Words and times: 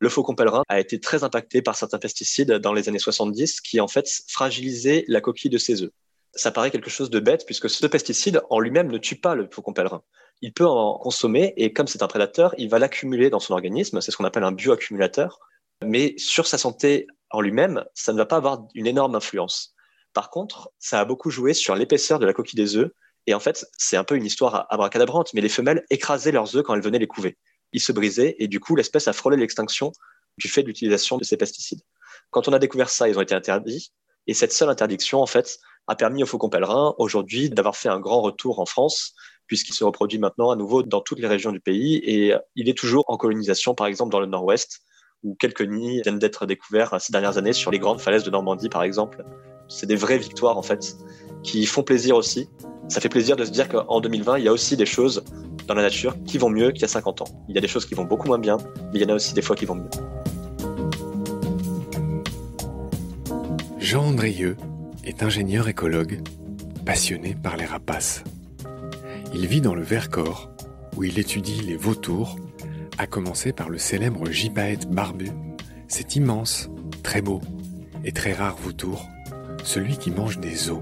Le 0.00 0.08
faucon 0.08 0.34
pèlerin 0.34 0.62
a 0.68 0.78
été 0.78 1.00
très 1.00 1.24
impacté 1.24 1.60
par 1.60 1.74
certains 1.74 1.98
pesticides 1.98 2.52
dans 2.52 2.72
les 2.72 2.88
années 2.88 2.98
70 2.98 3.60
qui 3.60 3.80
en 3.80 3.88
fait 3.88 4.08
fragilisaient 4.28 5.04
la 5.08 5.20
coquille 5.20 5.50
de 5.50 5.58
ses 5.58 5.82
œufs. 5.82 5.90
Ça 6.34 6.52
paraît 6.52 6.70
quelque 6.70 6.90
chose 6.90 7.10
de 7.10 7.18
bête 7.18 7.44
puisque 7.46 7.68
ce 7.68 7.86
pesticide 7.86 8.42
en 8.50 8.60
lui-même 8.60 8.92
ne 8.92 8.98
tue 8.98 9.16
pas 9.16 9.34
le 9.34 9.48
faucon 9.50 9.72
pèlerin. 9.72 10.02
Il 10.40 10.52
peut 10.52 10.66
en 10.66 10.98
consommer 10.98 11.52
et 11.56 11.72
comme 11.72 11.88
c'est 11.88 12.02
un 12.02 12.06
prédateur, 12.06 12.54
il 12.58 12.68
va 12.68 12.78
l'accumuler 12.78 13.28
dans 13.28 13.40
son 13.40 13.54
organisme. 13.54 14.00
C'est 14.00 14.12
ce 14.12 14.16
qu'on 14.16 14.24
appelle 14.24 14.44
un 14.44 14.52
bioaccumulateur. 14.52 15.40
Mais 15.84 16.14
sur 16.16 16.46
sa 16.46 16.58
santé 16.58 17.06
en 17.30 17.40
lui-même, 17.40 17.84
ça 17.94 18.12
ne 18.12 18.18
va 18.18 18.26
pas 18.26 18.36
avoir 18.36 18.66
une 18.74 18.86
énorme 18.86 19.16
influence. 19.16 19.74
Par 20.12 20.30
contre, 20.30 20.70
ça 20.78 21.00
a 21.00 21.04
beaucoup 21.04 21.30
joué 21.30 21.54
sur 21.54 21.74
l'épaisseur 21.74 22.18
de 22.18 22.26
la 22.26 22.32
coquille 22.32 22.56
des 22.56 22.76
œufs. 22.76 22.90
Et 23.26 23.34
en 23.34 23.40
fait, 23.40 23.66
c'est 23.76 23.96
un 23.96 24.04
peu 24.04 24.16
une 24.16 24.24
histoire 24.24 24.66
abracadabrante, 24.70 25.34
mais 25.34 25.40
les 25.40 25.48
femelles 25.48 25.84
écrasaient 25.90 26.32
leurs 26.32 26.56
œufs 26.56 26.62
quand 26.62 26.74
elles 26.74 26.82
venaient 26.82 26.98
les 26.98 27.06
couver. 27.06 27.36
Ils 27.72 27.80
se 27.80 27.92
brisaient 27.92 28.36
et 28.38 28.48
du 28.48 28.60
coup, 28.60 28.76
l'espèce 28.76 29.08
a 29.08 29.12
frôlé 29.12 29.36
l'extinction 29.36 29.92
du 30.38 30.48
fait 30.48 30.62
de 30.62 30.68
l'utilisation 30.68 31.18
de 31.18 31.24
ces 31.24 31.36
pesticides. 31.36 31.80
Quand 32.30 32.48
on 32.48 32.52
a 32.52 32.58
découvert 32.58 32.90
ça, 32.90 33.08
ils 33.08 33.18
ont 33.18 33.22
été 33.22 33.34
interdits. 33.34 33.92
Et 34.26 34.34
cette 34.34 34.52
seule 34.52 34.68
interdiction, 34.68 35.20
en 35.20 35.26
fait, 35.26 35.58
a 35.86 35.96
permis 35.96 36.22
au 36.22 36.26
faucon 36.26 36.50
pèlerin 36.50 36.94
aujourd'hui 36.98 37.48
d'avoir 37.48 37.76
fait 37.76 37.88
un 37.88 37.98
grand 37.98 38.20
retour 38.20 38.60
en 38.60 38.66
France, 38.66 39.14
puisqu'il 39.46 39.72
se 39.72 39.84
reproduit 39.84 40.18
maintenant 40.18 40.50
à 40.50 40.56
nouveau 40.56 40.82
dans 40.82 41.00
toutes 41.00 41.18
les 41.18 41.26
régions 41.26 41.50
du 41.50 41.60
pays. 41.60 41.96
Et 42.04 42.34
il 42.54 42.68
est 42.68 42.76
toujours 42.76 43.04
en 43.08 43.16
colonisation, 43.16 43.74
par 43.74 43.86
exemple, 43.86 44.12
dans 44.12 44.20
le 44.20 44.26
nord-ouest, 44.26 44.80
où 45.22 45.34
quelques 45.34 45.62
nids 45.62 46.02
viennent 46.02 46.18
d'être 46.18 46.46
découverts 46.46 47.00
ces 47.00 47.10
dernières 47.10 47.38
années 47.38 47.54
sur 47.54 47.70
les 47.70 47.78
grandes 47.78 48.00
falaises 48.00 48.22
de 48.22 48.30
Normandie, 48.30 48.68
par 48.68 48.82
exemple. 48.82 49.24
C'est 49.68 49.86
des 49.86 49.96
vraies 49.96 50.18
victoires, 50.18 50.58
en 50.58 50.62
fait, 50.62 50.94
qui 51.42 51.64
font 51.64 51.82
plaisir 51.82 52.16
aussi. 52.16 52.48
Ça 52.88 53.00
fait 53.02 53.10
plaisir 53.10 53.36
de 53.36 53.44
se 53.44 53.50
dire 53.50 53.68
qu'en 53.68 54.00
2020, 54.00 54.38
il 54.38 54.44
y 54.44 54.48
a 54.48 54.52
aussi 54.52 54.76
des 54.76 54.86
choses 54.86 55.22
dans 55.66 55.74
la 55.74 55.82
nature 55.82 56.16
qui 56.24 56.38
vont 56.38 56.48
mieux 56.48 56.72
qu'il 56.72 56.80
y 56.80 56.84
a 56.86 56.88
50 56.88 57.20
ans. 57.20 57.44
Il 57.48 57.54
y 57.54 57.58
a 57.58 57.60
des 57.60 57.68
choses 57.68 57.84
qui 57.84 57.94
vont 57.94 58.04
beaucoup 58.04 58.26
moins 58.26 58.38
bien, 58.38 58.56
mais 58.92 58.98
il 58.98 59.02
y 59.02 59.04
en 59.04 59.10
a 59.10 59.14
aussi 59.14 59.34
des 59.34 59.42
fois 59.42 59.54
qui 59.54 59.66
vont 59.66 59.74
mieux. 59.74 59.90
Jean 63.78 64.06
Andrieux 64.06 64.56
est 65.04 65.22
ingénieur 65.22 65.68
écologue, 65.68 66.20
passionné 66.86 67.36
par 67.42 67.58
les 67.58 67.66
rapaces. 67.66 68.24
Il 69.34 69.46
vit 69.46 69.60
dans 69.60 69.74
le 69.74 69.82
Vercors, 69.82 70.50
où 70.96 71.04
il 71.04 71.18
étudie 71.18 71.60
les 71.60 71.76
vautours, 71.76 72.36
à 72.96 73.06
commencer 73.06 73.52
par 73.52 73.68
le 73.68 73.78
célèbre 73.78 74.30
gypaète 74.30 74.90
barbu, 74.90 75.30
cet 75.88 76.16
immense, 76.16 76.70
très 77.02 77.20
beau 77.20 77.40
et 78.04 78.12
très 78.12 78.32
rare 78.32 78.56
vautour, 78.56 79.06
celui 79.62 79.98
qui 79.98 80.10
mange 80.10 80.38
des 80.38 80.70
os. 80.70 80.80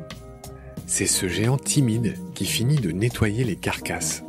C'est 0.89 1.07
ce 1.07 1.27
géant 1.27 1.59
timide 1.59 2.15
qui 2.35 2.47
finit 2.47 2.77
de 2.77 2.93
nettoyer 2.93 3.43
les 3.43 3.57
carcasses 3.57 4.23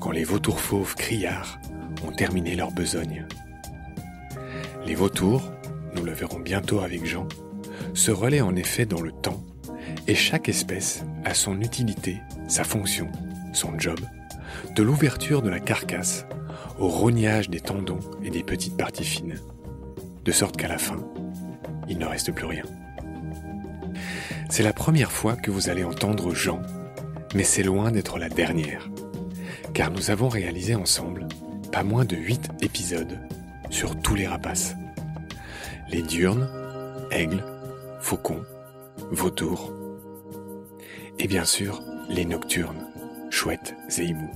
quand 0.00 0.12
les 0.12 0.22
vautours 0.22 0.60
fauves 0.60 0.94
criards 0.94 1.58
ont 2.06 2.12
terminé 2.12 2.54
leur 2.54 2.70
besogne. 2.70 3.26
Les 4.86 4.94
vautours, 4.94 5.50
nous 5.96 6.04
le 6.04 6.12
verrons 6.12 6.38
bientôt 6.38 6.78
avec 6.80 7.04
Jean, 7.04 7.26
se 7.92 8.12
relaient 8.12 8.40
en 8.40 8.54
effet 8.54 8.86
dans 8.86 9.00
le 9.00 9.10
temps 9.10 9.42
et 10.06 10.14
chaque 10.14 10.48
espèce 10.48 11.04
a 11.24 11.34
son 11.34 11.60
utilité, 11.60 12.18
sa 12.46 12.62
fonction, 12.62 13.08
son 13.52 13.76
job, 13.76 13.98
de 14.76 14.82
l'ouverture 14.84 15.42
de 15.42 15.50
la 15.50 15.60
carcasse 15.60 16.24
au 16.78 16.88
rognage 16.88 17.50
des 17.50 17.60
tendons 17.60 18.00
et 18.22 18.30
des 18.30 18.44
petites 18.44 18.76
parties 18.76 19.04
fines, 19.04 19.40
de 20.24 20.32
sorte 20.32 20.56
qu'à 20.56 20.68
la 20.68 20.78
fin, 20.78 21.04
il 21.88 21.98
ne 21.98 22.06
reste 22.06 22.32
plus 22.32 22.46
rien. 22.46 22.64
C'est 24.48 24.62
la 24.62 24.72
première 24.72 25.12
fois 25.12 25.36
que 25.36 25.50
vous 25.50 25.68
allez 25.68 25.84
entendre 25.84 26.34
Jean, 26.34 26.62
mais 27.34 27.44
c'est 27.44 27.62
loin 27.62 27.90
d'être 27.90 28.18
la 28.18 28.28
dernière, 28.28 28.88
car 29.74 29.90
nous 29.90 30.10
avons 30.10 30.28
réalisé 30.28 30.74
ensemble 30.74 31.26
pas 31.72 31.82
moins 31.82 32.04
de 32.04 32.16
8 32.16 32.50
épisodes 32.62 33.18
sur 33.70 34.00
tous 34.00 34.14
les 34.14 34.26
rapaces. 34.26 34.74
Les 35.90 36.02
diurnes, 36.02 36.48
aigles, 37.10 37.44
faucons, 38.00 38.44
vautours, 39.10 39.72
et 41.18 41.26
bien 41.26 41.44
sûr 41.44 41.82
les 42.08 42.24
nocturnes, 42.24 42.86
chouettes 43.30 43.74
et 43.98 44.04
hiboux. 44.04 44.30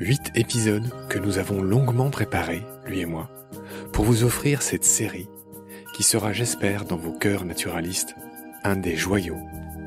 Huit 0.00 0.32
épisodes 0.34 0.90
que 1.08 1.18
nous 1.18 1.38
avons 1.38 1.62
longuement 1.62 2.10
préparés, 2.10 2.62
lui 2.84 3.00
et 3.00 3.06
moi, 3.06 3.30
pour 3.92 4.04
vous 4.04 4.24
offrir 4.24 4.60
cette 4.60 4.84
série 4.84 5.28
qui 5.94 6.02
sera, 6.02 6.32
j'espère, 6.32 6.84
dans 6.84 6.96
vos 6.96 7.12
cœurs 7.12 7.44
naturalistes, 7.44 8.16
un 8.64 8.76
des 8.76 8.96
joyaux 8.96 9.38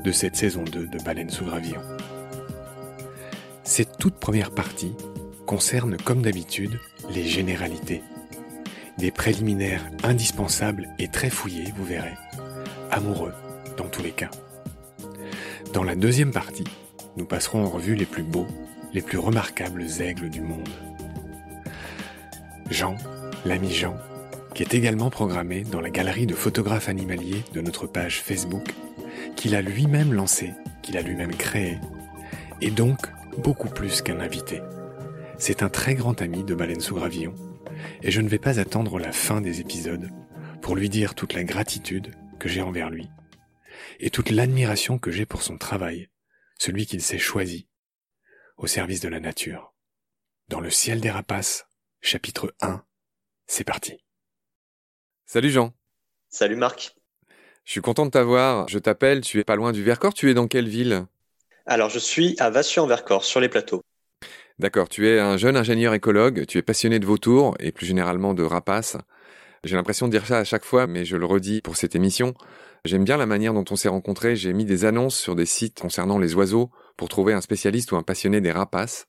de 0.02 0.10
cette 0.10 0.36
saison 0.36 0.64
2 0.64 0.86
de 0.86 0.98
Baleine 1.04 1.28
sous 1.28 1.44
Gravillon. 1.44 1.82
Cette 3.62 3.98
toute 3.98 4.14
première 4.14 4.50
partie 4.50 4.94
concerne, 5.46 5.98
comme 5.98 6.22
d'habitude, 6.22 6.80
les 7.10 7.24
généralités. 7.24 8.02
Des 8.96 9.10
préliminaires 9.10 9.84
indispensables 10.02 10.88
et 10.98 11.08
très 11.08 11.28
fouillés, 11.28 11.72
vous 11.76 11.84
verrez. 11.84 12.14
Amoureux, 12.90 13.34
dans 13.76 13.88
tous 13.88 14.02
les 14.02 14.12
cas. 14.12 14.30
Dans 15.74 15.84
la 15.84 15.94
deuxième 15.94 16.32
partie, 16.32 16.64
nous 17.18 17.26
passerons 17.26 17.64
en 17.64 17.68
revue 17.68 17.94
les 17.94 18.06
plus 18.06 18.22
beaux, 18.22 18.46
les 18.94 19.02
plus 19.02 19.18
remarquables 19.18 19.84
aigles 20.00 20.30
du 20.30 20.40
monde. 20.40 20.68
Jean, 22.70 22.96
l'ami 23.44 23.72
Jean, 23.72 23.96
qui 24.58 24.64
est 24.64 24.74
également 24.74 25.08
programmé 25.08 25.62
dans 25.62 25.80
la 25.80 25.88
galerie 25.88 26.26
de 26.26 26.34
photographes 26.34 26.88
animaliers 26.88 27.44
de 27.52 27.60
notre 27.60 27.86
page 27.86 28.20
Facebook, 28.20 28.74
qu'il 29.36 29.54
a 29.54 29.62
lui-même 29.62 30.12
lancé, 30.12 30.52
qu'il 30.82 30.96
a 30.96 31.02
lui-même 31.02 31.36
créé, 31.36 31.78
et 32.60 32.72
donc 32.72 32.98
beaucoup 33.36 33.68
plus 33.68 34.02
qu'un 34.02 34.18
invité. 34.18 34.60
C'est 35.38 35.62
un 35.62 35.68
très 35.68 35.94
grand 35.94 36.20
ami 36.22 36.42
de 36.42 36.56
Baleine 36.56 36.80
sous 36.80 36.96
Gravillon, 36.96 37.36
et 38.02 38.10
je 38.10 38.20
ne 38.20 38.28
vais 38.28 38.40
pas 38.40 38.58
attendre 38.58 38.98
la 38.98 39.12
fin 39.12 39.40
des 39.40 39.60
épisodes 39.60 40.10
pour 40.60 40.74
lui 40.74 40.88
dire 40.88 41.14
toute 41.14 41.34
la 41.34 41.44
gratitude 41.44 42.16
que 42.40 42.48
j'ai 42.48 42.60
envers 42.60 42.90
lui, 42.90 43.08
et 44.00 44.10
toute 44.10 44.30
l'admiration 44.30 44.98
que 44.98 45.12
j'ai 45.12 45.24
pour 45.24 45.42
son 45.42 45.56
travail, 45.56 46.08
celui 46.58 46.84
qu'il 46.84 47.00
s'est 47.00 47.16
choisi, 47.16 47.68
au 48.56 48.66
service 48.66 48.98
de 48.98 49.08
la 49.08 49.20
nature. 49.20 49.72
Dans 50.48 50.58
le 50.58 50.70
ciel 50.70 51.00
des 51.00 51.12
rapaces, 51.12 51.68
chapitre 52.00 52.56
1, 52.60 52.82
c'est 53.46 53.62
parti. 53.62 54.02
Salut 55.30 55.50
Jean. 55.50 55.74
Salut 56.30 56.56
Marc. 56.56 56.96
Je 57.66 57.72
suis 57.72 57.82
content 57.82 58.06
de 58.06 58.10
t'avoir. 58.10 58.66
Je 58.66 58.78
t'appelle, 58.78 59.20
tu 59.20 59.38
es 59.38 59.44
pas 59.44 59.56
loin 59.56 59.72
du 59.72 59.84
Vercors, 59.84 60.14
tu 60.14 60.30
es 60.30 60.32
dans 60.32 60.46
quelle 60.46 60.70
ville? 60.70 61.04
Alors 61.66 61.90
je 61.90 61.98
suis 61.98 62.34
à 62.38 62.48
Vassieux-en-Vercors, 62.48 63.24
sur 63.24 63.38
les 63.38 63.50
plateaux. 63.50 63.82
D'accord, 64.58 64.88
tu 64.88 65.06
es 65.06 65.20
un 65.20 65.36
jeune 65.36 65.58
ingénieur 65.58 65.92
écologue, 65.92 66.46
tu 66.46 66.56
es 66.56 66.62
passionné 66.62 66.98
de 66.98 67.04
vautours 67.04 67.54
et 67.60 67.72
plus 67.72 67.84
généralement 67.84 68.32
de 68.32 68.42
rapaces. 68.42 68.96
J'ai 69.64 69.76
l'impression 69.76 70.06
de 70.06 70.12
dire 70.12 70.24
ça 70.24 70.38
à 70.38 70.44
chaque 70.44 70.64
fois, 70.64 70.86
mais 70.86 71.04
je 71.04 71.18
le 71.18 71.26
redis 71.26 71.60
pour 71.60 71.76
cette 71.76 71.94
émission. 71.94 72.32
J'aime 72.86 73.04
bien 73.04 73.18
la 73.18 73.26
manière 73.26 73.52
dont 73.52 73.66
on 73.70 73.76
s'est 73.76 73.90
rencontrés. 73.90 74.34
J'ai 74.34 74.54
mis 74.54 74.64
des 74.64 74.86
annonces 74.86 75.18
sur 75.18 75.36
des 75.36 75.44
sites 75.44 75.78
concernant 75.78 76.18
les 76.18 76.36
oiseaux 76.36 76.70
pour 76.96 77.10
trouver 77.10 77.34
un 77.34 77.42
spécialiste 77.42 77.92
ou 77.92 77.96
un 77.96 78.02
passionné 78.02 78.40
des 78.40 78.50
rapaces. 78.50 79.08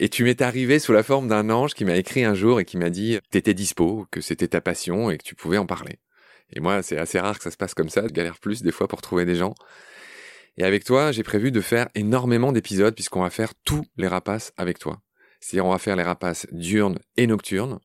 Et 0.00 0.08
tu 0.08 0.22
m'es 0.22 0.40
arrivé 0.42 0.78
sous 0.78 0.92
la 0.92 1.02
forme 1.02 1.26
d'un 1.26 1.50
ange 1.50 1.74
qui 1.74 1.84
m'a 1.84 1.96
écrit 1.96 2.24
un 2.24 2.34
jour 2.34 2.60
et 2.60 2.64
qui 2.64 2.76
m'a 2.76 2.88
dit 2.88 3.18
t'étais 3.30 3.54
dispo, 3.54 4.06
que 4.12 4.20
c'était 4.20 4.46
ta 4.46 4.60
passion 4.60 5.10
et 5.10 5.18
que 5.18 5.24
tu 5.24 5.34
pouvais 5.34 5.58
en 5.58 5.66
parler. 5.66 5.98
Et 6.50 6.60
moi, 6.60 6.82
c'est 6.82 6.96
assez 6.96 7.18
rare 7.18 7.36
que 7.36 7.44
ça 7.44 7.50
se 7.50 7.56
passe 7.56 7.74
comme 7.74 7.88
ça. 7.88 8.02
Je 8.06 8.12
galère 8.12 8.38
plus 8.38 8.62
des 8.62 8.70
fois 8.70 8.86
pour 8.86 9.02
trouver 9.02 9.24
des 9.24 9.34
gens. 9.34 9.54
Et 10.56 10.64
avec 10.64 10.84
toi, 10.84 11.10
j'ai 11.10 11.24
prévu 11.24 11.50
de 11.50 11.60
faire 11.60 11.88
énormément 11.96 12.52
d'épisodes 12.52 12.94
puisqu'on 12.94 13.22
va 13.22 13.30
faire 13.30 13.54
tous 13.64 13.84
les 13.96 14.06
rapaces 14.06 14.52
avec 14.56 14.78
toi. 14.78 15.00
C'est-à-dire, 15.40 15.66
on 15.66 15.72
va 15.72 15.78
faire 15.78 15.96
les 15.96 16.02
rapaces 16.02 16.46
diurnes 16.52 16.98
et 17.16 17.26
nocturnes. 17.26 17.80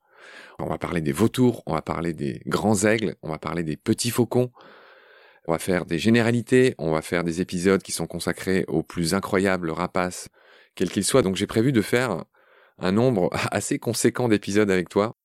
On 0.59 0.67
va 0.67 0.77
parler 0.77 1.01
des 1.01 1.11
vautours, 1.11 1.63
on 1.65 1.73
va 1.73 1.81
parler 1.81 2.13
des 2.13 2.41
grands 2.45 2.83
aigles, 2.83 3.15
on 3.21 3.29
va 3.29 3.37
parler 3.39 3.63
des 3.63 3.75
petits 3.75 4.11
faucons. 4.11 4.51
On 5.47 5.51
va 5.51 5.59
faire 5.59 5.85
des 5.85 5.99
généralités, 5.99 6.73
on 6.77 6.91
va 6.91 7.01
faire 7.01 7.23
des 7.23 7.41
épisodes 7.41 7.81
qui 7.81 7.91
sont 7.91 8.07
consacrés 8.07 8.65
aux 8.67 8.81
plus 8.81 9.13
incroyables 9.13 9.71
rapaces 9.71 10.29
quel 10.75 10.89
qu'il 10.89 11.03
soit. 11.03 11.21
Donc 11.21 11.35
j'ai 11.35 11.47
prévu 11.47 11.71
de 11.71 11.81
faire 11.81 12.23
un 12.77 12.91
nombre 12.91 13.29
assez 13.51 13.79
conséquent 13.79 14.27
d'épisodes 14.27 14.69
avec 14.69 14.89
toi. 14.89 15.15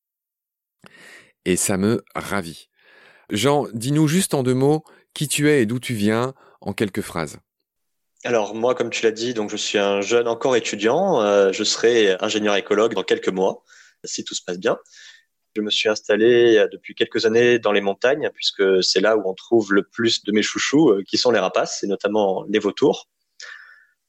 Et 1.44 1.56
ça 1.56 1.76
me 1.76 2.04
ravit. 2.14 2.68
Jean, 3.30 3.66
dis-nous 3.72 4.08
juste 4.08 4.34
en 4.34 4.42
deux 4.42 4.54
mots 4.54 4.84
qui 5.14 5.28
tu 5.28 5.48
es 5.48 5.62
et 5.62 5.66
d'où 5.66 5.78
tu 5.78 5.94
viens 5.94 6.34
en 6.60 6.72
quelques 6.72 7.02
phrases. 7.02 7.38
Alors 8.24 8.54
moi, 8.54 8.74
comme 8.74 8.90
tu 8.90 9.04
l'as 9.04 9.12
dit, 9.12 9.32
donc 9.32 9.50
je 9.50 9.56
suis 9.56 9.78
un 9.78 10.00
jeune 10.00 10.26
encore 10.26 10.56
étudiant. 10.56 11.22
Euh, 11.22 11.52
je 11.52 11.62
serai 11.64 12.16
ingénieur 12.20 12.56
écologue 12.56 12.94
dans 12.94 13.04
quelques 13.04 13.28
mois, 13.28 13.62
si 14.04 14.24
tout 14.24 14.34
se 14.34 14.42
passe 14.42 14.58
bien. 14.58 14.78
Je 15.56 15.62
me 15.62 15.70
suis 15.70 15.88
installé 15.88 16.66
depuis 16.72 16.94
quelques 16.94 17.26
années 17.26 17.58
dans 17.58 17.72
les 17.72 17.80
montagnes, 17.80 18.30
puisque 18.34 18.82
c'est 18.82 19.00
là 19.00 19.16
où 19.16 19.28
on 19.28 19.34
trouve 19.34 19.72
le 19.72 19.82
plus 19.82 20.22
de 20.24 20.32
mes 20.32 20.42
chouchous, 20.42 20.90
euh, 20.90 21.02
qui 21.06 21.16
sont 21.16 21.30
les 21.30 21.38
rapaces, 21.38 21.82
et 21.82 21.86
notamment 21.86 22.44
les 22.48 22.58
vautours. 22.58 23.08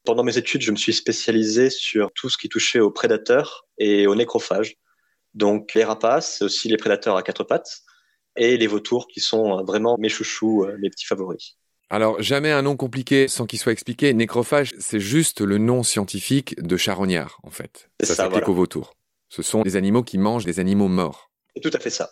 Pendant 0.05 0.23
mes 0.23 0.37
études, 0.37 0.61
je 0.61 0.71
me 0.71 0.77
suis 0.77 0.93
spécialisé 0.93 1.69
sur 1.69 2.11
tout 2.13 2.29
ce 2.29 2.37
qui 2.37 2.49
touchait 2.49 2.79
aux 2.79 2.91
prédateurs 2.91 3.67
et 3.77 4.07
aux 4.07 4.15
nécrophages. 4.15 4.75
Donc 5.33 5.73
les 5.75 5.83
rapaces, 5.83 6.41
aussi 6.41 6.69
les 6.69 6.77
prédateurs 6.77 7.17
à 7.17 7.23
quatre 7.23 7.43
pattes 7.43 7.81
et 8.35 8.57
les 8.57 8.67
vautours 8.67 9.07
qui 9.07 9.19
sont 9.19 9.63
vraiment 9.63 9.97
mes 9.99 10.09
chouchous, 10.09 10.63
euh, 10.63 10.77
mes 10.79 10.89
petits 10.89 11.05
favoris. 11.05 11.57
Alors 11.89 12.21
jamais 12.21 12.51
un 12.51 12.61
nom 12.61 12.75
compliqué 12.77 13.27
sans 13.27 13.45
qu'il 13.45 13.59
soit 13.59 13.71
expliqué. 13.71 14.13
Nécrophage, 14.13 14.73
c'est 14.79 14.99
juste 14.99 15.41
le 15.41 15.57
nom 15.57 15.83
scientifique 15.83 16.59
de 16.61 16.77
charognard 16.77 17.39
en 17.43 17.49
fait. 17.49 17.89
Ça, 18.03 18.15
s'applique 18.15 18.47
aux 18.47 18.53
vautours. 18.53 18.93
Ce 19.29 19.41
sont 19.41 19.61
des 19.61 19.75
animaux 19.75 20.03
qui 20.03 20.17
mangent 20.17 20.45
des 20.45 20.59
animaux 20.59 20.87
morts. 20.87 21.31
C'est 21.55 21.61
tout 21.61 21.75
à 21.75 21.79
fait 21.79 21.89
ça. 21.89 22.11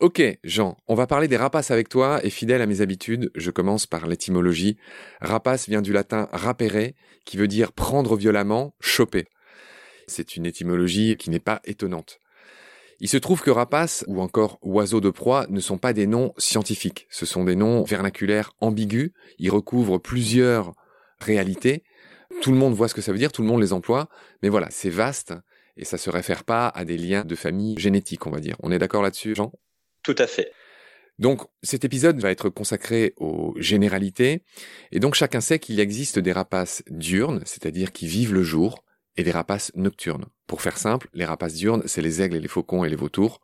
Ok, 0.00 0.22
Jean, 0.44 0.76
on 0.86 0.94
va 0.94 1.08
parler 1.08 1.26
des 1.26 1.36
rapaces 1.36 1.72
avec 1.72 1.88
toi, 1.88 2.20
et 2.24 2.30
fidèle 2.30 2.62
à 2.62 2.66
mes 2.66 2.82
habitudes, 2.82 3.32
je 3.34 3.50
commence 3.50 3.84
par 3.84 4.06
l'étymologie. 4.06 4.76
Rapace 5.20 5.68
vient 5.68 5.82
du 5.82 5.92
latin 5.92 6.28
rapere, 6.30 6.92
qui 7.24 7.36
veut 7.36 7.48
dire 7.48 7.72
prendre 7.72 8.14
violemment, 8.14 8.76
choper. 8.78 9.26
C'est 10.06 10.36
une 10.36 10.46
étymologie 10.46 11.16
qui 11.16 11.30
n'est 11.30 11.40
pas 11.40 11.60
étonnante. 11.64 12.20
Il 13.00 13.08
se 13.08 13.16
trouve 13.16 13.42
que 13.42 13.50
rapace 13.50 14.04
ou 14.06 14.20
encore 14.20 14.60
oiseau 14.62 15.00
de 15.00 15.10
proie 15.10 15.46
ne 15.50 15.58
sont 15.58 15.78
pas 15.78 15.92
des 15.92 16.06
noms 16.06 16.32
scientifiques. 16.38 17.08
Ce 17.10 17.26
sont 17.26 17.42
des 17.42 17.56
noms 17.56 17.82
vernaculaires 17.82 18.52
ambigus. 18.60 19.10
Ils 19.40 19.50
recouvrent 19.50 19.98
plusieurs 19.98 20.74
réalités. 21.18 21.82
Tout 22.40 22.52
le 22.52 22.56
monde 22.56 22.74
voit 22.74 22.86
ce 22.86 22.94
que 22.94 23.00
ça 23.00 23.10
veut 23.10 23.18
dire, 23.18 23.32
tout 23.32 23.42
le 23.42 23.48
monde 23.48 23.60
les 23.60 23.72
emploie. 23.72 24.08
Mais 24.44 24.48
voilà, 24.48 24.68
c'est 24.70 24.90
vaste 24.90 25.34
et 25.76 25.84
ça 25.84 25.98
se 25.98 26.08
réfère 26.08 26.44
pas 26.44 26.68
à 26.68 26.84
des 26.84 26.98
liens 26.98 27.24
de 27.24 27.34
famille 27.34 27.76
génétiques, 27.78 28.28
on 28.28 28.30
va 28.30 28.38
dire. 28.38 28.56
On 28.62 28.70
est 28.70 28.78
d'accord 28.78 29.02
là-dessus, 29.02 29.34
Jean? 29.34 29.52
Tout 30.08 30.22
à 30.22 30.26
fait. 30.26 30.52
Donc 31.18 31.42
cet 31.62 31.84
épisode 31.84 32.18
va 32.18 32.30
être 32.30 32.48
consacré 32.48 33.12
aux 33.18 33.52
généralités, 33.58 34.42
et 34.90 35.00
donc 35.00 35.14
chacun 35.14 35.42
sait 35.42 35.58
qu'il 35.58 35.80
existe 35.80 36.18
des 36.18 36.32
rapaces 36.32 36.82
diurnes, 36.88 37.42
c'est-à-dire 37.44 37.92
qui 37.92 38.06
vivent 38.06 38.32
le 38.32 38.42
jour, 38.42 38.86
et 39.18 39.22
des 39.22 39.30
rapaces 39.30 39.70
nocturnes. 39.74 40.24
Pour 40.46 40.62
faire 40.62 40.78
simple, 40.78 41.08
les 41.12 41.26
rapaces 41.26 41.52
diurnes, 41.52 41.82
c'est 41.84 42.00
les 42.00 42.22
aigles 42.22 42.36
et 42.36 42.40
les 42.40 42.48
faucons 42.48 42.84
et 42.84 42.88
les 42.88 42.96
vautours, 42.96 43.42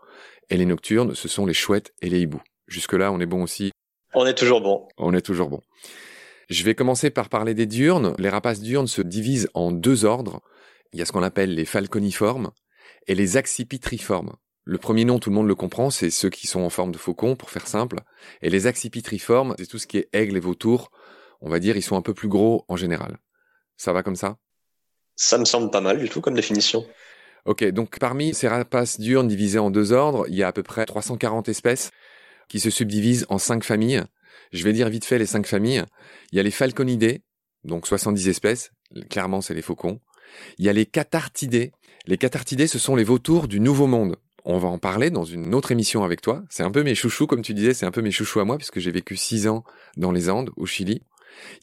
et 0.48 0.56
les 0.56 0.64
nocturnes, 0.64 1.14
ce 1.14 1.28
sont 1.28 1.44
les 1.44 1.52
chouettes 1.52 1.92
et 2.00 2.08
les 2.08 2.20
hiboux. 2.20 2.42
Jusque-là, 2.66 3.12
on 3.12 3.20
est 3.20 3.26
bon 3.26 3.42
aussi 3.42 3.72
On 4.14 4.24
est 4.24 4.38
toujours 4.38 4.62
bon. 4.62 4.88
On 4.96 5.12
est 5.12 5.20
toujours 5.20 5.50
bon. 5.50 5.60
Je 6.48 6.64
vais 6.64 6.74
commencer 6.74 7.10
par 7.10 7.28
parler 7.28 7.52
des 7.52 7.66
diurnes. 7.66 8.14
Les 8.18 8.30
rapaces 8.30 8.60
diurnes 8.60 8.86
se 8.86 9.02
divisent 9.02 9.50
en 9.52 9.70
deux 9.70 10.06
ordres. 10.06 10.40
Il 10.94 10.98
y 10.98 11.02
a 11.02 11.04
ce 11.04 11.12
qu'on 11.12 11.22
appelle 11.22 11.54
les 11.54 11.66
falconiformes 11.66 12.52
et 13.06 13.14
les 13.14 13.36
accipitriformes. 13.36 14.36
Le 14.66 14.78
premier 14.78 15.04
nom, 15.04 15.18
tout 15.18 15.28
le 15.28 15.36
monde 15.36 15.46
le 15.46 15.54
comprend, 15.54 15.90
c'est 15.90 16.10
ceux 16.10 16.30
qui 16.30 16.46
sont 16.46 16.60
en 16.60 16.70
forme 16.70 16.90
de 16.90 16.96
faucon, 16.96 17.36
pour 17.36 17.50
faire 17.50 17.66
simple. 17.66 18.00
Et 18.40 18.48
les 18.48 18.66
accipitriformes, 18.66 19.54
c'est 19.58 19.66
tout 19.66 19.78
ce 19.78 19.86
qui 19.86 19.98
est 19.98 20.08
aigle 20.14 20.36
et 20.38 20.40
vautour. 20.40 20.90
On 21.42 21.50
va 21.50 21.58
dire, 21.58 21.76
ils 21.76 21.82
sont 21.82 21.96
un 21.96 22.02
peu 22.02 22.14
plus 22.14 22.28
gros 22.28 22.64
en 22.68 22.76
général. 22.76 23.18
Ça 23.76 23.92
va 23.92 24.02
comme 24.02 24.16
ça? 24.16 24.38
Ça 25.16 25.36
me 25.36 25.44
semble 25.44 25.70
pas 25.70 25.82
mal 25.82 25.98
du 25.98 26.08
tout 26.08 26.22
comme 26.22 26.34
définition. 26.34 26.86
Ok, 27.44 27.62
donc 27.64 27.98
parmi 27.98 28.32
ces 28.32 28.48
rapaces 28.48 28.98
diurnes 28.98 29.28
divisés 29.28 29.58
en 29.58 29.70
deux 29.70 29.92
ordres, 29.92 30.24
il 30.28 30.34
y 30.34 30.42
a 30.42 30.48
à 30.48 30.52
peu 30.52 30.62
près 30.62 30.86
340 30.86 31.48
espèces 31.50 31.90
qui 32.48 32.58
se 32.58 32.70
subdivisent 32.70 33.26
en 33.28 33.36
cinq 33.36 33.64
familles. 33.64 34.04
Je 34.52 34.64
vais 34.64 34.72
dire 34.72 34.88
vite 34.88 35.04
fait 35.04 35.18
les 35.18 35.26
cinq 35.26 35.46
familles. 35.46 35.84
Il 36.32 36.36
y 36.36 36.40
a 36.40 36.42
les 36.42 36.50
falconidés, 36.50 37.22
donc 37.64 37.86
70 37.86 38.28
espèces. 38.28 38.70
Clairement, 39.10 39.42
c'est 39.42 39.54
les 39.54 39.62
faucons. 39.62 40.00
Il 40.56 40.64
y 40.64 40.70
a 40.70 40.72
les 40.72 40.86
cathartidés. 40.86 41.72
Les 42.06 42.16
cathartidés, 42.16 42.66
ce 42.66 42.78
sont 42.78 42.96
les 42.96 43.04
vautours 43.04 43.46
du 43.46 43.60
Nouveau 43.60 43.86
Monde. 43.86 44.16
On 44.44 44.58
va 44.58 44.68
en 44.68 44.78
parler 44.78 45.10
dans 45.10 45.24
une 45.24 45.54
autre 45.54 45.72
émission 45.72 46.04
avec 46.04 46.20
toi. 46.20 46.42
C'est 46.50 46.62
un 46.62 46.70
peu 46.70 46.82
mes 46.82 46.94
chouchous, 46.94 47.26
comme 47.26 47.40
tu 47.40 47.54
disais, 47.54 47.72
c'est 47.72 47.86
un 47.86 47.90
peu 47.90 48.02
mes 48.02 48.10
chouchous 48.10 48.40
à 48.40 48.44
moi, 48.44 48.58
puisque 48.58 48.78
j'ai 48.78 48.90
vécu 48.90 49.16
six 49.16 49.48
ans 49.48 49.64
dans 49.96 50.12
les 50.12 50.28
Andes, 50.28 50.50
au 50.56 50.66
Chili. 50.66 51.02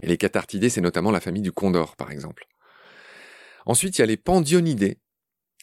Les 0.01 0.17
cathartidés, 0.17 0.69
c'est 0.69 0.81
notamment 0.81 1.11
la 1.11 1.19
famille 1.19 1.43
du 1.43 1.51
condor, 1.51 1.95
par 1.95 2.11
exemple. 2.11 2.47
Ensuite, 3.67 3.97
il 3.97 4.01
y 4.01 4.03
a 4.03 4.07
les 4.07 4.17
pandionidés. 4.17 4.97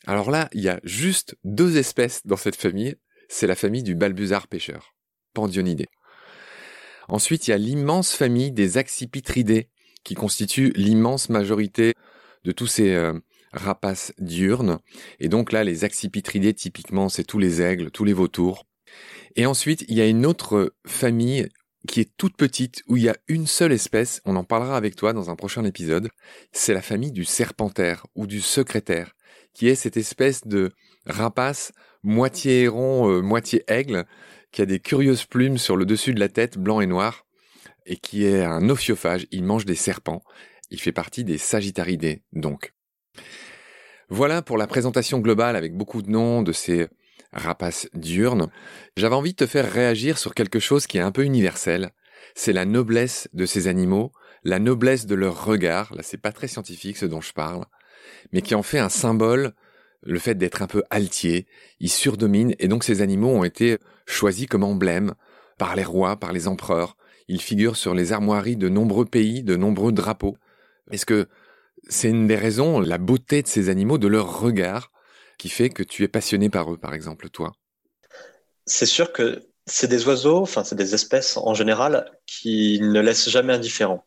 Alors 0.06 0.30
là, 0.30 0.48
il 0.52 0.62
y 0.62 0.68
a 0.68 0.78
juste 0.84 1.36
deux 1.42 1.76
espèces 1.76 2.24
dans 2.24 2.36
cette 2.36 2.54
famille. 2.54 2.94
C'est 3.28 3.48
la 3.48 3.56
famille 3.56 3.82
du 3.82 3.96
balbuzard 3.96 4.46
pêcheur. 4.46 4.94
Pandionidés. 5.34 5.88
Ensuite, 7.08 7.48
il 7.48 7.50
y 7.50 7.54
a 7.54 7.58
l'immense 7.58 8.12
famille 8.12 8.52
des 8.52 8.78
accipitridés, 8.78 9.70
qui 10.04 10.14
constitue 10.14 10.72
l'immense 10.76 11.30
majorité 11.30 11.94
de 12.44 12.52
tous 12.52 12.68
ces 12.68 12.94
euh, 12.94 13.12
rapaces 13.52 14.12
diurnes. 14.18 14.78
Et 15.20 15.28
donc 15.28 15.52
là, 15.52 15.64
les 15.64 15.84
accipitridés, 15.84 16.54
typiquement, 16.54 17.08
c'est 17.08 17.24
tous 17.24 17.38
les 17.38 17.62
aigles, 17.62 17.90
tous 17.90 18.04
les 18.04 18.12
vautours. 18.12 18.66
Et 19.36 19.46
ensuite, 19.46 19.84
il 19.88 19.96
y 19.96 20.00
a 20.00 20.06
une 20.06 20.26
autre 20.26 20.74
famille 20.86 21.48
qui 21.86 22.00
est 22.00 22.10
toute 22.16 22.36
petite, 22.36 22.82
où 22.88 22.96
il 22.96 23.04
y 23.04 23.08
a 23.08 23.16
une 23.28 23.46
seule 23.46 23.72
espèce, 23.72 24.20
on 24.24 24.36
en 24.36 24.44
parlera 24.44 24.76
avec 24.76 24.96
toi 24.96 25.12
dans 25.12 25.30
un 25.30 25.36
prochain 25.36 25.64
épisode, 25.64 26.10
c'est 26.52 26.74
la 26.74 26.82
famille 26.82 27.12
du 27.12 27.24
serpentaire 27.24 28.06
ou 28.14 28.26
du 28.26 28.40
secrétaire, 28.40 29.12
qui 29.54 29.68
est 29.68 29.74
cette 29.74 29.96
espèce 29.96 30.46
de 30.46 30.70
rapace 31.06 31.72
moitié 32.02 32.62
héron, 32.62 33.10
euh, 33.10 33.22
moitié 33.22 33.64
aigle, 33.68 34.06
qui 34.52 34.62
a 34.62 34.66
des 34.66 34.80
curieuses 34.80 35.24
plumes 35.24 35.58
sur 35.58 35.76
le 35.76 35.86
dessus 35.86 36.14
de 36.14 36.20
la 36.20 36.28
tête, 36.28 36.58
blanc 36.58 36.80
et 36.80 36.86
noir, 36.86 37.26
et 37.86 37.96
qui 37.96 38.24
est 38.24 38.42
un 38.42 38.68
ophiophage, 38.68 39.26
il 39.30 39.44
mange 39.44 39.64
des 39.64 39.74
serpents, 39.74 40.22
il 40.70 40.80
fait 40.80 40.92
partie 40.92 41.24
des 41.24 41.38
Sagittaridés, 41.38 42.22
donc. 42.32 42.72
Voilà 44.10 44.42
pour 44.42 44.56
la 44.56 44.66
présentation 44.66 45.18
globale 45.18 45.56
avec 45.56 45.76
beaucoup 45.76 46.02
de 46.02 46.10
noms 46.10 46.42
de 46.42 46.52
ces 46.52 46.88
rapaces 47.32 47.88
diurnes. 47.94 48.48
J'avais 48.96 49.14
envie 49.14 49.32
de 49.32 49.36
te 49.36 49.46
faire 49.46 49.70
réagir 49.70 50.18
sur 50.18 50.34
quelque 50.34 50.58
chose 50.58 50.86
qui 50.86 50.98
est 50.98 51.02
un 51.02 51.12
peu 51.12 51.24
universel. 51.24 51.90
C'est 52.34 52.52
la 52.52 52.64
noblesse 52.64 53.28
de 53.32 53.46
ces 53.46 53.68
animaux, 53.68 54.12
la 54.44 54.58
noblesse 54.58 55.06
de 55.06 55.14
leur 55.14 55.44
regard. 55.44 55.94
Là, 55.94 56.02
c'est 56.02 56.20
pas 56.20 56.32
très 56.32 56.48
scientifique 56.48 56.96
ce 56.96 57.06
dont 57.06 57.20
je 57.20 57.32
parle, 57.32 57.64
mais 58.32 58.42
qui 58.42 58.54
en 58.54 58.62
fait 58.62 58.78
un 58.78 58.88
symbole, 58.88 59.52
le 60.02 60.18
fait 60.18 60.36
d'être 60.36 60.62
un 60.62 60.66
peu 60.66 60.82
altier. 60.90 61.46
Ils 61.80 61.90
surdominent 61.90 62.54
et 62.58 62.68
donc 62.68 62.84
ces 62.84 63.02
animaux 63.02 63.30
ont 63.30 63.44
été 63.44 63.78
choisis 64.06 64.46
comme 64.46 64.64
emblème 64.64 65.14
par 65.58 65.76
les 65.76 65.84
rois, 65.84 66.16
par 66.16 66.32
les 66.32 66.48
empereurs. 66.48 66.96
Ils 67.26 67.42
figurent 67.42 67.76
sur 67.76 67.94
les 67.94 68.12
armoiries 68.12 68.56
de 68.56 68.68
nombreux 68.68 69.04
pays, 69.04 69.42
de 69.42 69.56
nombreux 69.56 69.92
drapeaux. 69.92 70.38
Est-ce 70.90 71.04
que 71.04 71.28
c'est 71.88 72.08
une 72.08 72.26
des 72.26 72.36
raisons, 72.36 72.80
la 72.80 72.98
beauté 72.98 73.42
de 73.42 73.48
ces 73.48 73.68
animaux, 73.68 73.98
de 73.98 74.08
leur 74.08 74.40
regard, 74.40 74.90
qui 75.38 75.48
fait 75.48 75.70
que 75.70 75.82
tu 75.82 76.04
es 76.04 76.08
passionné 76.08 76.50
par 76.50 76.72
eux, 76.72 76.76
par 76.76 76.94
exemple, 76.94 77.30
toi 77.30 77.52
C'est 78.66 78.86
sûr 78.86 79.12
que 79.12 79.48
c'est 79.66 79.88
des 79.88 80.06
oiseaux, 80.06 80.40
enfin, 80.40 80.64
c'est 80.64 80.76
des 80.76 80.94
espèces 80.94 81.36
en 81.36 81.54
général 81.54 82.10
qui 82.26 82.80
ne 82.80 83.00
laissent 83.00 83.28
jamais 83.28 83.52
indifférent. 83.52 84.04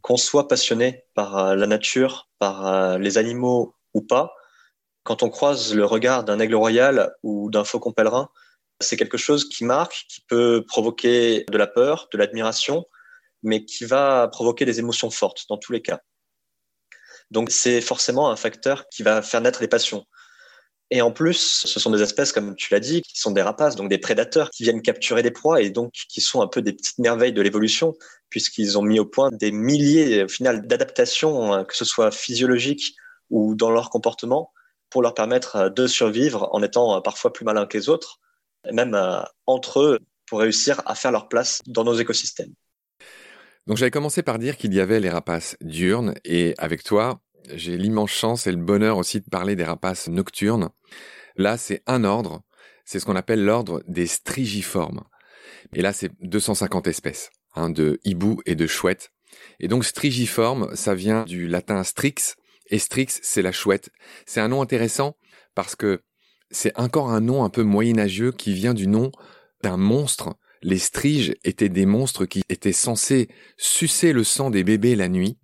Qu'on 0.00 0.16
soit 0.16 0.48
passionné 0.48 1.04
par 1.14 1.38
euh, 1.38 1.54
la 1.54 1.66
nature, 1.66 2.28
par 2.38 2.66
euh, 2.66 2.98
les 2.98 3.18
animaux 3.18 3.74
ou 3.94 4.02
pas, 4.02 4.34
quand 5.04 5.22
on 5.22 5.30
croise 5.30 5.74
le 5.74 5.84
regard 5.84 6.24
d'un 6.24 6.38
aigle 6.38 6.54
royal 6.54 7.12
ou 7.22 7.50
d'un 7.50 7.64
faucon 7.64 7.92
pèlerin, 7.92 8.28
c'est 8.80 8.96
quelque 8.96 9.18
chose 9.18 9.48
qui 9.48 9.64
marque, 9.64 10.06
qui 10.08 10.20
peut 10.22 10.64
provoquer 10.66 11.44
de 11.50 11.58
la 11.58 11.66
peur, 11.66 12.08
de 12.12 12.18
l'admiration, 12.18 12.84
mais 13.42 13.64
qui 13.64 13.84
va 13.84 14.28
provoquer 14.28 14.64
des 14.64 14.78
émotions 14.78 15.10
fortes 15.10 15.44
dans 15.48 15.56
tous 15.58 15.72
les 15.72 15.82
cas. 15.82 16.00
Donc 17.32 17.50
c'est 17.50 17.80
forcément 17.80 18.30
un 18.30 18.36
facteur 18.36 18.86
qui 18.90 19.02
va 19.02 19.22
faire 19.22 19.40
naître 19.40 19.62
les 19.62 19.68
passions. 19.68 20.04
Et 20.90 21.00
en 21.00 21.10
plus, 21.10 21.62
ce 21.64 21.80
sont 21.80 21.90
des 21.90 22.02
espèces, 22.02 22.32
comme 22.32 22.54
tu 22.54 22.70
l'as 22.74 22.78
dit, 22.78 23.00
qui 23.00 23.18
sont 23.18 23.30
des 23.30 23.40
rapaces, 23.40 23.76
donc 23.76 23.88
des 23.88 23.96
prédateurs 23.96 24.50
qui 24.50 24.64
viennent 24.64 24.82
capturer 24.82 25.22
des 25.22 25.30
proies 25.30 25.62
et 25.62 25.70
donc 25.70 25.92
qui 26.10 26.20
sont 26.20 26.42
un 26.42 26.46
peu 26.46 26.60
des 26.60 26.74
petites 26.74 26.98
merveilles 26.98 27.32
de 27.32 27.40
l'évolution, 27.40 27.94
puisqu'ils 28.28 28.76
ont 28.78 28.82
mis 28.82 29.00
au 29.00 29.06
point 29.06 29.30
des 29.32 29.50
milliers, 29.50 30.24
au 30.24 30.28
final, 30.28 30.66
d'adaptations, 30.66 31.54
hein, 31.54 31.64
que 31.64 31.74
ce 31.74 31.86
soit 31.86 32.10
physiologiques 32.10 32.94
ou 33.30 33.54
dans 33.54 33.70
leur 33.70 33.88
comportement, 33.88 34.52
pour 34.90 35.00
leur 35.00 35.14
permettre 35.14 35.56
euh, 35.56 35.70
de 35.70 35.86
survivre 35.86 36.50
en 36.52 36.62
étant 36.62 36.94
euh, 36.94 37.00
parfois 37.00 37.32
plus 37.32 37.46
malins 37.46 37.64
que 37.64 37.78
les 37.78 37.88
autres, 37.88 38.20
même 38.70 38.94
euh, 38.94 39.22
entre 39.46 39.80
eux, 39.80 39.98
pour 40.26 40.40
réussir 40.40 40.82
à 40.84 40.94
faire 40.94 41.12
leur 41.12 41.28
place 41.28 41.62
dans 41.66 41.84
nos 41.84 41.94
écosystèmes. 41.94 42.52
Donc 43.66 43.76
j'avais 43.76 43.90
commencé 43.90 44.22
par 44.22 44.38
dire 44.38 44.56
qu'il 44.56 44.74
y 44.74 44.80
avait 44.80 45.00
les 45.00 45.10
rapaces 45.10 45.56
diurnes 45.60 46.14
et 46.24 46.54
avec 46.58 46.82
toi, 46.82 47.20
j'ai 47.54 47.76
l'immense 47.76 48.10
chance 48.10 48.46
et 48.46 48.52
le 48.52 48.58
bonheur 48.58 48.98
aussi 48.98 49.20
de 49.20 49.28
parler 49.30 49.56
des 49.56 49.64
rapaces 49.64 50.08
nocturnes. 50.08 50.70
Là, 51.36 51.56
c'est 51.56 51.82
un 51.86 52.04
ordre, 52.04 52.42
c'est 52.84 52.98
ce 52.98 53.06
qu'on 53.06 53.16
appelle 53.16 53.44
l'ordre 53.44 53.82
des 53.86 54.06
strigiformes. 54.06 55.02
Et 55.74 55.82
là, 55.82 55.92
c'est 55.92 56.10
250 56.20 56.88
espèces, 56.88 57.30
hein, 57.54 57.70
de 57.70 58.00
hiboux 58.04 58.40
et 58.46 58.54
de 58.54 58.66
chouettes. 58.66 59.12
Et 59.60 59.68
donc 59.68 59.84
strigiforme, 59.84 60.74
ça 60.74 60.94
vient 60.94 61.24
du 61.24 61.46
latin 61.46 61.84
strix, 61.84 62.34
et 62.68 62.78
strix, 62.78 63.20
c'est 63.22 63.42
la 63.42 63.52
chouette. 63.52 63.90
C'est 64.26 64.40
un 64.40 64.48
nom 64.48 64.62
intéressant 64.62 65.16
parce 65.54 65.76
que 65.76 66.02
c'est 66.50 66.78
encore 66.78 67.10
un 67.10 67.20
nom 67.20 67.44
un 67.44 67.50
peu 67.50 67.62
moyenâgeux 67.62 68.32
qui 68.32 68.52
vient 68.54 68.74
du 68.74 68.86
nom 68.86 69.12
d'un 69.62 69.76
monstre 69.76 70.34
les 70.62 70.78
striges 70.78 71.34
étaient 71.44 71.68
des 71.68 71.86
monstres 71.86 72.24
qui 72.24 72.42
étaient 72.48 72.72
censés 72.72 73.28
sucer 73.56 74.12
le 74.12 74.24
sang 74.24 74.50
des 74.50 74.64
bébés 74.64 74.96
la 74.96 75.08
nuit. 75.08 75.38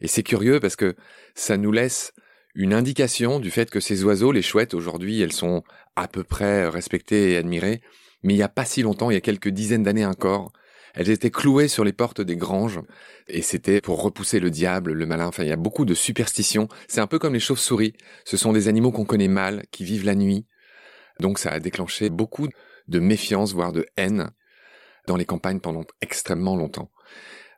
Et 0.00 0.08
c'est 0.08 0.22
curieux 0.22 0.60
parce 0.60 0.76
que 0.76 0.96
ça 1.34 1.56
nous 1.56 1.72
laisse 1.72 2.12
une 2.54 2.74
indication 2.74 3.40
du 3.40 3.50
fait 3.50 3.70
que 3.70 3.80
ces 3.80 4.04
oiseaux, 4.04 4.32
les 4.32 4.42
chouettes, 4.42 4.74
aujourd'hui, 4.74 5.20
elles 5.20 5.32
sont 5.32 5.62
à 5.96 6.08
peu 6.08 6.24
près 6.24 6.68
respectées 6.68 7.32
et 7.32 7.36
admirées. 7.36 7.80
Mais 8.22 8.34
il 8.34 8.36
n'y 8.36 8.42
a 8.42 8.48
pas 8.48 8.64
si 8.64 8.82
longtemps, 8.82 9.10
il 9.10 9.14
y 9.14 9.18
a 9.18 9.20
quelques 9.22 9.48
dizaines 9.48 9.82
d'années 9.82 10.06
encore, 10.06 10.52
elles 10.94 11.10
étaient 11.10 11.30
clouées 11.30 11.68
sur 11.68 11.84
les 11.84 11.92
portes 11.92 12.20
des 12.20 12.36
granges 12.36 12.80
et 13.26 13.42
c'était 13.42 13.80
pour 13.80 14.00
repousser 14.00 14.38
le 14.38 14.50
diable, 14.50 14.92
le 14.92 15.06
malin. 15.06 15.26
Enfin, 15.26 15.42
il 15.42 15.48
y 15.48 15.52
a 15.52 15.56
beaucoup 15.56 15.84
de 15.84 15.94
superstitions. 15.94 16.68
C'est 16.86 17.00
un 17.00 17.08
peu 17.08 17.18
comme 17.18 17.34
les 17.34 17.40
chauves-souris. 17.40 17.94
Ce 18.24 18.36
sont 18.36 18.52
des 18.52 18.68
animaux 18.68 18.92
qu'on 18.92 19.04
connaît 19.04 19.28
mal, 19.28 19.64
qui 19.72 19.84
vivent 19.84 20.04
la 20.04 20.14
nuit. 20.14 20.46
Donc 21.18 21.38
ça 21.38 21.50
a 21.50 21.58
déclenché 21.58 22.10
beaucoup 22.10 22.48
de 22.86 23.00
méfiance, 23.00 23.52
voire 23.52 23.72
de 23.72 23.86
haine 23.96 24.30
dans 25.06 25.16
les 25.16 25.24
campagnes 25.24 25.60
pendant 25.60 25.84
extrêmement 26.00 26.56
longtemps. 26.56 26.90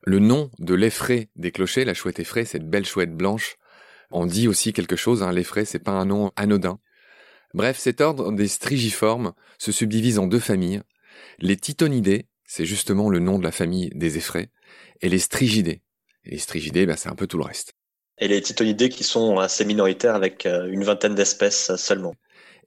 Le 0.03 0.19
nom 0.19 0.51
de 0.59 0.75
l'effraie 0.75 1.31
des 1.37 1.51
clochers, 1.51 1.85
la 1.85 1.95
chouette 1.95 2.21
effraie, 2.21 2.45
cette 2.45 2.69
belle 2.69 2.87
chouette 2.87 3.15
blanche, 3.15 3.57
On 4.13 4.25
dit 4.25 4.47
aussi 4.47 4.73
quelque 4.73 4.95
chose, 4.95 5.25
hein, 5.25 5.33
l'effraie, 5.33 5.65
c'est 5.65 5.81
pas 5.81 5.91
un 5.91 6.05
nom 6.05 6.31
anodin. 6.37 6.79
Bref, 7.55 7.77
cet 7.77 8.01
ordre 8.01 8.31
des 8.31 8.47
strigiformes 8.47 9.33
se 9.59 9.73
subdivise 9.73 10.21
en 10.21 10.29
deux 10.29 10.39
familles. 10.39 10.83
Les 11.41 11.57
titonidés, 11.57 12.29
c'est 12.45 12.67
justement 12.67 13.11
le 13.11 13.19
nom 13.19 13.39
de 13.39 13.45
la 13.45 13.51
famille 13.51 13.91
des 13.97 14.17
effraies, 14.17 14.51
et 15.01 15.09
les 15.09 15.19
strigidés. 15.19 15.83
Et 16.25 16.31
les 16.31 16.39
strigidés, 16.39 16.87
bah, 16.87 16.97
c'est 16.97 17.09
un 17.09 17.17
peu 17.17 17.27
tout 17.27 17.39
le 17.39 17.45
reste. 17.45 17.73
Et 18.19 18.29
les 18.29 18.41
titonidés 18.41 18.91
qui 18.91 19.03
sont 19.03 19.39
assez 19.39 19.65
minoritaires 19.65 20.15
avec 20.15 20.47
euh, 20.47 20.69
une 20.71 20.85
vingtaine 20.85 21.15
d'espèces 21.15 21.75
seulement. 21.77 22.15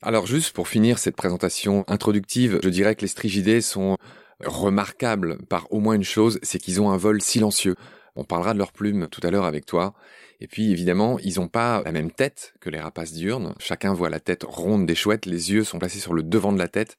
Alors 0.01 0.27
juste 0.27 0.53
pour 0.53 0.67
finir 0.67 0.97
cette 0.97 1.15
présentation 1.15 1.83
introductive, 1.87 2.59
je 2.63 2.69
dirais 2.69 2.95
que 2.95 3.01
les 3.01 3.07
strigidés 3.07 3.59
sont 3.61 3.97
remarquables 4.45 5.37
par 5.45 5.71
au 5.71 5.79
moins 5.79 5.95
une 5.95 6.03
chose, 6.03 6.39
c'est 6.43 6.59
qu'ils 6.59 6.81
ont 6.81 6.89
un 6.91 6.97
vol 6.97 7.21
silencieux. 7.21 7.75
On 8.15 8.23
parlera 8.23 8.53
de 8.53 8.59
leurs 8.59 8.71
plumes 8.71 9.07
tout 9.09 9.21
à 9.23 9.31
l'heure 9.31 9.45
avec 9.45 9.65
toi. 9.65 9.93
Et 10.41 10.47
puis 10.47 10.71
évidemment, 10.71 11.19
ils 11.19 11.39
n'ont 11.39 11.47
pas 11.47 11.81
la 11.83 11.91
même 11.91 12.11
tête 12.11 12.53
que 12.59 12.69
les 12.69 12.79
rapaces 12.79 13.13
diurnes. 13.13 13.53
Chacun 13.59 13.93
voit 13.93 14.09
la 14.09 14.19
tête 14.19 14.43
ronde 14.43 14.85
des 14.85 14.95
chouettes, 14.95 15.25
les 15.25 15.51
yeux 15.51 15.63
sont 15.63 15.79
placés 15.79 15.99
sur 15.99 16.13
le 16.13 16.23
devant 16.23 16.53
de 16.53 16.59
la 16.59 16.67
tête. 16.67 16.97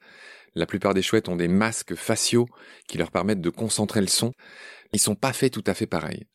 La 0.55 0.67
plupart 0.67 0.95
des 0.95 1.03
chouettes 1.03 1.29
ont 1.29 1.37
des 1.37 1.49
masques 1.49 1.95
faciaux 1.95 2.47
qui 2.89 2.99
leur 2.99 3.11
permettent 3.11 3.41
de 3.41 3.51
concentrer 3.51 4.01
le 4.01 4.09
son. 4.09 4.33
Ils 4.93 5.01
sont 5.01 5.15
pas 5.15 5.33
faits 5.33 5.53
tout 5.53 5.65
à 5.67 5.75
fait 5.75 5.87
pareils. 5.87 6.27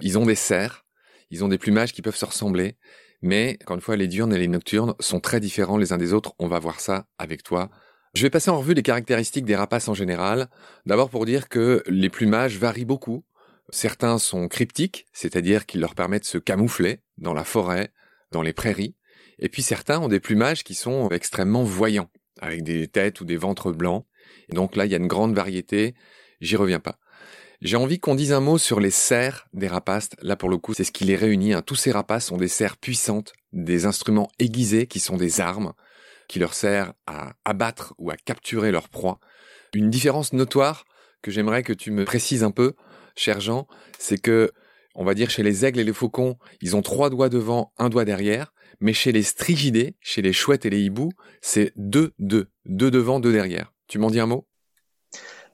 Ils 0.00 0.16
ont 0.16 0.26
des 0.26 0.36
serres, 0.36 0.86
ils 1.30 1.44
ont 1.44 1.48
des 1.48 1.58
plumages 1.58 1.92
qui 1.92 2.02
peuvent 2.02 2.16
se 2.16 2.24
ressembler, 2.24 2.76
mais 3.20 3.58
encore 3.62 3.76
une 3.76 3.82
fois, 3.82 3.96
les 3.96 4.06
diurnes 4.06 4.32
et 4.32 4.38
les 4.38 4.48
nocturnes 4.48 4.94
sont 5.00 5.20
très 5.20 5.40
différents 5.40 5.76
les 5.76 5.92
uns 5.92 5.98
des 5.98 6.12
autres. 6.12 6.34
On 6.38 6.46
va 6.46 6.58
voir 6.58 6.80
ça 6.80 7.06
avec 7.18 7.42
toi. 7.42 7.68
Je 8.14 8.22
vais 8.22 8.30
passer 8.30 8.50
en 8.50 8.58
revue 8.58 8.74
les 8.74 8.82
caractéristiques 8.82 9.44
des 9.44 9.56
rapaces 9.56 9.88
en 9.88 9.94
général. 9.94 10.48
D'abord 10.86 11.10
pour 11.10 11.26
dire 11.26 11.48
que 11.48 11.82
les 11.86 12.08
plumages 12.08 12.56
varient 12.58 12.84
beaucoup. 12.84 13.24
Certains 13.70 14.18
sont 14.18 14.48
cryptiques, 14.48 15.06
c'est-à-dire 15.12 15.66
qu'ils 15.66 15.80
leur 15.80 15.94
permettent 15.94 16.22
de 16.22 16.28
se 16.28 16.38
camoufler 16.38 17.00
dans 17.18 17.34
la 17.34 17.44
forêt, 17.44 17.92
dans 18.32 18.42
les 18.42 18.54
prairies. 18.54 18.96
Et 19.38 19.48
puis 19.48 19.62
certains 19.62 20.00
ont 20.00 20.08
des 20.08 20.20
plumages 20.20 20.64
qui 20.64 20.74
sont 20.74 21.10
extrêmement 21.10 21.62
voyants, 21.62 22.10
avec 22.40 22.62
des 22.62 22.88
têtes 22.88 23.20
ou 23.20 23.24
des 23.24 23.36
ventres 23.36 23.72
blancs. 23.72 24.06
Et 24.50 24.54
donc 24.54 24.74
là, 24.74 24.86
il 24.86 24.90
y 24.90 24.94
a 24.94 24.98
une 24.98 25.06
grande 25.06 25.34
variété. 25.34 25.94
J'y 26.40 26.56
reviens 26.56 26.80
pas. 26.80 26.98
J'ai 27.60 27.76
envie 27.76 27.98
qu'on 27.98 28.14
dise 28.14 28.32
un 28.32 28.40
mot 28.40 28.56
sur 28.56 28.80
les 28.80 28.90
serres 28.90 29.48
des 29.52 29.66
rapaces. 29.66 30.10
Là, 30.22 30.36
pour 30.36 30.48
le 30.48 30.58
coup, 30.58 30.74
c'est 30.74 30.84
ce 30.84 30.92
qui 30.92 31.04
les 31.04 31.16
réunit. 31.16 31.54
Hein. 31.54 31.62
Tous 31.62 31.74
ces 31.74 31.90
rapaces 31.90 32.26
sont 32.26 32.36
des 32.36 32.48
serres 32.48 32.76
puissantes, 32.76 33.32
des 33.52 33.84
instruments 33.84 34.30
aiguisés 34.38 34.86
qui 34.86 35.00
sont 35.00 35.16
des 35.16 35.40
armes, 35.40 35.72
qui 36.28 36.38
leur 36.38 36.54
servent 36.54 36.92
à 37.06 37.32
abattre 37.44 37.94
ou 37.98 38.10
à 38.10 38.16
capturer 38.16 38.70
leur 38.70 38.88
proie. 38.88 39.18
Une 39.74 39.90
différence 39.90 40.32
notoire 40.32 40.84
que 41.22 41.30
j'aimerais 41.30 41.62
que 41.62 41.72
tu 41.72 41.90
me 41.90 42.04
précises 42.04 42.44
un 42.44 42.50
peu, 42.50 42.74
cher 43.16 43.40
Jean, 43.40 43.66
c'est 43.98 44.18
que, 44.18 44.52
on 44.94 45.04
va 45.04 45.14
dire 45.14 45.30
chez 45.30 45.42
les 45.42 45.64
aigles 45.64 45.80
et 45.80 45.84
les 45.84 45.92
faucons, 45.92 46.36
ils 46.60 46.76
ont 46.76 46.82
trois 46.82 47.10
doigts 47.10 47.28
devant, 47.28 47.72
un 47.78 47.88
doigt 47.88 48.04
derrière, 48.04 48.52
mais 48.80 48.92
chez 48.92 49.12
les 49.12 49.22
strigidés, 49.22 49.96
chez 50.00 50.22
les 50.22 50.32
chouettes 50.32 50.66
et 50.66 50.70
les 50.70 50.80
hiboux, 50.80 51.10
c'est 51.40 51.72
deux, 51.76 52.12
deux, 52.18 52.48
deux 52.66 52.90
devant, 52.90 53.20
deux 53.20 53.32
derrière. 53.32 53.72
Tu 53.88 53.98
m'en 53.98 54.10
dis 54.10 54.20
un 54.20 54.26
mot? 54.26 54.46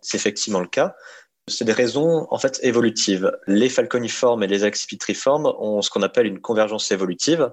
C'est 0.00 0.16
effectivement 0.16 0.60
le 0.60 0.68
cas. 0.68 0.94
C'est 1.46 1.64
des 1.64 1.72
raisons 1.72 2.26
en 2.30 2.38
fait 2.38 2.58
évolutives. 2.62 3.30
Les 3.46 3.68
falconiformes 3.68 4.42
et 4.42 4.46
les 4.46 4.64
accipitriformes 4.64 5.46
ont 5.58 5.82
ce 5.82 5.90
qu'on 5.90 6.02
appelle 6.02 6.26
une 6.26 6.40
convergence 6.40 6.90
évolutive. 6.90 7.50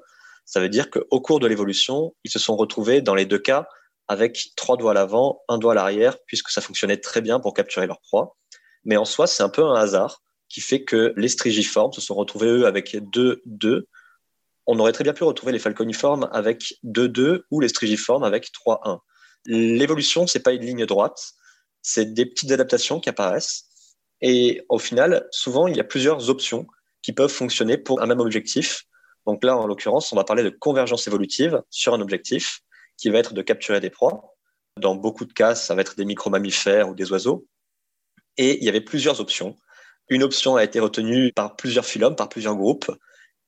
Ça 0.51 0.59
veut 0.59 0.67
dire 0.67 0.89
qu'au 0.89 1.21
cours 1.21 1.39
de 1.39 1.47
l'évolution, 1.47 2.13
ils 2.25 2.29
se 2.29 2.37
sont 2.37 2.57
retrouvés 2.57 3.01
dans 3.01 3.15
les 3.15 3.25
deux 3.25 3.39
cas 3.39 3.69
avec 4.09 4.49
trois 4.57 4.75
doigts 4.75 4.91
à 4.91 4.93
l'avant, 4.93 5.43
un 5.47 5.57
doigt 5.57 5.71
à 5.71 5.75
l'arrière, 5.75 6.17
puisque 6.25 6.49
ça 6.49 6.59
fonctionnait 6.59 6.97
très 6.97 7.21
bien 7.21 7.39
pour 7.39 7.53
capturer 7.53 7.87
leur 7.87 8.01
proie. 8.01 8.35
Mais 8.83 8.97
en 8.97 9.05
soi, 9.05 9.27
c'est 9.27 9.43
un 9.43 9.49
peu 9.49 9.63
un 9.63 9.75
hasard 9.75 10.21
qui 10.49 10.59
fait 10.59 10.83
que 10.83 11.13
les 11.15 11.29
strigiformes 11.29 11.93
se 11.93 12.01
sont 12.01 12.15
retrouvés, 12.15 12.47
eux, 12.47 12.65
avec 12.65 12.97
deux, 13.11 13.41
deux. 13.45 13.87
On 14.67 14.77
aurait 14.77 14.91
très 14.91 15.05
bien 15.05 15.13
pu 15.13 15.23
retrouver 15.23 15.53
les 15.53 15.59
falconiformes 15.59 16.27
avec 16.33 16.73
deux, 16.83 17.07
deux 17.07 17.45
ou 17.49 17.61
les 17.61 17.69
strigiformes 17.69 18.25
avec 18.25 18.51
trois, 18.51 18.81
un. 18.83 18.99
L'évolution, 19.45 20.27
c'est 20.27 20.41
pas 20.41 20.51
une 20.51 20.65
ligne 20.65 20.85
droite, 20.85 21.31
c'est 21.81 22.13
des 22.13 22.25
petites 22.25 22.51
adaptations 22.51 22.99
qui 22.99 23.07
apparaissent. 23.07 23.69
Et 24.19 24.65
au 24.67 24.79
final, 24.79 25.29
souvent, 25.31 25.67
il 25.67 25.77
y 25.77 25.79
a 25.79 25.85
plusieurs 25.85 26.29
options 26.29 26.67
qui 27.01 27.13
peuvent 27.13 27.31
fonctionner 27.31 27.77
pour 27.77 28.01
un 28.01 28.05
même 28.05 28.19
objectif. 28.19 28.83
Donc 29.27 29.43
là, 29.43 29.57
en 29.57 29.67
l'occurrence, 29.67 30.11
on 30.11 30.15
va 30.15 30.23
parler 30.23 30.43
de 30.43 30.49
convergence 30.49 31.07
évolutive 31.07 31.61
sur 31.69 31.93
un 31.93 32.01
objectif 32.01 32.61
qui 32.97 33.09
va 33.09 33.19
être 33.19 33.33
de 33.33 33.41
capturer 33.41 33.79
des 33.79 33.89
proies. 33.89 34.35
Dans 34.79 34.95
beaucoup 34.95 35.25
de 35.25 35.33
cas, 35.33 35.55
ça 35.55 35.75
va 35.75 35.81
être 35.81 35.95
des 35.95 36.05
micro-mammifères 36.05 36.89
ou 36.89 36.95
des 36.95 37.11
oiseaux. 37.11 37.45
Et 38.37 38.57
il 38.57 38.63
y 38.63 38.69
avait 38.69 38.81
plusieurs 38.81 39.19
options. 39.19 39.57
Une 40.09 40.23
option 40.23 40.55
a 40.55 40.63
été 40.63 40.79
retenue 40.79 41.31
par 41.33 41.55
plusieurs 41.55 41.85
phylums, 41.85 42.15
par 42.15 42.29
plusieurs 42.29 42.55
groupes, 42.55 42.91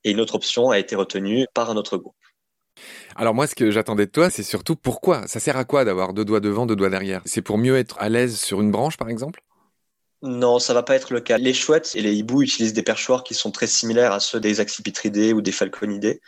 et 0.04 0.10
une 0.10 0.20
autre 0.20 0.34
option 0.34 0.70
a 0.70 0.78
été 0.78 0.96
retenue 0.96 1.46
par 1.54 1.70
un 1.70 1.76
autre 1.76 1.96
groupe. 1.96 2.16
Alors 3.16 3.34
moi, 3.34 3.46
ce 3.46 3.54
que 3.54 3.70
j'attendais 3.70 4.06
de 4.06 4.10
toi, 4.10 4.30
c'est 4.30 4.42
surtout 4.42 4.76
pourquoi 4.76 5.26
Ça 5.26 5.40
sert 5.40 5.56
à 5.56 5.64
quoi 5.64 5.84
d'avoir 5.84 6.12
deux 6.12 6.24
doigts 6.24 6.40
devant, 6.40 6.66
deux 6.66 6.76
doigts 6.76 6.90
derrière? 6.90 7.22
C'est 7.24 7.42
pour 7.42 7.58
mieux 7.58 7.76
être 7.76 7.96
à 7.98 8.08
l'aise 8.08 8.38
sur 8.38 8.60
une 8.60 8.70
branche, 8.70 8.96
par 8.96 9.08
exemple? 9.08 9.42
Non, 10.24 10.58
ça 10.58 10.72
va 10.72 10.82
pas 10.82 10.96
être 10.96 11.12
le 11.12 11.20
cas. 11.20 11.36
Les 11.36 11.52
chouettes 11.52 11.92
et 11.94 12.00
les 12.00 12.14
hiboux 12.14 12.42
utilisent 12.42 12.72
des 12.72 12.82
perchoirs 12.82 13.24
qui 13.24 13.34
sont 13.34 13.50
très 13.50 13.66
similaires 13.66 14.12
à 14.12 14.20
ceux 14.20 14.40
des 14.40 14.58
accipitridés 14.58 15.34
ou 15.34 15.42
des 15.42 15.52
falconidés. 15.52 16.22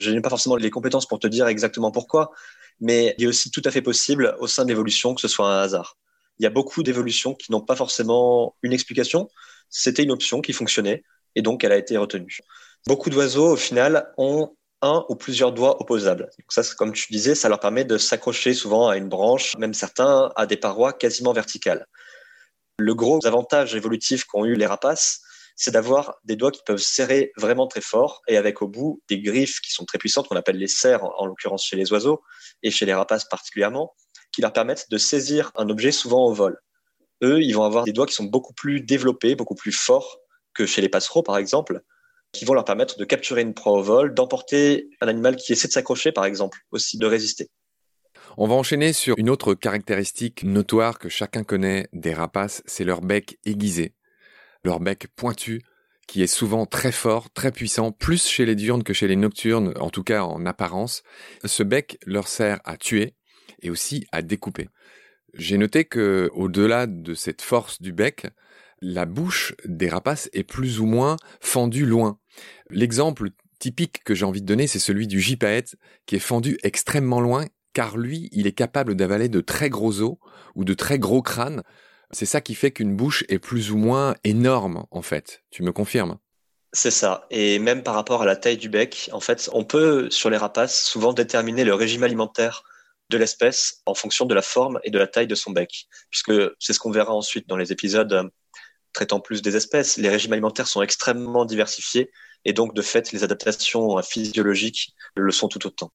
Je 0.00 0.10
n'ai 0.10 0.20
pas 0.20 0.28
forcément 0.28 0.56
les 0.56 0.70
compétences 0.70 1.06
pour 1.06 1.20
te 1.20 1.28
dire 1.28 1.46
exactement 1.46 1.92
pourquoi, 1.92 2.32
mais 2.80 3.14
il 3.18 3.24
est 3.24 3.28
aussi 3.28 3.52
tout 3.52 3.62
à 3.64 3.70
fait 3.70 3.80
possible 3.80 4.36
au 4.40 4.48
sein 4.48 4.64
de 4.64 4.70
l'évolution 4.70 5.14
que 5.14 5.20
ce 5.20 5.28
soit 5.28 5.48
un 5.48 5.62
hasard. 5.62 5.96
Il 6.40 6.42
y 6.42 6.46
a 6.46 6.50
beaucoup 6.50 6.82
d'évolutions 6.82 7.34
qui 7.34 7.52
n'ont 7.52 7.60
pas 7.60 7.76
forcément 7.76 8.56
une 8.62 8.72
explication. 8.72 9.30
C'était 9.70 10.02
une 10.02 10.10
option 10.10 10.40
qui 10.40 10.52
fonctionnait 10.52 11.04
et 11.36 11.42
donc 11.42 11.62
elle 11.62 11.72
a 11.72 11.76
été 11.76 11.96
retenue. 11.96 12.40
Beaucoup 12.88 13.08
d'oiseaux, 13.08 13.52
au 13.52 13.56
final, 13.56 14.12
ont 14.16 14.56
un 14.80 15.04
ou 15.08 15.14
plusieurs 15.14 15.52
doigts 15.52 15.80
opposables. 15.80 16.28
Ça, 16.48 16.62
comme 16.76 16.92
tu 16.92 17.12
disais, 17.12 17.36
ça 17.36 17.48
leur 17.48 17.60
permet 17.60 17.84
de 17.84 17.98
s'accrocher 17.98 18.52
souvent 18.52 18.88
à 18.88 18.96
une 18.96 19.08
branche, 19.08 19.56
même 19.56 19.74
certains 19.74 20.32
à 20.34 20.46
des 20.46 20.56
parois 20.56 20.92
quasiment 20.92 21.32
verticales. 21.32 21.86
Le 22.78 22.94
gros 22.94 23.24
avantage 23.26 23.74
évolutif 23.74 24.24
qu'ont 24.24 24.44
eu 24.44 24.54
les 24.54 24.66
rapaces, 24.66 25.20
c'est 25.56 25.70
d'avoir 25.70 26.16
des 26.24 26.36
doigts 26.36 26.50
qui 26.50 26.62
peuvent 26.64 26.78
serrer 26.78 27.32
vraiment 27.36 27.66
très 27.66 27.80
fort 27.80 28.22
et 28.28 28.36
avec 28.36 28.62
au 28.62 28.68
bout 28.68 29.02
des 29.08 29.20
griffes 29.20 29.60
qui 29.60 29.72
sont 29.72 29.84
très 29.84 29.98
puissantes, 29.98 30.28
qu'on 30.28 30.36
appelle 30.36 30.56
les 30.56 30.68
serres 30.68 31.04
en, 31.04 31.26
l'occurrence 31.26 31.64
chez 31.64 31.76
les 31.76 31.92
oiseaux 31.92 32.22
et 32.62 32.70
chez 32.70 32.86
les 32.86 32.94
rapaces 32.94 33.26
particulièrement, 33.26 33.94
qui 34.32 34.40
leur 34.40 34.52
permettent 34.52 34.90
de 34.90 34.98
saisir 34.98 35.52
un 35.56 35.68
objet 35.68 35.92
souvent 35.92 36.26
au 36.26 36.32
vol. 36.32 36.58
Eux, 37.22 37.40
ils 37.42 37.52
vont 37.52 37.64
avoir 37.64 37.84
des 37.84 37.92
doigts 37.92 38.06
qui 38.06 38.14
sont 38.14 38.24
beaucoup 38.24 38.54
plus 38.54 38.80
développés, 38.80 39.36
beaucoup 39.36 39.54
plus 39.54 39.72
forts 39.72 40.18
que 40.54 40.66
chez 40.66 40.80
les 40.80 40.88
passereaux 40.88 41.22
par 41.22 41.36
exemple, 41.36 41.82
qui 42.32 42.44
vont 42.44 42.54
leur 42.54 42.64
permettre 42.64 42.98
de 42.98 43.04
capturer 43.04 43.42
une 43.42 43.54
proie 43.54 43.72
au 43.72 43.82
vol, 43.82 44.14
d'emporter 44.14 44.88
un 45.00 45.08
animal 45.08 45.36
qui 45.36 45.52
essaie 45.52 45.68
de 45.68 45.72
s'accrocher 45.72 46.12
par 46.12 46.24
exemple, 46.24 46.58
aussi 46.70 46.98
de 46.98 47.06
résister. 47.06 47.50
On 48.38 48.46
va 48.46 48.54
enchaîner 48.54 48.94
sur 48.94 49.14
une 49.18 49.28
autre 49.28 49.52
caractéristique 49.52 50.42
notoire 50.44 50.98
que 50.98 51.10
chacun 51.10 51.44
connaît 51.44 51.86
des 51.92 52.14
rapaces, 52.14 52.62
c'est 52.64 52.84
leur 52.84 53.02
bec 53.02 53.38
aiguisé. 53.44 53.94
Leur 54.64 54.80
bec 54.80 55.08
pointu, 55.14 55.60
qui 56.08 56.22
est 56.22 56.26
souvent 56.26 56.64
très 56.64 56.92
fort, 56.92 57.30
très 57.30 57.52
puissant, 57.52 57.92
plus 57.92 58.26
chez 58.26 58.46
les 58.46 58.54
diurnes 58.54 58.84
que 58.84 58.94
chez 58.94 59.06
les 59.06 59.16
nocturnes, 59.16 59.74
en 59.78 59.90
tout 59.90 60.02
cas 60.02 60.22
en 60.22 60.46
apparence. 60.46 61.02
Ce 61.44 61.62
bec 61.62 61.98
leur 62.06 62.26
sert 62.26 62.60
à 62.64 62.78
tuer 62.78 63.16
et 63.60 63.68
aussi 63.68 64.06
à 64.12 64.22
découper. 64.22 64.70
J'ai 65.34 65.58
noté 65.58 65.84
que, 65.84 66.30
au-delà 66.32 66.86
de 66.86 67.12
cette 67.12 67.42
force 67.42 67.82
du 67.82 67.92
bec, 67.92 68.28
la 68.80 69.04
bouche 69.04 69.54
des 69.66 69.90
rapaces 69.90 70.30
est 70.32 70.42
plus 70.42 70.80
ou 70.80 70.86
moins 70.86 71.16
fendue 71.40 71.86
loin. 71.86 72.18
L'exemple 72.70 73.28
typique 73.58 74.02
que 74.04 74.14
j'ai 74.14 74.24
envie 74.24 74.40
de 74.40 74.46
donner, 74.46 74.66
c'est 74.66 74.78
celui 74.78 75.06
du 75.06 75.20
gypaète, 75.20 75.76
qui 76.06 76.16
est 76.16 76.18
fendu 76.18 76.56
extrêmement 76.62 77.20
loin 77.20 77.44
car 77.72 77.96
lui, 77.96 78.28
il 78.32 78.46
est 78.46 78.52
capable 78.52 78.94
d'avaler 78.94 79.28
de 79.28 79.40
très 79.40 79.70
gros 79.70 80.00
os 80.00 80.16
ou 80.54 80.64
de 80.64 80.74
très 80.74 80.98
gros 80.98 81.22
crânes. 81.22 81.62
C'est 82.10 82.26
ça 82.26 82.40
qui 82.40 82.54
fait 82.54 82.70
qu'une 82.70 82.94
bouche 82.94 83.24
est 83.28 83.38
plus 83.38 83.70
ou 83.70 83.76
moins 83.76 84.14
énorme, 84.24 84.84
en 84.90 85.02
fait. 85.02 85.42
Tu 85.50 85.62
me 85.62 85.72
confirmes? 85.72 86.18
C'est 86.72 86.90
ça. 86.90 87.26
Et 87.30 87.58
même 87.58 87.82
par 87.82 87.94
rapport 87.94 88.22
à 88.22 88.26
la 88.26 88.36
taille 88.36 88.56
du 88.56 88.68
bec, 88.68 89.10
en 89.12 89.20
fait, 89.20 89.50
on 89.52 89.64
peut, 89.64 90.10
sur 90.10 90.30
les 90.30 90.36
rapaces, 90.36 90.84
souvent 90.84 91.12
déterminer 91.12 91.64
le 91.64 91.74
régime 91.74 92.02
alimentaire 92.02 92.62
de 93.10 93.18
l'espèce 93.18 93.82
en 93.84 93.94
fonction 93.94 94.24
de 94.24 94.34
la 94.34 94.42
forme 94.42 94.80
et 94.84 94.90
de 94.90 94.98
la 94.98 95.06
taille 95.06 95.26
de 95.26 95.34
son 95.34 95.50
bec. 95.50 95.86
Puisque 96.10 96.32
c'est 96.58 96.72
ce 96.72 96.78
qu'on 96.78 96.90
verra 96.90 97.14
ensuite 97.14 97.48
dans 97.48 97.56
les 97.56 97.72
épisodes 97.72 98.12
euh, 98.12 98.28
traitant 98.92 99.20
plus 99.20 99.42
des 99.42 99.56
espèces. 99.56 99.96
Les 99.96 100.08
régimes 100.08 100.32
alimentaires 100.32 100.68
sont 100.68 100.82
extrêmement 100.82 101.44
diversifiés 101.44 102.10
et 102.44 102.52
donc, 102.52 102.74
de 102.74 102.82
fait, 102.82 103.12
les 103.12 103.24
adaptations 103.24 104.02
physiologiques 104.02 104.94
le 105.14 105.30
sont 105.30 105.48
tout 105.48 105.64
autant. 105.66 105.92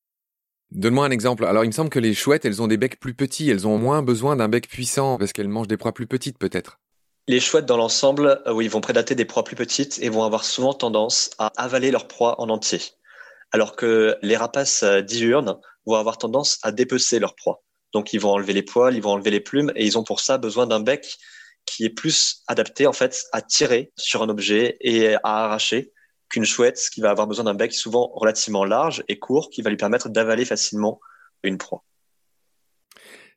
Donne-moi 0.71 1.05
un 1.05 1.11
exemple. 1.11 1.45
Alors, 1.45 1.63
il 1.63 1.67
me 1.67 1.73
semble 1.73 1.89
que 1.89 1.99
les 1.99 2.13
chouettes, 2.13 2.43
elles 2.43 2.61
ont 2.61 2.67
des 2.67 2.77
becs 2.77 2.99
plus 2.99 3.13
petits. 3.13 3.49
Elles 3.49 3.67
ont 3.67 3.77
moins 3.77 4.01
besoin 4.01 4.35
d'un 4.35 4.49
bec 4.49 4.67
puissant 4.67 5.17
parce 5.17 5.31
qu'elles 5.31 5.47
mangent 5.47 5.67
des 5.67 5.77
proies 5.77 5.93
plus 5.93 6.07
petites, 6.07 6.37
peut-être. 6.37 6.79
Les 7.27 7.39
chouettes, 7.39 7.65
dans 7.65 7.77
l'ensemble, 7.77 8.41
euh, 8.45 8.53
oui, 8.53 8.67
vont 8.67 8.81
prédater 8.81 9.15
des 9.15 9.25
proies 9.25 9.43
plus 9.43 9.55
petites 9.55 9.99
et 10.01 10.09
vont 10.09 10.23
avoir 10.23 10.43
souvent 10.43 10.73
tendance 10.73 11.29
à 11.39 11.51
avaler 11.55 11.91
leur 11.91 12.07
proie 12.07 12.39
en 12.41 12.49
entier. 12.49 12.81
Alors 13.51 13.75
que 13.75 14.17
les 14.21 14.35
rapaces 14.35 14.83
euh, 14.83 15.01
diurnes 15.01 15.57
vont 15.85 15.95
avoir 15.95 16.17
tendance 16.17 16.59
à 16.63 16.71
dépecer 16.71 17.19
leur 17.19 17.35
proie. 17.35 17.63
Donc, 17.93 18.11
ils 18.11 18.19
vont 18.19 18.31
enlever 18.31 18.53
les 18.53 18.63
poils, 18.63 18.95
ils 18.95 19.01
vont 19.01 19.11
enlever 19.11 19.31
les 19.31 19.39
plumes 19.39 19.71
et 19.75 19.85
ils 19.85 19.97
ont 19.97 20.03
pour 20.03 20.19
ça 20.19 20.37
besoin 20.37 20.67
d'un 20.67 20.81
bec 20.81 21.17
qui 21.65 21.85
est 21.85 21.89
plus 21.89 22.43
adapté, 22.47 22.87
en 22.87 22.93
fait, 22.93 23.23
à 23.31 23.41
tirer 23.41 23.91
sur 23.95 24.21
un 24.21 24.29
objet 24.29 24.77
et 24.81 25.15
à 25.15 25.45
arracher 25.45 25.91
qu'une 26.29 26.45
chouette 26.45 26.89
qui 26.91 27.01
va 27.01 27.09
avoir 27.09 27.27
besoin 27.27 27.45
d'un 27.45 27.53
bec 27.53 27.73
souvent 27.73 28.11
relativement 28.13 28.65
large 28.65 29.03
et 29.07 29.19
court 29.19 29.49
qui 29.49 29.61
va 29.61 29.69
lui 29.69 29.77
permettre 29.77 30.09
d'avaler 30.09 30.45
facilement 30.45 30.99
une 31.43 31.57
proie. 31.57 31.83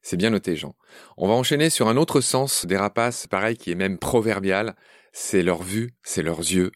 C'est 0.03 0.17
bien 0.17 0.31
noté, 0.31 0.57
Jean. 0.57 0.75
On 1.17 1.29
va 1.29 1.35
enchaîner 1.35 1.69
sur 1.69 1.89
un 1.89 1.97
autre 1.97 2.21
sens 2.21 2.65
des 2.65 2.77
rapaces, 2.77 3.27
pareil, 3.27 3.57
qui 3.57 3.71
est 3.71 3.75
même 3.75 3.99
proverbial. 3.99 4.75
C'est 5.13 5.43
leur 5.43 5.63
vue, 5.63 5.95
c'est 6.03 6.23
leurs 6.23 6.39
yeux. 6.39 6.71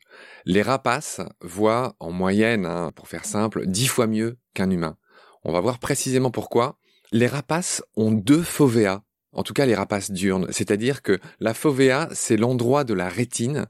Les 0.45 0.63
rapaces 0.63 1.21
voient 1.41 1.95
en 2.01 2.11
moyenne, 2.11 2.67
hein, 2.67 2.91
pour 2.95 3.09
faire 3.09 3.25
simple, 3.25 3.67
dix 3.67 3.87
fois 3.87 4.07
mieux 4.07 4.37
qu'un 4.53 4.71
humain. 4.71 4.97
On 5.45 5.53
va 5.53 5.61
voir 5.61 5.79
précisément 5.79 6.31
pourquoi. 6.31 6.79
Les 7.13 7.27
rapaces 7.27 7.83
ont 7.97 8.11
deux 8.11 8.43
fovéas, 8.43 9.03
en 9.35 9.43
tout 9.43 9.53
cas 9.53 9.67
les 9.67 9.75
rapaces 9.75 10.11
diurnes, 10.11 10.47
c'est-à-dire 10.51 11.03
que 11.03 11.19
la 11.41 11.55
fovea, 11.55 12.09
c'est 12.13 12.37
l'endroit 12.37 12.85
de 12.85 12.95
la 12.95 13.09
rétine 13.09 13.67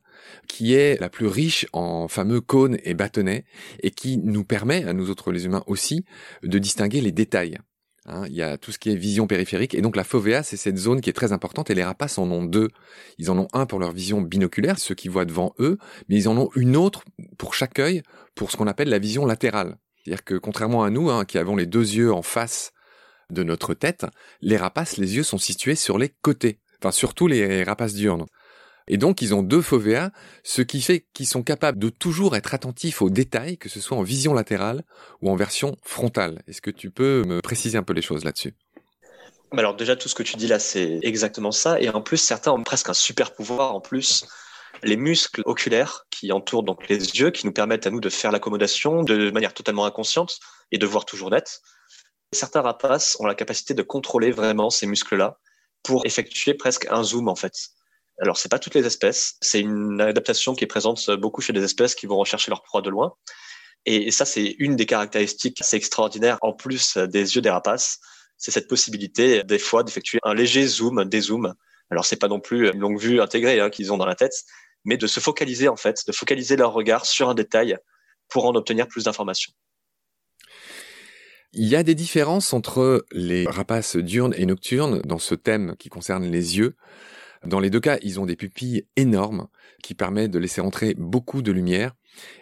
qui 0.49 0.75
est 0.75 1.00
la 1.00 1.09
plus 1.09 1.26
riche 1.26 1.66
en 1.73 2.09
fameux 2.09 2.40
cônes 2.40 2.78
et 2.85 2.94
bâtonnets 2.94 3.44
et 3.83 3.90
qui 3.90 4.18
nous 4.18 4.44
permet, 4.44 4.85
à 4.85 4.92
nous 4.92 5.11
autres 5.11 5.33
les 5.33 5.47
humains 5.47 5.64
aussi, 5.66 6.04
de 6.42 6.59
distinguer 6.59 7.00
les 7.00 7.12
détails. 7.12 7.59
Hein, 8.06 8.25
il 8.26 8.35
y 8.35 8.42
a 8.42 8.59
tout 8.59 8.71
ce 8.71 8.78
qui 8.78 8.90
est 8.90 8.97
vision 8.97 9.26
périphérique. 9.26 9.75
Et 9.75 9.80
donc 9.80 9.97
la 9.97 10.04
fovea, 10.04 10.42
c'est 10.42 10.59
cette 10.59 10.76
zone 10.76 11.00
qui 11.00 11.09
est 11.09 11.14
très 11.14 11.33
importante. 11.33 11.71
Et 11.71 11.75
les 11.75 11.85
rapaces 11.85 12.18
en 12.18 12.30
ont 12.30 12.44
deux. 12.44 12.68
Ils 13.18 13.30
en 13.30 13.38
ont 13.38 13.49
un 13.52 13.64
pour 13.64 13.78
leur 13.78 13.92
vision 13.92 14.21
binoculaire, 14.21 14.78
ceux 14.78 14.94
qui 14.94 15.09
voient 15.09 15.25
devant 15.25 15.54
eux, 15.59 15.78
mais 16.09 16.16
ils 16.16 16.28
en 16.28 16.37
ont 16.37 16.50
une 16.54 16.76
autre 16.76 17.04
pour 17.38 17.54
chaque 17.54 17.78
œil, 17.78 18.02
pour 18.35 18.50
ce 18.50 18.56
qu'on 18.56 18.66
appelle 18.66 18.90
la 18.90 18.99
vision 18.99 19.25
latérale. 19.25 19.78
C'est-à-dire 19.97 20.25
que 20.25 20.35
contrairement 20.35 20.85
à 20.85 20.90
nous, 20.90 21.09
hein, 21.11 21.25
qui 21.25 21.38
avons 21.38 21.56
les 21.56 21.66
deux 21.66 21.94
yeux 21.94 22.12
en 22.12 22.23
face 22.23 22.73
de 23.31 23.43
notre 23.43 23.75
tête, 23.75 24.07
les 24.40 24.57
rapaces, 24.57 24.97
les 24.97 25.16
yeux 25.16 25.23
sont 25.23 25.38
situés 25.38 25.75
sur 25.75 25.99
les 25.99 26.09
côtés. 26.09 26.59
Enfin, 26.81 26.93
surtout 26.93 27.26
les 27.26 27.62
rapaces 27.64 27.95
diurnes. 27.95 28.26
Et 28.87 28.99
donc, 28.99 29.23
ils 29.23 29.35
ont 29.35 29.43
deux 29.43 29.62
fovéas, 29.62 30.11
ce 30.43 30.61
qui 30.61 30.83
fait 30.83 31.07
qu'ils 31.14 31.26
sont 31.26 31.43
capables 31.43 31.78
de 31.78 31.88
toujours 31.88 32.37
être 32.37 32.52
attentifs 32.52 33.00
aux 33.00 33.09
détails, 33.09 33.57
que 33.57 33.71
ce 33.71 33.81
soit 33.81 33.97
en 33.97 34.02
vision 34.02 34.35
latérale 34.35 34.83
ou 35.23 35.31
en 35.31 35.37
version 35.37 35.76
frontale. 35.83 36.43
Est-ce 36.49 36.61
que 36.61 36.71
tu 36.71 36.90
peux 36.90 37.25
me 37.25 37.40
préciser 37.40 37.78
un 37.78 37.83
peu 37.83 37.95
les 37.95 38.02
choses 38.02 38.25
là-dessus? 38.25 38.54
Alors 39.52 39.75
déjà, 39.75 39.97
tout 39.97 40.09
ce 40.09 40.14
que 40.14 40.23
tu 40.23 40.37
dis 40.37 40.49
là, 40.49 40.59
c'est 40.59 40.99
exactement 41.02 41.52
ça. 41.52 41.81
Et 41.81 41.88
en 41.88 42.02
plus, 42.02 42.19
certains 42.19 42.52
ont 42.52 42.62
presque 42.62 42.90
un 42.90 42.95
super 42.95 43.33
pouvoir. 43.33 43.75
En 43.75 43.81
plus, 43.81 44.26
les 44.83 44.97
muscles 44.97 45.43
oculaires 45.47 46.07
qui 46.11 46.33
entourent 46.33 46.64
donc 46.64 46.88
les 46.88 46.99
yeux, 46.99 47.31
qui 47.31 47.47
nous 47.47 47.52
permettent 47.52 47.87
à 47.87 47.90
nous 47.90 48.00
de 48.00 48.11
faire 48.11 48.33
l'accommodation 48.33 49.02
de 49.02 49.31
manière 49.31 49.54
totalement 49.54 49.87
inconsciente 49.87 50.40
et 50.73 50.78
de 50.78 50.87
voir 50.87 51.07
toujours 51.07 51.31
net. 51.31 51.62
Certains 52.35 52.61
rapaces 52.61 53.17
ont 53.21 53.26
la 53.26 53.35
capacité 53.35 53.73
de 53.75 53.83
contrôler 53.83 54.31
vraiment 54.31 54.69
ces 54.69 54.87
muscles-là 54.87 55.38
pour 55.83 56.05
effectuer 56.05 56.55
presque 56.55 56.87
un 56.91 57.03
zoom 57.03 57.29
en 57.29 57.37
fait. 57.37 57.53
Alors, 58.21 58.38
c'est 58.38 58.49
pas 58.49 58.59
toutes 58.59 58.75
les 58.75 58.87
espèces. 58.87 59.37
C'est 59.41 59.61
une 59.61 60.00
adaptation 60.00 60.55
qui 60.55 60.64
est 60.64 60.69
présente 60.69 61.11
beaucoup 61.11 61.41
chez 61.41 61.53
des 61.53 61.64
espèces 61.64 61.95
qui 61.95 62.07
vont 62.07 62.17
rechercher 62.17 62.50
leur 62.50 62.62
proie 62.62 62.81
de 62.81 62.91
loin. 62.91 63.14
Et 63.87 64.11
ça, 64.11 64.25
c'est 64.25 64.57
une 64.59 64.76
des 64.76 64.87
caractéristiques 64.87 65.61
assez 65.61 65.76
extraordinaires, 65.76 66.38
en 66.41 66.53
plus 66.53 66.97
des 66.97 67.35
yeux 67.35 67.43
des 67.43 67.50
rapaces. 67.50 67.99
C'est 68.38 68.50
cette 68.50 68.69
possibilité, 68.69 69.43
des 69.43 69.59
fois, 69.59 69.83
d'effectuer 69.83 70.21
un 70.23 70.33
léger 70.33 70.67
zoom, 70.67 71.05
des 71.05 71.21
zooms. 71.21 71.55
Alors, 71.91 72.07
c'est 72.07 72.17
pas 72.17 72.29
non 72.29 72.41
plus 72.41 72.71
une 72.71 72.79
longue 72.79 72.99
vue 72.99 73.21
intégrée 73.21 73.61
hein, 73.61 73.69
qu'ils 73.69 73.93
ont 73.93 73.99
dans 73.99 74.07
la 74.07 74.14
tête, 74.14 74.45
mais 74.85 74.97
de 74.97 75.07
se 75.07 75.21
focaliser, 75.21 75.69
en 75.69 75.76
fait, 75.76 76.03
de 76.07 76.12
focaliser 76.12 76.57
leur 76.57 76.73
regard 76.73 77.05
sur 77.05 77.29
un 77.29 77.35
détail 77.35 77.76
pour 78.29 78.47
en 78.47 78.55
obtenir 78.55 78.88
plus 78.88 79.05
d'informations. 79.05 79.53
Il 81.56 81.68
y 81.68 81.76
a 81.76 81.84
des 81.84 81.94
différences 81.94 82.52
entre 82.52 83.06
les 83.12 83.46
rapaces 83.46 83.96
diurnes 83.96 84.34
et 84.37 84.44
nocturnes 84.44 85.00
dans 85.04 85.20
ce 85.20 85.37
thème 85.37 85.76
qui 85.78 85.88
concerne 85.88 86.25
les 86.25 86.58
yeux. 86.58 86.75
Dans 87.46 87.61
les 87.61 87.70
deux 87.70 87.78
cas, 87.78 87.99
ils 88.02 88.18
ont 88.18 88.26
des 88.26 88.34
pupilles 88.34 88.87
énormes 88.96 89.46
qui 89.80 89.94
permettent 89.94 90.32
de 90.32 90.40
laisser 90.40 90.61
entrer 90.61 90.94
beaucoup 90.99 91.42
de 91.42 91.52
lumière. 91.52 91.94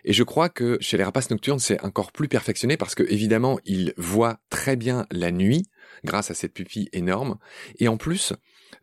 Et 0.05 0.15
je 0.15 0.23
crois 0.23 0.49
que 0.49 0.79
chez 0.81 0.97
les 0.97 1.05
rapaces 1.05 1.29
nocturnes, 1.29 1.59
c'est 1.59 1.83
encore 1.85 2.11
plus 2.11 2.29
perfectionné 2.29 2.79
parce 2.79 2.95
que 2.95 3.03
évidemment, 3.03 3.59
ils 3.67 3.93
voient 3.99 4.39
très 4.49 4.77
bien 4.77 5.07
la 5.11 5.31
nuit 5.31 5.67
grâce 6.05 6.31
à 6.31 6.35
cette 6.35 6.55
pupille 6.55 6.89
énorme. 6.95 7.37
Et 7.79 7.89
en 7.89 7.99
plus, 7.99 8.33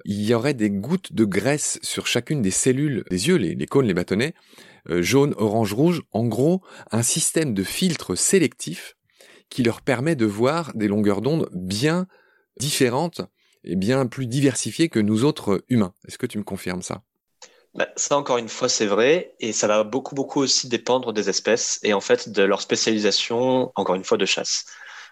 il 0.05 0.23
y 0.23 0.35
aurait 0.35 0.53
des 0.53 0.69
gouttes 0.69 1.11
de 1.11 1.25
graisse 1.25 1.79
sur 1.81 2.05
chacune 2.05 2.43
des 2.43 2.51
cellules 2.51 3.03
des 3.09 3.29
yeux, 3.29 3.37
les, 3.37 3.65
cônes, 3.65 3.87
les 3.87 3.95
bâtonnets, 3.95 4.35
euh, 4.89 5.01
jaune, 5.01 5.33
orange, 5.37 5.73
rouge. 5.73 6.03
En 6.11 6.25
gros, 6.25 6.61
un 6.91 7.01
système 7.01 7.55
de 7.55 7.63
filtre 7.63 8.13
sélectif 8.13 8.95
qui 9.49 9.63
leur 9.63 9.81
permet 9.81 10.15
de 10.15 10.25
voir 10.25 10.71
des 10.75 10.87
longueurs 10.87 11.21
d'onde 11.21 11.49
bien 11.53 12.07
différentes 12.57 13.21
est 13.63 13.75
bien 13.75 14.05
plus 14.05 14.27
diversifié 14.27 14.89
que 14.89 14.99
nous 14.99 15.25
autres 15.25 15.63
humains. 15.69 15.93
Est-ce 16.07 16.17
que 16.17 16.25
tu 16.25 16.37
me 16.37 16.43
confirmes 16.43 16.81
ça? 16.81 17.01
Bah, 17.75 17.87
ça, 17.95 18.17
encore 18.17 18.37
une 18.37 18.49
fois, 18.49 18.67
c'est 18.67 18.87
vrai, 18.87 19.35
et 19.39 19.53
ça 19.53 19.67
va 19.67 19.83
beaucoup, 19.83 20.15
beaucoup 20.15 20.39
aussi 20.41 20.67
dépendre 20.69 21.13
des 21.13 21.29
espèces 21.29 21.79
et 21.83 21.93
en 21.93 22.01
fait 22.01 22.29
de 22.29 22.41
leur 22.43 22.61
spécialisation, 22.61 23.71
encore 23.75 23.95
une 23.95 24.03
fois, 24.03 24.17
de 24.17 24.25
chasse. 24.25 24.65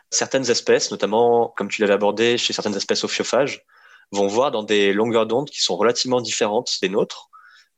Certaines 0.10 0.50
espèces, 0.50 0.90
notamment, 0.90 1.54
comme 1.56 1.68
tu 1.68 1.82
l'avais 1.82 1.94
abordé, 1.94 2.38
chez 2.38 2.54
certaines 2.54 2.76
espèces 2.76 3.04
ophiophages, 3.04 3.64
vont 4.12 4.28
voir 4.28 4.52
dans 4.52 4.64
des 4.64 4.94
longueurs 4.94 5.28
d'onde 5.28 5.50
qui 5.50 5.62
sont 5.62 5.76
relativement 5.76 6.22
différentes 6.22 6.78
des 6.82 6.90
nôtres, 6.90 7.30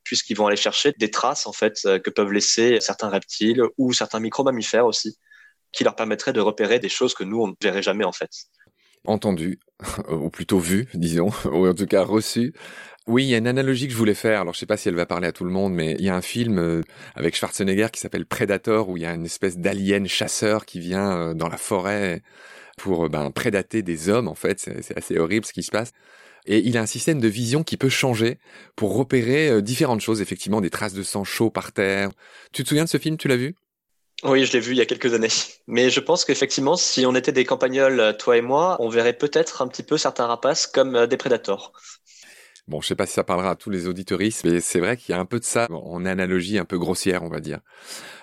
puisqu'ils 0.02 0.36
vont 0.36 0.46
aller 0.46 0.56
chercher 0.56 0.94
des 0.98 1.10
traces, 1.10 1.46
en 1.46 1.52
fait, 1.52 1.80
euh, 1.84 1.98
que 1.98 2.08
peuvent 2.08 2.32
laisser 2.32 2.80
certains 2.80 3.10
reptiles 3.10 3.62
ou 3.76 3.92
certains 3.92 4.20
micro-mammifères 4.20 4.86
aussi, 4.86 5.18
qui 5.72 5.84
leur 5.84 5.94
permettraient 5.94 6.32
de 6.32 6.40
repérer 6.40 6.78
des 6.78 6.88
choses 6.88 7.14
que 7.14 7.24
nous, 7.24 7.40
on 7.40 7.48
ne 7.48 7.54
verrait 7.62 7.82
jamais, 7.82 8.04
en 8.04 8.12
fait 8.12 8.30
entendu, 9.06 9.58
ou 10.10 10.30
plutôt 10.30 10.58
vu, 10.58 10.88
disons, 10.94 11.30
ou 11.46 11.66
en 11.66 11.74
tout 11.74 11.86
cas 11.86 12.02
reçu. 12.02 12.54
Oui, 13.06 13.24
il 13.24 13.28
y 13.28 13.34
a 13.34 13.38
une 13.38 13.48
analogie 13.48 13.86
que 13.86 13.92
je 13.92 13.98
voulais 13.98 14.14
faire. 14.14 14.42
Alors, 14.42 14.54
je 14.54 14.60
sais 14.60 14.66
pas 14.66 14.76
si 14.76 14.88
elle 14.88 14.94
va 14.94 15.06
parler 15.06 15.26
à 15.26 15.32
tout 15.32 15.44
le 15.44 15.50
monde, 15.50 15.72
mais 15.72 15.96
il 15.98 16.04
y 16.04 16.10
a 16.10 16.14
un 16.14 16.22
film 16.22 16.58
euh, 16.58 16.82
avec 17.14 17.34
Schwarzenegger 17.34 17.88
qui 17.92 17.98
s'appelle 17.98 18.26
Predator, 18.26 18.88
où 18.88 18.96
il 18.96 19.02
y 19.02 19.06
a 19.06 19.14
une 19.14 19.24
espèce 19.24 19.58
d'alien 19.58 20.06
chasseur 20.06 20.66
qui 20.66 20.80
vient 20.80 21.10
euh, 21.16 21.34
dans 21.34 21.48
la 21.48 21.56
forêt 21.56 22.22
pour 22.76 23.06
euh, 23.06 23.08
ben, 23.08 23.30
prédater 23.30 23.82
des 23.82 24.10
hommes. 24.10 24.28
En 24.28 24.34
fait, 24.34 24.60
c'est 24.60 24.96
assez 24.96 25.18
horrible 25.18 25.46
ce 25.46 25.52
qui 25.52 25.62
se 25.62 25.70
passe. 25.70 25.92
Et 26.46 26.58
il 26.58 26.76
a 26.78 26.82
un 26.82 26.86
système 26.86 27.20
de 27.20 27.28
vision 27.28 27.64
qui 27.64 27.76
peut 27.76 27.88
changer 27.88 28.38
pour 28.76 28.94
repérer 28.94 29.60
différentes 29.60 30.00
choses, 30.00 30.22
effectivement, 30.22 30.60
des 30.60 30.70
traces 30.70 30.94
de 30.94 31.02
sang 31.02 31.24
chaud 31.24 31.50
par 31.50 31.72
terre. 31.72 32.10
Tu 32.52 32.62
te 32.62 32.68
souviens 32.68 32.84
de 32.84 32.88
ce 32.88 32.98
film? 32.98 33.16
Tu 33.16 33.28
l'as 33.28 33.36
vu? 33.36 33.54
Oui, 34.24 34.44
je 34.44 34.52
l'ai 34.52 34.60
vu 34.60 34.72
il 34.72 34.78
y 34.78 34.82
a 34.82 34.86
quelques 34.86 35.14
années. 35.14 35.28
Mais 35.66 35.88
je 35.88 36.00
pense 36.00 36.24
qu'effectivement, 36.24 36.76
si 36.76 37.06
on 37.06 37.14
était 37.14 37.32
des 37.32 37.44
campagnols, 37.44 38.00
euh, 38.00 38.12
toi 38.12 38.36
et 38.36 38.42
moi, 38.42 38.76
on 38.80 38.88
verrait 38.88 39.14
peut-être 39.14 39.62
un 39.62 39.68
petit 39.68 39.82
peu 39.82 39.96
certains 39.96 40.26
rapaces 40.26 40.66
comme 40.66 40.94
euh, 40.94 41.06
des 41.06 41.16
prédateurs. 41.16 41.72
Bon, 42.68 42.80
je 42.80 42.88
sais 42.88 42.94
pas 42.94 43.06
si 43.06 43.14
ça 43.14 43.24
parlera 43.24 43.50
à 43.50 43.54
tous 43.56 43.70
les 43.70 43.88
auditoristes, 43.88 44.44
mais 44.44 44.60
c'est 44.60 44.78
vrai 44.78 44.96
qu'il 44.96 45.14
y 45.14 45.18
a 45.18 45.20
un 45.20 45.24
peu 45.24 45.40
de 45.40 45.44
ça 45.44 45.66
en 45.70 46.04
analogie 46.04 46.58
un 46.58 46.64
peu 46.64 46.78
grossière, 46.78 47.22
on 47.22 47.28
va 47.28 47.40
dire. 47.40 47.60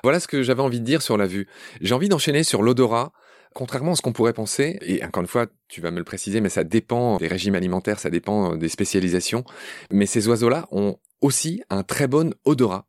Voilà 0.03 0.19
ce 0.19 0.27
que 0.27 0.43
j'avais 0.43 0.61
envie 0.61 0.79
de 0.79 0.85
dire 0.85 1.01
sur 1.01 1.17
la 1.17 1.25
vue. 1.25 1.47
J'ai 1.81 1.93
envie 1.95 2.09
d'enchaîner 2.09 2.43
sur 2.43 2.61
l'odorat. 2.61 3.11
Contrairement 3.53 3.93
à 3.93 3.95
ce 3.95 4.03
qu'on 4.03 4.13
pourrait 4.13 4.33
penser, 4.33 4.77
et 4.81 5.03
encore 5.03 5.21
une 5.21 5.27
fois, 5.27 5.47
tu 5.67 5.81
vas 5.81 5.89
me 5.89 5.97
le 5.97 6.03
préciser, 6.03 6.41
mais 6.41 6.49
ça 6.49 6.63
dépend 6.63 7.17
des 7.17 7.27
régimes 7.27 7.55
alimentaires, 7.55 7.99
ça 7.99 8.11
dépend 8.11 8.53
euh, 8.53 8.57
des 8.57 8.69
spécialisations, 8.69 9.43
mais 9.91 10.05
ces 10.05 10.27
oiseaux-là 10.27 10.67
ont 10.69 10.99
aussi 11.21 11.63
un 11.71 11.81
très 11.81 12.07
bon 12.07 12.35
odorat. 12.45 12.85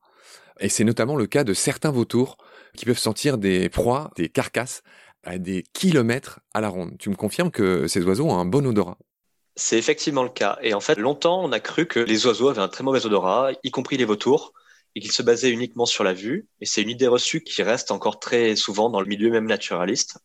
Et 0.61 0.69
c'est 0.69 0.85
notamment 0.85 1.17
le 1.17 1.27
cas 1.27 1.43
de 1.43 1.55
certains 1.55 1.91
vautours 1.91 2.37
qui 2.79 2.85
peuvent 2.85 2.97
sentir 2.97 3.39
des 3.39 3.69
proies, 3.69 4.13
des 4.17 4.29
carcasses 4.29 4.83
à 5.25 5.39
des 5.39 5.65
kilomètres 5.73 6.39
à 6.55 6.61
la 6.61 6.69
ronde. 6.69 6.97
Tu 7.01 7.11
me 7.11 7.17
confirmes 7.17 7.51
que 7.51 7.89
ces 7.89 8.05
oiseaux 8.05 8.27
ont 8.27 8.39
un 8.39 8.45
bon 8.45 8.65
odorat 8.65 8.99
C'est 9.57 9.77
effectivement 9.77 10.23
le 10.23 10.29
cas. 10.29 10.59
Et 10.63 10.75
en 10.75 10.81
fait, 10.81 10.97
longtemps, 10.97 11.43
on 11.43 11.51
a 11.51 11.59
cru 11.59 11.87
que 11.87 11.99
les 11.99 12.25
oiseaux 12.27 12.49
avaient 12.49 12.61
un 12.61 12.69
très 12.69 12.85
mauvais 12.85 13.05
odorat, 13.05 13.51
y 13.65 13.73
compris 13.73 13.97
les 13.97 14.05
vautours, 14.05 14.53
et 14.95 15.01
qu'ils 15.01 15.11
se 15.11 15.23
basaient 15.23 15.51
uniquement 15.51 15.87
sur 15.87 16.05
la 16.05 16.13
vue. 16.13 16.47
Et 16.61 16.67
c'est 16.67 16.81
une 16.81 16.89
idée 16.89 17.09
reçue 17.09 17.43
qui 17.43 17.65
reste 17.65 17.91
encore 17.91 18.21
très 18.21 18.55
souvent 18.55 18.91
dans 18.91 19.01
le 19.01 19.07
milieu 19.07 19.29
même 19.29 19.47
naturaliste. 19.47 20.19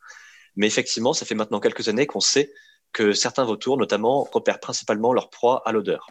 Mais 0.56 0.68
effectivement, 0.68 1.14
ça 1.14 1.26
fait 1.26 1.36
maintenant 1.36 1.60
quelques 1.60 1.90
années 1.90 2.06
qu'on 2.06 2.20
sait 2.20 2.54
que 2.92 3.14
certains 3.14 3.46
vautours, 3.46 3.78
notamment, 3.78 4.30
repèrent 4.32 4.60
principalement 4.60 5.12
leur 5.12 5.32
proie 5.32 5.64
à 5.66 5.72
l'odeur. 5.72 6.06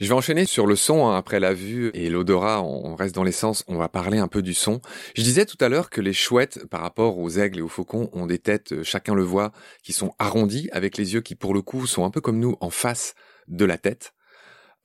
Je 0.00 0.08
vais 0.08 0.14
enchaîner 0.14 0.46
sur 0.46 0.66
le 0.66 0.76
son 0.76 1.06
hein, 1.06 1.14
après 1.14 1.40
la 1.40 1.52
vue 1.52 1.90
et 1.92 2.08
l'odorat. 2.08 2.62
On 2.62 2.96
reste 2.96 3.14
dans 3.14 3.22
l'essence. 3.22 3.64
On 3.68 3.76
va 3.76 3.90
parler 3.90 4.16
un 4.16 4.28
peu 4.28 4.40
du 4.40 4.54
son. 4.54 4.80
Je 5.14 5.22
disais 5.22 5.44
tout 5.44 5.58
à 5.60 5.68
l'heure 5.68 5.90
que 5.90 6.00
les 6.00 6.14
chouettes, 6.14 6.66
par 6.70 6.80
rapport 6.80 7.18
aux 7.18 7.28
aigles 7.28 7.58
et 7.58 7.62
aux 7.62 7.68
faucons, 7.68 8.08
ont 8.14 8.24
des 8.24 8.38
têtes, 8.38 8.72
euh, 8.72 8.82
chacun 8.82 9.14
le 9.14 9.22
voit, 9.22 9.52
qui 9.82 9.92
sont 9.92 10.14
arrondies 10.18 10.70
avec 10.72 10.96
les 10.96 11.12
yeux 11.12 11.20
qui, 11.20 11.34
pour 11.34 11.52
le 11.52 11.60
coup, 11.60 11.86
sont 11.86 12.06
un 12.06 12.10
peu 12.10 12.22
comme 12.22 12.38
nous 12.38 12.56
en 12.60 12.70
face 12.70 13.14
de 13.46 13.66
la 13.66 13.76
tête. 13.76 14.14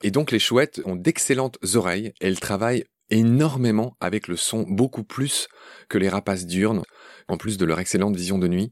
Et 0.02 0.10
donc 0.10 0.32
les 0.32 0.38
chouettes 0.38 0.82
ont 0.84 0.96
d'excellentes 0.96 1.58
oreilles. 1.74 2.12
Elles 2.20 2.38
travaillent 2.38 2.84
énormément 3.08 3.96
avec 4.00 4.28
le 4.28 4.36
son, 4.36 4.66
beaucoup 4.68 5.04
plus 5.04 5.48
que 5.88 5.96
les 5.96 6.10
rapaces 6.10 6.44
diurnes, 6.44 6.82
en 7.28 7.38
plus 7.38 7.56
de 7.56 7.64
leur 7.64 7.80
excellente 7.80 8.16
vision 8.16 8.36
de 8.36 8.48
nuit. 8.48 8.70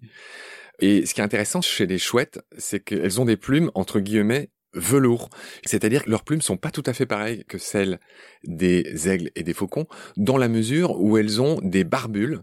Et 0.78 1.06
ce 1.06 1.14
qui 1.14 1.22
est 1.22 1.24
intéressant 1.24 1.62
chez 1.62 1.86
les 1.86 1.98
chouettes, 1.98 2.42
c'est 2.58 2.80
qu'elles 2.80 3.18
ont 3.18 3.24
des 3.24 3.38
plumes, 3.38 3.70
entre 3.74 3.98
guillemets, 4.00 4.50
velours. 4.74 5.30
C'est-à-dire 5.64 6.04
que 6.04 6.10
leurs 6.10 6.24
plumes 6.24 6.42
sont 6.42 6.56
pas 6.56 6.70
tout 6.70 6.82
à 6.86 6.92
fait 6.92 7.06
pareilles 7.06 7.44
que 7.46 7.58
celles 7.58 8.00
des 8.44 9.08
aigles 9.08 9.30
et 9.34 9.42
des 9.42 9.54
faucons, 9.54 9.86
dans 10.16 10.36
la 10.36 10.48
mesure 10.48 11.00
où 11.00 11.16
elles 11.18 11.40
ont 11.40 11.60
des 11.62 11.84
barbules, 11.84 12.42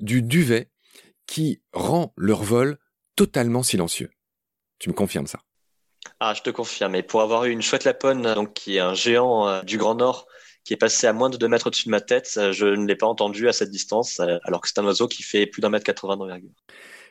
du 0.00 0.22
duvet, 0.22 0.70
qui 1.26 1.62
rend 1.72 2.12
leur 2.16 2.42
vol 2.42 2.78
totalement 3.16 3.62
silencieux. 3.62 4.10
Tu 4.78 4.88
me 4.88 4.94
confirmes 4.94 5.26
ça? 5.26 5.40
Ah, 6.20 6.34
je 6.34 6.42
te 6.42 6.50
confirme. 6.50 6.94
Et 6.94 7.02
pour 7.02 7.22
avoir 7.22 7.44
eu 7.44 7.50
une 7.50 7.62
chouette 7.62 7.84
lapone, 7.84 8.48
qui 8.54 8.76
est 8.76 8.80
un 8.80 8.94
géant 8.94 9.48
euh, 9.48 9.62
du 9.62 9.78
Grand 9.78 9.94
Nord, 9.94 10.26
qui 10.64 10.72
est 10.72 10.78
passé 10.78 11.06
à 11.06 11.12
moins 11.12 11.30
de 11.30 11.36
2 11.36 11.48
mètres 11.48 11.66
au-dessus 11.66 11.86
de 11.86 11.90
ma 11.90 12.00
tête. 12.00 12.38
Je 12.52 12.66
ne 12.66 12.86
l'ai 12.86 12.96
pas 12.96 13.06
entendu 13.06 13.48
à 13.48 13.52
cette 13.52 13.70
distance, 13.70 14.20
alors 14.20 14.60
que 14.60 14.68
c'est 14.68 14.78
un 14.78 14.84
oiseau 14.84 15.08
qui 15.08 15.22
fait 15.22 15.46
plus 15.46 15.60
d'un 15.60 15.68
mètre 15.68 15.84
80 15.84 16.16
d'envergure. 16.16 16.50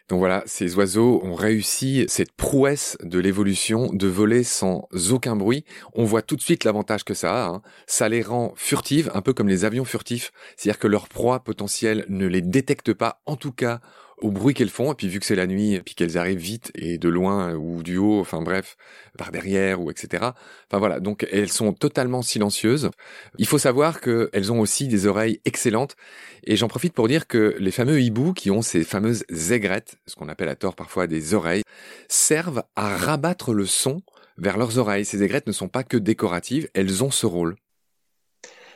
Donc 0.09 0.19
voilà, 0.19 0.43
ces 0.45 0.75
oiseaux 0.75 1.21
ont 1.23 1.33
réussi 1.33 2.05
cette 2.07 2.33
prouesse 2.33 2.97
de 3.03 3.19
l'évolution 3.19 3.89
de 3.93 4.07
voler 4.07 4.43
sans 4.43 4.87
aucun 5.11 5.35
bruit. 5.35 5.63
On 5.93 6.03
voit 6.03 6.21
tout 6.21 6.35
de 6.35 6.41
suite 6.41 6.65
l'avantage 6.65 7.05
que 7.05 7.13
ça 7.13 7.45
a. 7.45 7.47
Hein. 7.47 7.61
Ça 7.87 8.09
les 8.09 8.21
rend 8.21 8.53
furtives, 8.55 9.09
un 9.13 9.21
peu 9.21 9.33
comme 9.33 9.47
les 9.47 9.63
avions 9.63 9.85
furtifs. 9.85 10.31
C'est-à-dire 10.57 10.79
que 10.79 10.87
leur 10.87 11.07
proie 11.07 11.39
potentielle 11.39 12.05
ne 12.09 12.27
les 12.27 12.41
détecte 12.41 12.93
pas, 12.93 13.21
en 13.25 13.37
tout 13.37 13.53
cas 13.53 13.79
au 14.23 14.31
bruit 14.31 14.53
qu'elles 14.53 14.69
font, 14.69 14.93
et 14.93 14.95
puis 14.95 15.09
vu 15.09 15.19
que 15.19 15.25
c'est 15.25 15.35
la 15.35 15.47
nuit, 15.47 15.81
puis 15.83 15.95
qu'elles 15.95 16.17
arrivent 16.17 16.39
vite 16.39 16.71
et 16.75 16.97
de 16.97 17.09
loin 17.09 17.53
ou 17.55 17.83
du 17.83 17.97
haut, 17.97 18.21
enfin 18.21 18.41
bref, 18.41 18.77
par 19.17 19.31
derrière 19.31 19.81
ou 19.81 19.91
etc. 19.91 20.29
Enfin 20.69 20.79
voilà, 20.79 21.01
donc 21.01 21.27
elles 21.31 21.51
sont 21.51 21.73
totalement 21.73 22.21
silencieuses. 22.21 22.89
Il 23.37 23.45
faut 23.45 23.57
savoir 23.57 23.99
qu'elles 23.99 24.51
ont 24.51 24.61
aussi 24.61 24.87
des 24.87 25.07
oreilles 25.07 25.41
excellentes, 25.43 25.97
et 26.45 26.55
j'en 26.55 26.69
profite 26.69 26.93
pour 26.93 27.09
dire 27.09 27.27
que 27.27 27.55
les 27.59 27.71
fameux 27.71 28.01
hiboux 28.01 28.33
qui 28.33 28.49
ont 28.49 28.61
ces 28.61 28.85
fameuses 28.85 29.25
aigrettes, 29.51 29.97
ce 30.07 30.15
qu'on 30.15 30.29
appelle 30.29 30.49
à 30.49 30.55
tort 30.55 30.75
parfois 30.75 31.05
des 31.05 31.33
oreilles, 31.33 31.63
servent 32.07 32.63
à 32.77 32.95
rabattre 32.95 33.53
le 33.53 33.65
son 33.65 34.01
vers 34.37 34.57
leurs 34.57 34.77
oreilles. 34.77 35.05
Ces 35.05 35.21
aigrettes 35.21 35.47
ne 35.47 35.51
sont 35.51 35.67
pas 35.67 35.83
que 35.83 35.97
décoratives, 35.97 36.69
elles 36.73 37.03
ont 37.03 37.11
ce 37.11 37.25
rôle. 37.25 37.57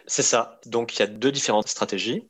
C'est 0.08 0.24
ça. 0.24 0.60
Donc 0.66 0.96
il 0.96 1.00
y 1.00 1.04
a 1.04 1.08
deux 1.08 1.32
différentes 1.32 1.68
stratégies. 1.68 2.28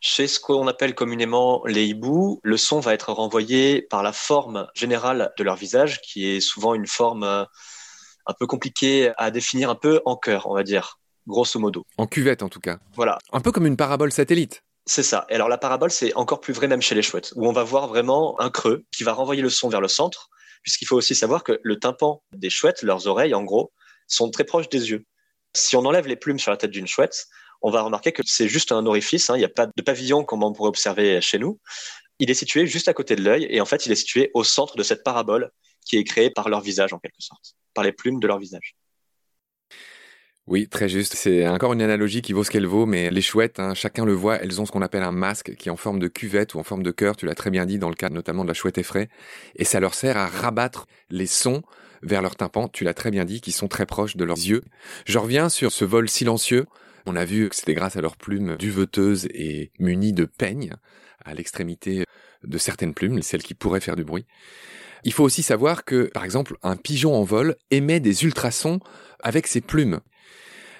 Chez 0.00 0.26
ce 0.26 0.40
qu'on 0.40 0.66
appelle 0.66 0.96
communément 0.96 1.62
les 1.64 1.86
hiboux, 1.86 2.40
le 2.42 2.56
son 2.56 2.80
va 2.80 2.92
être 2.92 3.12
renvoyé 3.12 3.82
par 3.82 4.02
la 4.02 4.12
forme 4.12 4.66
générale 4.74 5.32
de 5.38 5.44
leur 5.44 5.54
visage, 5.54 6.00
qui 6.00 6.28
est 6.28 6.40
souvent 6.40 6.74
une 6.74 6.88
forme 6.88 7.22
euh, 7.22 7.44
un 8.26 8.34
peu 8.38 8.46
compliquée 8.46 9.12
à 9.16 9.30
définir, 9.30 9.70
un 9.70 9.76
peu 9.76 10.02
en 10.04 10.16
cœur, 10.16 10.48
on 10.48 10.54
va 10.54 10.64
dire, 10.64 10.98
grosso 11.28 11.58
modo. 11.60 11.84
En 11.98 12.06
cuvette 12.06 12.42
en 12.42 12.48
tout 12.48 12.60
cas. 12.60 12.78
Voilà. 12.96 13.18
Un 13.32 13.40
peu 13.40 13.52
comme 13.52 13.66
une 13.66 13.76
parabole 13.76 14.10
satellite. 14.10 14.64
C'est 14.86 15.04
ça. 15.04 15.24
Et 15.28 15.36
alors 15.36 15.48
la 15.48 15.58
parabole, 15.58 15.92
c'est 15.92 16.12
encore 16.14 16.40
plus 16.40 16.52
vrai 16.52 16.66
même 16.66 16.82
chez 16.82 16.96
les 16.96 17.02
chouettes, 17.02 17.32
où 17.36 17.46
on 17.46 17.52
va 17.52 17.62
voir 17.62 17.86
vraiment 17.86 18.40
un 18.40 18.50
creux 18.50 18.84
qui 18.90 19.04
va 19.04 19.12
renvoyer 19.12 19.40
le 19.40 19.50
son 19.50 19.68
vers 19.68 19.80
le 19.80 19.88
centre, 19.88 20.30
puisqu'il 20.64 20.86
faut 20.86 20.96
aussi 20.96 21.14
savoir 21.14 21.44
que 21.44 21.60
le 21.62 21.78
tympan 21.78 22.22
des 22.32 22.50
chouettes, 22.50 22.82
leurs 22.82 23.06
oreilles 23.06 23.34
en 23.34 23.44
gros, 23.44 23.72
sont 24.08 24.30
très 24.30 24.42
proches 24.44 24.68
des 24.68 24.90
yeux. 24.90 25.04
Si 25.54 25.76
on 25.76 25.84
enlève 25.84 26.06
les 26.06 26.16
plumes 26.16 26.38
sur 26.38 26.50
la 26.50 26.56
tête 26.56 26.70
d'une 26.70 26.86
chouette, 26.86 27.26
on 27.62 27.70
va 27.70 27.82
remarquer 27.82 28.12
que 28.12 28.22
c'est 28.24 28.48
juste 28.48 28.72
un 28.72 28.86
orifice. 28.86 29.30
Hein. 29.30 29.36
Il 29.36 29.40
n'y 29.40 29.44
a 29.44 29.50
pas 29.50 29.66
de 29.66 29.82
pavillon 29.82 30.24
comme 30.24 30.42
on 30.42 30.52
pourrait 30.52 30.68
observer 30.68 31.20
chez 31.20 31.38
nous. 31.38 31.58
Il 32.18 32.30
est 32.30 32.34
situé 32.34 32.66
juste 32.66 32.88
à 32.88 32.94
côté 32.94 33.16
de 33.16 33.22
l'œil 33.22 33.46
et 33.50 33.60
en 33.60 33.66
fait, 33.66 33.86
il 33.86 33.92
est 33.92 33.96
situé 33.96 34.30
au 34.34 34.44
centre 34.44 34.76
de 34.76 34.82
cette 34.82 35.02
parabole 35.02 35.50
qui 35.84 35.96
est 35.96 36.04
créée 36.04 36.30
par 36.30 36.48
leur 36.48 36.60
visage 36.60 36.92
en 36.92 36.98
quelque 36.98 37.20
sorte, 37.20 37.54
par 37.74 37.84
les 37.84 37.92
plumes 37.92 38.20
de 38.20 38.26
leur 38.26 38.38
visage. 38.38 38.76
Oui, 40.46 40.68
très 40.68 40.88
juste. 40.88 41.14
C'est 41.14 41.46
encore 41.46 41.72
une 41.74 41.82
analogie 41.82 42.22
qui 42.22 42.32
vaut 42.32 42.42
ce 42.42 42.50
qu'elle 42.50 42.66
vaut, 42.66 42.84
mais 42.84 43.10
les 43.10 43.22
chouettes, 43.22 43.60
hein, 43.60 43.74
chacun 43.74 44.04
le 44.04 44.14
voit, 44.14 44.36
elles 44.42 44.60
ont 44.60 44.66
ce 44.66 44.72
qu'on 44.72 44.82
appelle 44.82 45.02
un 45.02 45.12
masque 45.12 45.54
qui 45.54 45.68
est 45.68 45.72
en 45.72 45.76
forme 45.76 46.00
de 46.00 46.08
cuvette 46.08 46.54
ou 46.54 46.58
en 46.58 46.64
forme 46.64 46.82
de 46.82 46.90
cœur, 46.90 47.16
tu 47.16 47.24
l'as 47.24 47.36
très 47.36 47.50
bien 47.50 47.66
dit 47.66 47.78
dans 47.78 47.88
le 47.88 47.94
cas 47.94 48.08
notamment 48.08 48.42
de 48.42 48.48
la 48.48 48.54
chouette 48.54 48.76
effraie, 48.76 49.08
et 49.54 49.64
ça 49.64 49.78
leur 49.78 49.94
sert 49.94 50.16
à 50.16 50.26
rabattre 50.26 50.86
les 51.08 51.26
sons 51.26 51.62
vers 52.02 52.22
leur 52.22 52.36
tympan, 52.36 52.68
tu 52.68 52.84
l'as 52.84 52.94
très 52.94 53.10
bien 53.10 53.24
dit, 53.24 53.40
qui 53.40 53.52
sont 53.52 53.68
très 53.68 53.86
proches 53.86 54.16
de 54.16 54.24
leurs 54.24 54.38
yeux. 54.38 54.62
Je 55.06 55.18
reviens 55.18 55.48
sur 55.48 55.72
ce 55.72 55.84
vol 55.84 56.08
silencieux. 56.08 56.66
On 57.06 57.16
a 57.16 57.24
vu 57.24 57.48
que 57.48 57.56
c'était 57.56 57.74
grâce 57.74 57.96
à 57.96 58.00
leurs 58.00 58.16
plumes 58.16 58.56
duveteuses 58.56 59.26
et 59.32 59.70
munies 59.78 60.12
de 60.12 60.24
peignes 60.24 60.74
à 61.24 61.34
l'extrémité 61.34 62.04
de 62.44 62.58
certaines 62.58 62.94
plumes, 62.94 63.20
celles 63.22 63.42
qui 63.42 63.54
pourraient 63.54 63.80
faire 63.80 63.96
du 63.96 64.04
bruit. 64.04 64.26
Il 65.04 65.12
faut 65.12 65.24
aussi 65.24 65.42
savoir 65.42 65.84
que, 65.84 66.10
par 66.12 66.24
exemple, 66.24 66.56
un 66.62 66.76
pigeon 66.76 67.14
en 67.14 67.22
vol 67.22 67.56
émet 67.70 68.00
des 68.00 68.24
ultrasons 68.24 68.80
avec 69.22 69.46
ses 69.46 69.60
plumes. 69.60 70.00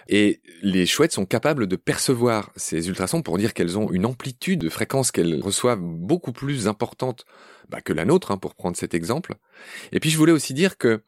Et 0.08 0.40
les 0.62 0.86
chouettes 0.86 1.12
sont 1.12 1.26
capables 1.26 1.66
de 1.66 1.76
percevoir 1.76 2.50
ces 2.56 2.88
ultrasons 2.88 3.22
pour 3.22 3.38
dire 3.38 3.54
qu'elles 3.54 3.78
ont 3.78 3.90
une 3.90 4.06
amplitude 4.06 4.60
de 4.60 4.68
fréquence 4.68 5.10
qu'elles 5.10 5.40
reçoivent 5.42 5.80
beaucoup 5.80 6.32
plus 6.32 6.68
importante 6.68 7.24
bah, 7.68 7.80
que 7.80 7.92
la 7.92 8.04
nôtre, 8.04 8.30
hein, 8.30 8.38
pour 8.38 8.54
prendre 8.54 8.76
cet 8.76 8.94
exemple. 8.94 9.34
Et 9.92 10.00
puis 10.00 10.10
je 10.10 10.18
voulais 10.18 10.32
aussi 10.32 10.54
dire 10.54 10.78
que 10.78 11.02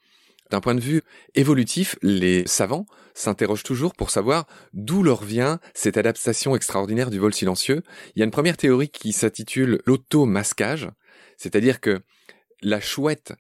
d'un 0.51 0.61
point 0.61 0.75
de 0.75 0.81
vue 0.81 1.03
évolutif, 1.35 1.97
les 2.03 2.47
savants 2.47 2.87
s'interrogent 3.15 3.63
toujours 3.63 3.95
pour 3.95 4.11
savoir 4.11 4.47
d'où 4.75 5.03
leur 5.03 5.25
vient 5.25 5.59
cette 5.73 5.97
adaptation 5.97 6.55
extraordinaire 6.55 7.11
du 7.11 7.19
vol 7.19 7.33
silencieux. 7.33 7.83
Il 8.15 8.19
y 8.19 8.23
a 8.23 8.27
une 8.27 8.31
première 8.31 8.59
théorie 8.59 8.91
qui 8.91 9.13
s'intitule 9.13 9.81
l'auto-masquage, 9.87 10.91
c'est-à-dire 11.39 11.81
que 11.81 12.03
la 12.61 12.81
chouette 12.81 13.33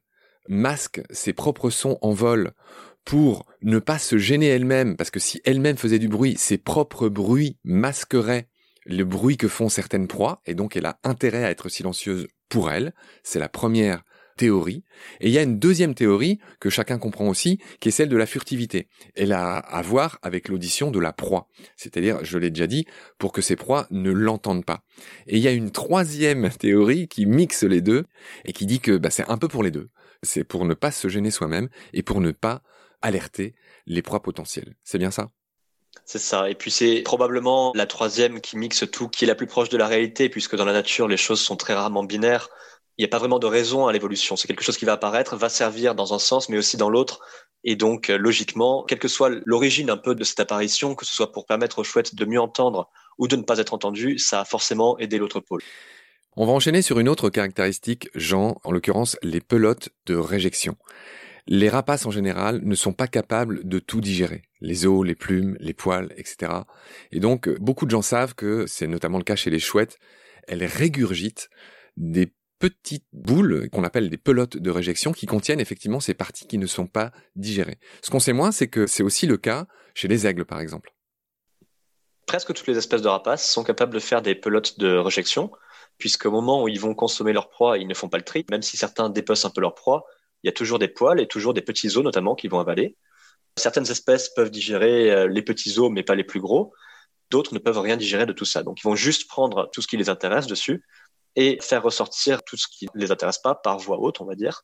masque 0.48 1.02
ses 1.10 1.32
propres 1.32 1.70
sons 1.70 1.98
en 2.00 2.12
vol 2.12 2.52
pour 3.04 3.46
ne 3.62 3.78
pas 3.78 3.98
se 3.98 4.18
gêner 4.18 4.46
elle-même, 4.46 4.96
parce 4.96 5.10
que 5.10 5.20
si 5.20 5.40
elle-même 5.44 5.76
faisait 5.76 5.98
du 5.98 6.08
bruit, 6.08 6.36
ses 6.38 6.58
propres 6.58 7.08
bruits 7.08 7.58
masqueraient 7.64 8.48
le 8.84 9.04
bruit 9.04 9.36
que 9.36 9.48
font 9.48 9.68
certaines 9.68 10.08
proies, 10.08 10.40
et 10.46 10.54
donc 10.54 10.76
elle 10.76 10.86
a 10.86 10.98
intérêt 11.04 11.44
à 11.44 11.50
être 11.50 11.68
silencieuse 11.68 12.26
pour 12.48 12.70
elle. 12.70 12.92
C'est 13.22 13.38
la 13.38 13.48
première 13.48 14.02
théorie. 14.36 14.84
Et 15.20 15.28
il 15.28 15.32
y 15.32 15.38
a 15.38 15.42
une 15.42 15.58
deuxième 15.58 15.94
théorie 15.94 16.38
que 16.60 16.70
chacun 16.70 16.98
comprend 16.98 17.28
aussi, 17.28 17.58
qui 17.80 17.88
est 17.88 17.92
celle 17.92 18.08
de 18.08 18.16
la 18.16 18.26
furtivité. 18.26 18.88
Elle 19.14 19.32
a 19.32 19.56
à 19.56 19.82
voir 19.82 20.18
avec 20.22 20.48
l'audition 20.48 20.90
de 20.90 20.98
la 20.98 21.12
proie. 21.12 21.48
C'est-à-dire, 21.76 22.24
je 22.24 22.38
l'ai 22.38 22.50
déjà 22.50 22.66
dit, 22.66 22.86
pour 23.18 23.32
que 23.32 23.42
ces 23.42 23.56
proies 23.56 23.86
ne 23.90 24.10
l'entendent 24.10 24.64
pas. 24.64 24.84
Et 25.26 25.36
il 25.36 25.42
y 25.42 25.48
a 25.48 25.52
une 25.52 25.70
troisième 25.70 26.50
théorie 26.58 27.08
qui 27.08 27.26
mixe 27.26 27.62
les 27.62 27.80
deux 27.80 28.04
et 28.44 28.52
qui 28.52 28.66
dit 28.66 28.80
que 28.80 28.96
bah, 28.96 29.10
c'est 29.10 29.28
un 29.28 29.38
peu 29.38 29.48
pour 29.48 29.62
les 29.62 29.70
deux. 29.70 29.90
C'est 30.22 30.44
pour 30.44 30.64
ne 30.64 30.74
pas 30.74 30.92
se 30.92 31.08
gêner 31.08 31.30
soi-même 31.30 31.68
et 31.92 32.02
pour 32.02 32.20
ne 32.20 32.30
pas 32.30 32.62
alerter 33.02 33.54
les 33.86 34.02
proies 34.02 34.22
potentielles. 34.22 34.74
C'est 34.84 34.98
bien 34.98 35.10
ça? 35.10 35.30
C'est 36.04 36.18
ça. 36.18 36.50
Et 36.50 36.54
puis 36.54 36.70
c'est 36.70 37.02
probablement 37.02 37.72
la 37.74 37.86
troisième 37.86 38.40
qui 38.40 38.56
mixe 38.56 38.84
tout, 38.90 39.08
qui 39.08 39.24
est 39.24 39.28
la 39.28 39.34
plus 39.34 39.46
proche 39.46 39.68
de 39.68 39.76
la 39.76 39.86
réalité, 39.86 40.28
puisque 40.28 40.56
dans 40.56 40.64
la 40.64 40.72
nature, 40.72 41.08
les 41.08 41.16
choses 41.16 41.40
sont 41.40 41.56
très 41.56 41.74
rarement 41.74 42.04
binaires. 42.04 42.48
Il 42.98 43.02
n'y 43.02 43.06
a 43.06 43.08
pas 43.08 43.18
vraiment 43.18 43.38
de 43.38 43.46
raison 43.46 43.86
à 43.86 43.92
l'évolution. 43.92 44.36
C'est 44.36 44.48
quelque 44.48 44.64
chose 44.64 44.76
qui 44.76 44.84
va 44.84 44.92
apparaître, 44.92 45.36
va 45.36 45.48
servir 45.48 45.94
dans 45.94 46.14
un 46.14 46.18
sens, 46.18 46.48
mais 46.48 46.58
aussi 46.58 46.76
dans 46.76 46.90
l'autre. 46.90 47.20
Et 47.64 47.76
donc, 47.76 48.10
euh, 48.10 48.18
logiquement, 48.18 48.84
quelle 48.84 48.98
que 48.98 49.08
soit 49.08 49.30
l'origine 49.44 49.88
un 49.90 49.96
peu 49.96 50.14
de 50.14 50.24
cette 50.24 50.40
apparition, 50.40 50.94
que 50.94 51.06
ce 51.06 51.14
soit 51.14 51.32
pour 51.32 51.46
permettre 51.46 51.78
aux 51.78 51.84
chouettes 51.84 52.14
de 52.14 52.24
mieux 52.24 52.40
entendre 52.40 52.90
ou 53.18 53.28
de 53.28 53.36
ne 53.36 53.42
pas 53.42 53.58
être 53.58 53.72
entendues, 53.72 54.18
ça 54.18 54.40
a 54.40 54.44
forcément 54.44 54.98
aidé 54.98 55.18
l'autre 55.18 55.40
pôle. 55.40 55.62
On 56.36 56.46
va 56.46 56.52
enchaîner 56.52 56.82
sur 56.82 56.98
une 56.98 57.08
autre 57.08 57.28
caractéristique, 57.28 58.08
Jean, 58.14 58.56
en 58.64 58.72
l'occurrence 58.72 59.16
les 59.22 59.40
pelotes 59.40 59.90
de 60.06 60.16
réjection. 60.16 60.76
Les 61.46 61.68
rapaces 61.68 62.06
en 62.06 62.10
général 62.10 62.60
ne 62.62 62.74
sont 62.74 62.92
pas 62.92 63.08
capables 63.08 63.66
de 63.66 63.78
tout 63.78 64.00
digérer. 64.00 64.42
Les 64.60 64.86
os, 64.86 65.04
les 65.04 65.16
plumes, 65.16 65.56
les 65.58 65.74
poils, 65.74 66.12
etc. 66.16 66.52
Et 67.10 67.20
donc, 67.20 67.48
beaucoup 67.60 67.84
de 67.84 67.90
gens 67.90 68.02
savent 68.02 68.34
que 68.34 68.66
c'est 68.66 68.86
notamment 68.86 69.18
le 69.18 69.24
cas 69.24 69.36
chez 69.36 69.50
les 69.50 69.58
chouettes. 69.58 69.98
Elles 70.46 70.64
régurgitent 70.64 71.50
des 71.96 72.32
petites 72.60 73.08
boules 73.12 73.68
qu'on 73.70 73.82
appelle 73.82 74.08
des 74.08 74.18
pelotes 74.18 74.56
de 74.56 74.70
réjection 74.70 75.12
qui 75.12 75.26
contiennent 75.26 75.58
effectivement 75.58 75.98
ces 75.98 76.14
parties 76.14 76.46
qui 76.46 76.58
ne 76.58 76.66
sont 76.66 76.86
pas 76.86 77.10
digérées. 77.34 77.78
Ce 78.02 78.10
qu'on 78.10 78.20
sait 78.20 78.32
moins, 78.32 78.52
c'est 78.52 78.68
que 78.68 78.86
c'est 78.86 79.02
aussi 79.02 79.26
le 79.26 79.36
cas 79.36 79.66
chez 79.94 80.06
les 80.06 80.28
aigles, 80.28 80.44
par 80.44 80.60
exemple. 80.60 80.94
Presque 82.26 82.54
toutes 82.54 82.68
les 82.68 82.78
espèces 82.78 83.02
de 83.02 83.08
rapaces 83.08 83.50
sont 83.50 83.64
capables 83.64 83.92
de 83.92 83.98
faire 83.98 84.22
des 84.22 84.36
pelotes 84.36 84.78
de 84.78 84.96
réjection, 84.96 85.50
puisqu'au 85.98 86.30
moment 86.30 86.62
où 86.62 86.68
ils 86.68 86.78
vont 86.78 86.94
consommer 86.94 87.32
leur 87.32 87.48
proie, 87.48 87.78
ils 87.78 87.88
ne 87.88 87.94
font 87.94 88.08
pas 88.08 88.18
le 88.18 88.24
tri, 88.24 88.46
même 88.48 88.62
si 88.62 88.76
certains 88.76 89.10
dépecent 89.10 89.48
un 89.48 89.50
peu 89.50 89.60
leur 89.60 89.74
proie, 89.74 90.04
il 90.42 90.46
y 90.46 90.50
a 90.50 90.52
toujours 90.52 90.78
des 90.78 90.88
poils 90.88 91.20
et 91.20 91.26
toujours 91.26 91.54
des 91.54 91.62
petits 91.62 91.96
os 91.96 92.04
notamment 92.04 92.34
qui 92.34 92.48
vont 92.48 92.60
avaler. 92.60 92.96
Certaines 93.56 93.90
espèces 93.90 94.28
peuvent 94.30 94.50
digérer 94.50 95.10
euh, 95.10 95.28
les 95.28 95.42
petits 95.42 95.78
os 95.78 95.90
mais 95.90 96.02
pas 96.02 96.14
les 96.14 96.24
plus 96.24 96.40
gros. 96.40 96.72
D'autres 97.30 97.54
ne 97.54 97.58
peuvent 97.58 97.78
rien 97.78 97.96
digérer 97.96 98.26
de 98.26 98.32
tout 98.32 98.44
ça. 98.44 98.62
Donc 98.62 98.80
ils 98.80 98.84
vont 98.84 98.96
juste 98.96 99.28
prendre 99.28 99.70
tout 99.72 99.82
ce 99.82 99.86
qui 99.86 99.96
les 99.96 100.08
intéresse 100.08 100.46
dessus 100.46 100.84
et 101.36 101.58
faire 101.62 101.82
ressortir 101.82 102.42
tout 102.42 102.56
ce 102.56 102.66
qui 102.68 102.86
ne 102.94 103.00
les 103.00 103.10
intéresse 103.10 103.38
pas 103.38 103.54
par 103.54 103.78
voie 103.78 103.98
haute, 103.98 104.20
on 104.20 104.24
va 104.24 104.34
dire. 104.34 104.62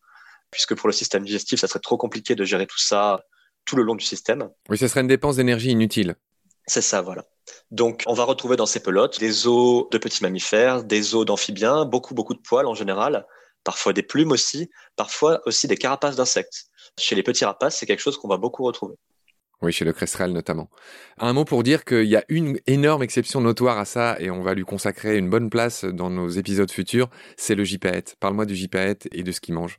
Puisque 0.50 0.74
pour 0.74 0.88
le 0.88 0.92
système 0.92 1.24
digestif, 1.24 1.60
ça 1.60 1.68
serait 1.68 1.80
trop 1.80 1.96
compliqué 1.96 2.34
de 2.34 2.44
gérer 2.44 2.66
tout 2.66 2.78
ça 2.78 3.22
tout 3.64 3.76
le 3.76 3.82
long 3.82 3.94
du 3.94 4.04
système. 4.04 4.48
Oui, 4.70 4.78
ça 4.78 4.88
serait 4.88 5.02
une 5.02 5.08
dépense 5.08 5.36
d'énergie 5.36 5.70
inutile. 5.70 6.16
C'est 6.66 6.82
ça, 6.82 7.02
voilà. 7.02 7.24
Donc, 7.70 8.02
on 8.06 8.14
va 8.14 8.24
retrouver 8.24 8.56
dans 8.56 8.66
ces 8.66 8.80
pelotes 8.80 9.20
des 9.20 9.46
os 9.46 9.88
de 9.90 9.98
petits 9.98 10.22
mammifères, 10.22 10.84
des 10.84 11.14
os 11.14 11.24
d'amphibiens, 11.24 11.84
beaucoup, 11.84 12.14
beaucoup 12.14 12.34
de 12.34 12.40
poils 12.40 12.66
en 12.66 12.74
général, 12.74 13.26
parfois 13.68 13.92
des 13.92 14.02
plumes 14.02 14.32
aussi, 14.32 14.70
parfois 14.96 15.42
aussi 15.44 15.68
des 15.68 15.76
carapaces 15.76 16.16
d'insectes. 16.16 16.68
Chez 16.98 17.14
les 17.14 17.22
petits 17.22 17.44
rapaces, 17.44 17.76
c'est 17.76 17.84
quelque 17.84 18.00
chose 18.00 18.16
qu'on 18.16 18.26
va 18.26 18.38
beaucoup 18.38 18.64
retrouver. 18.64 18.94
Oui, 19.60 19.74
chez 19.74 19.84
le 19.84 19.92
cresserelle 19.92 20.32
notamment. 20.32 20.70
Un 21.18 21.34
mot 21.34 21.44
pour 21.44 21.62
dire 21.62 21.84
qu'il 21.84 22.06
y 22.06 22.16
a 22.16 22.24
une 22.30 22.58
énorme 22.66 23.02
exception 23.02 23.42
notoire 23.42 23.76
à 23.76 23.84
ça, 23.84 24.16
et 24.20 24.30
on 24.30 24.40
va 24.40 24.54
lui 24.54 24.64
consacrer 24.64 25.18
une 25.18 25.28
bonne 25.28 25.50
place 25.50 25.84
dans 25.84 26.08
nos 26.08 26.30
épisodes 26.30 26.70
futurs, 26.70 27.10
c'est 27.36 27.54
le 27.54 27.64
gypaète. 27.64 28.16
Parle-moi 28.20 28.46
du 28.46 28.54
gypaète 28.54 29.06
et 29.12 29.22
de 29.22 29.32
ce 29.32 29.40
qu'il 29.42 29.52
mange. 29.52 29.78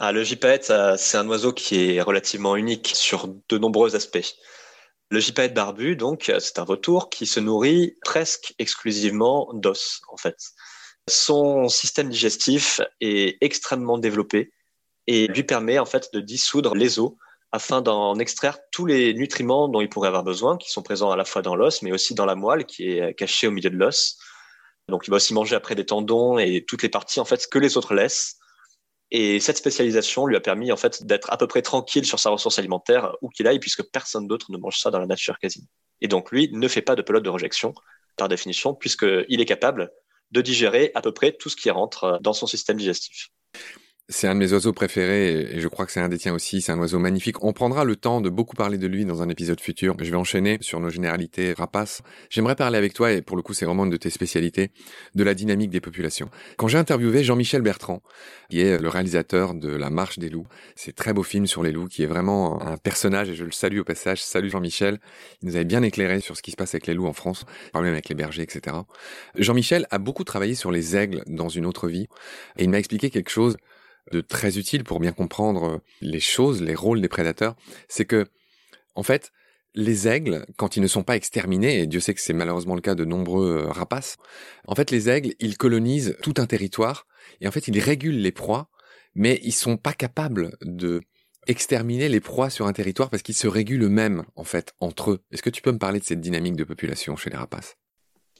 Ah, 0.00 0.10
le 0.10 0.24
gypaète, 0.24 0.72
c'est 0.96 1.16
un 1.16 1.28
oiseau 1.28 1.52
qui 1.52 1.94
est 1.94 2.00
relativement 2.00 2.56
unique 2.56 2.90
sur 2.96 3.28
de 3.28 3.58
nombreux 3.58 3.94
aspects. 3.94 4.34
Le 5.10 5.20
gypaète 5.20 5.54
barbu, 5.54 5.94
donc, 5.94 6.32
c'est 6.40 6.58
un 6.58 6.64
vautour 6.64 7.10
qui 7.10 7.26
se 7.26 7.38
nourrit 7.38 7.94
presque 8.04 8.54
exclusivement 8.58 9.50
d'os, 9.54 10.00
en 10.08 10.16
fait. 10.16 10.34
Son 11.08 11.68
système 11.68 12.08
digestif 12.08 12.80
est 13.00 13.36
extrêmement 13.42 13.98
développé 13.98 14.52
et 15.06 15.26
lui 15.26 15.42
permet 15.44 15.78
en 15.78 15.84
fait 15.84 16.08
de 16.12 16.20
dissoudre 16.20 16.74
les 16.74 16.98
os 16.98 17.12
afin 17.52 17.82
d'en 17.82 18.18
extraire 18.18 18.58
tous 18.72 18.86
les 18.86 19.14
nutriments 19.14 19.68
dont 19.68 19.80
il 19.80 19.88
pourrait 19.88 20.08
avoir 20.08 20.24
besoin, 20.24 20.56
qui 20.56 20.70
sont 20.70 20.82
présents 20.82 21.10
à 21.10 21.16
la 21.16 21.24
fois 21.24 21.40
dans 21.40 21.54
l'os, 21.54 21.82
mais 21.82 21.92
aussi 21.92 22.14
dans 22.14 22.26
la 22.26 22.34
moelle 22.34 22.64
qui 22.64 22.90
est 22.90 23.14
cachée 23.14 23.46
au 23.46 23.52
milieu 23.52 23.70
de 23.70 23.76
l'os. 23.76 24.18
Donc 24.88 25.06
il 25.06 25.10
va 25.10 25.16
aussi 25.16 25.34
manger 25.34 25.54
après 25.54 25.74
des 25.74 25.86
tendons 25.86 26.38
et 26.38 26.64
toutes 26.66 26.82
les 26.82 26.88
parties 26.88 27.20
en 27.20 27.24
fait 27.24 27.46
que 27.46 27.58
les 27.58 27.76
autres 27.76 27.94
laissent. 27.94 28.38
Et 29.10 29.38
cette 29.38 29.58
spécialisation 29.58 30.26
lui 30.26 30.34
a 30.34 30.40
permis 30.40 30.72
en 30.72 30.76
fait 30.76 31.04
d'être 31.04 31.30
à 31.32 31.36
peu 31.36 31.46
près 31.46 31.62
tranquille 31.62 32.04
sur 32.04 32.18
sa 32.18 32.30
ressource 32.30 32.58
alimentaire 32.58 33.14
où 33.22 33.28
qu'il 33.28 33.46
aille, 33.46 33.60
puisque 33.60 33.84
personne 33.84 34.26
d'autre 34.26 34.50
ne 34.50 34.58
mange 34.58 34.78
ça 34.78 34.90
dans 34.90 34.98
la 34.98 35.06
nature 35.06 35.38
quasiment. 35.38 35.68
Et 36.00 36.08
donc 36.08 36.32
lui 36.32 36.50
ne 36.52 36.66
fait 36.66 36.82
pas 36.82 36.96
de 36.96 37.02
pelote 37.02 37.22
de 37.22 37.30
rejection 37.30 37.74
par 38.16 38.28
définition, 38.28 38.74
puisqu'il 38.74 39.40
est 39.40 39.44
capable 39.44 39.92
de 40.30 40.40
digérer 40.40 40.90
à 40.94 41.02
peu 41.02 41.12
près 41.12 41.32
tout 41.32 41.48
ce 41.48 41.56
qui 41.56 41.70
rentre 41.70 42.18
dans 42.22 42.32
son 42.32 42.46
système 42.46 42.76
digestif. 42.76 43.30
C'est 44.10 44.28
un 44.28 44.34
de 44.34 44.40
mes 44.40 44.52
oiseaux 44.52 44.74
préférés 44.74 45.56
et 45.56 45.60
je 45.60 45.66
crois 45.66 45.86
que 45.86 45.92
c'est 45.92 46.00
un 46.00 46.10
des 46.10 46.18
tiens 46.18 46.34
aussi. 46.34 46.60
C'est 46.60 46.72
un 46.72 46.78
oiseau 46.78 46.98
magnifique. 46.98 47.42
On 47.42 47.54
prendra 47.54 47.84
le 47.84 47.96
temps 47.96 48.20
de 48.20 48.28
beaucoup 48.28 48.54
parler 48.54 48.76
de 48.76 48.86
lui 48.86 49.06
dans 49.06 49.22
un 49.22 49.30
épisode 49.30 49.62
futur. 49.62 49.96
Je 49.98 50.10
vais 50.10 50.16
enchaîner 50.18 50.58
sur 50.60 50.78
nos 50.78 50.90
généralités 50.90 51.54
rapaces. 51.54 52.02
J'aimerais 52.28 52.54
parler 52.54 52.76
avec 52.76 52.92
toi, 52.92 53.12
et 53.12 53.22
pour 53.22 53.34
le 53.34 53.42
coup 53.42 53.54
c'est 53.54 53.64
vraiment 53.64 53.86
une 53.86 53.90
de 53.90 53.96
tes 53.96 54.10
spécialités, 54.10 54.72
de 55.14 55.24
la 55.24 55.32
dynamique 55.32 55.70
des 55.70 55.80
populations. 55.80 56.28
Quand 56.58 56.68
j'ai 56.68 56.76
interviewé 56.76 57.24
Jean-Michel 57.24 57.62
Bertrand, 57.62 58.02
qui 58.50 58.60
est 58.60 58.78
le 58.78 58.88
réalisateur 58.90 59.54
de 59.54 59.70
La 59.70 59.88
Marche 59.88 60.18
des 60.18 60.28
loups, 60.28 60.46
c'est 60.76 60.94
très 60.94 61.14
beau 61.14 61.22
film 61.22 61.46
sur 61.46 61.62
les 61.62 61.72
loups, 61.72 61.88
qui 61.88 62.02
est 62.02 62.06
vraiment 62.06 62.60
un 62.62 62.76
personnage, 62.76 63.30
et 63.30 63.34
je 63.34 63.44
le 63.44 63.52
salue 63.52 63.78
au 63.78 63.84
passage. 63.84 64.22
Salut 64.22 64.50
Jean-Michel. 64.50 65.00
Il 65.40 65.48
nous 65.48 65.56
avait 65.56 65.64
bien 65.64 65.82
éclairé 65.82 66.20
sur 66.20 66.36
ce 66.36 66.42
qui 66.42 66.50
se 66.50 66.56
passe 66.56 66.74
avec 66.74 66.86
les 66.86 66.92
loups 66.92 67.06
en 67.06 67.14
France, 67.14 67.46
problème 67.72 67.94
avec 67.94 68.10
les 68.10 68.14
bergers, 68.14 68.42
etc. 68.42 68.76
Jean-Michel 69.38 69.86
a 69.90 69.96
beaucoup 69.96 70.24
travaillé 70.24 70.54
sur 70.54 70.70
les 70.70 70.94
aigles 70.94 71.22
dans 71.26 71.48
une 71.48 71.64
autre 71.64 71.88
vie, 71.88 72.06
et 72.58 72.64
il 72.64 72.68
m'a 72.68 72.78
expliqué 72.78 73.08
quelque 73.08 73.30
chose 73.30 73.56
de 74.12 74.20
très 74.20 74.58
utile 74.58 74.84
pour 74.84 75.00
bien 75.00 75.12
comprendre 75.12 75.80
les 76.00 76.20
choses, 76.20 76.62
les 76.62 76.74
rôles 76.74 77.00
des 77.00 77.08
prédateurs, 77.08 77.56
c'est 77.88 78.04
que, 78.04 78.26
en 78.94 79.02
fait, 79.02 79.32
les 79.74 80.06
aigles, 80.06 80.46
quand 80.56 80.76
ils 80.76 80.82
ne 80.82 80.86
sont 80.86 81.02
pas 81.02 81.16
exterminés, 81.16 81.80
et 81.80 81.86
Dieu 81.86 82.00
sait 82.00 82.14
que 82.14 82.20
c'est 82.20 82.32
malheureusement 82.32 82.76
le 82.76 82.80
cas 82.80 82.94
de 82.94 83.04
nombreux 83.04 83.64
euh, 83.64 83.70
rapaces, 83.70 84.16
en 84.66 84.74
fait, 84.74 84.90
les 84.90 85.08
aigles, 85.08 85.34
ils 85.40 85.58
colonisent 85.58 86.16
tout 86.22 86.34
un 86.38 86.46
territoire, 86.46 87.06
et 87.40 87.48
en 87.48 87.50
fait, 87.50 87.66
ils 87.66 87.80
régulent 87.80 88.20
les 88.20 88.32
proies, 88.32 88.68
mais 89.14 89.40
ils 89.42 89.52
sont 89.52 89.76
pas 89.76 89.92
capables 89.92 90.56
de 90.62 91.02
exterminer 91.46 92.08
les 92.08 92.20
proies 92.20 92.50
sur 92.50 92.66
un 92.66 92.72
territoire 92.72 93.10
parce 93.10 93.22
qu'ils 93.22 93.34
se 93.34 93.46
régulent 93.46 93.82
eux-mêmes, 93.82 94.24
en 94.36 94.44
fait, 94.44 94.74
entre 94.80 95.12
eux. 95.12 95.24
Est-ce 95.30 95.42
que 95.42 95.50
tu 95.50 95.62
peux 95.62 95.72
me 95.72 95.78
parler 95.78 96.00
de 96.00 96.04
cette 96.04 96.20
dynamique 96.20 96.56
de 96.56 96.64
population 96.64 97.16
chez 97.16 97.30
les 97.30 97.36
rapaces? 97.36 97.76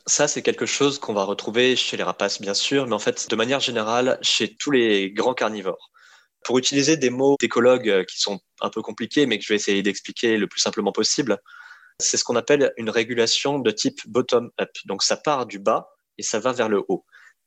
Ça, 0.06 0.28
c'est 0.28 0.42
quelque 0.42 0.66
chose 0.66 0.98
qu'on 0.98 1.14
va 1.14 1.24
retrouver 1.24 1.76
chez 1.76 1.96
les 1.96 2.02
rapaces, 2.02 2.40
bien 2.40 2.54
sûr, 2.54 2.86
mais 2.86 2.94
en 2.94 2.98
fait, 2.98 3.28
de 3.30 3.36
manière 3.36 3.60
générale, 3.60 4.18
chez 4.22 4.54
tous 4.54 4.70
les 4.70 5.10
grands 5.10 5.34
carnivores. 5.34 5.90
Pour 6.44 6.58
utiliser 6.58 6.98
des 6.98 7.08
mots 7.10 7.36
d'écologues 7.40 7.88
euh, 7.88 8.04
qui 8.04 8.20
sont 8.20 8.40
un 8.60 8.68
peu 8.68 8.82
compliqués, 8.82 9.24
mais 9.26 9.38
que 9.38 9.44
je 9.44 9.48
vais 9.48 9.56
essayer 9.56 9.82
d'expliquer 9.82 10.36
le 10.36 10.46
plus 10.46 10.60
simplement 10.60 10.92
possible, 10.92 11.38
c'est 11.98 12.18
ce 12.18 12.24
qu'on 12.24 12.36
appelle 12.36 12.72
une 12.76 12.90
régulation 12.90 13.58
de 13.58 13.70
type 13.70 14.00
bottom-up. 14.06 14.70
Donc, 14.84 15.02
ça 15.02 15.16
part 15.16 15.46
du 15.46 15.58
bas 15.58 15.88
et 16.18 16.22
ça 16.22 16.38
va 16.38 16.52
vers 16.52 16.68
le 16.68 16.82
haut. 16.88 17.06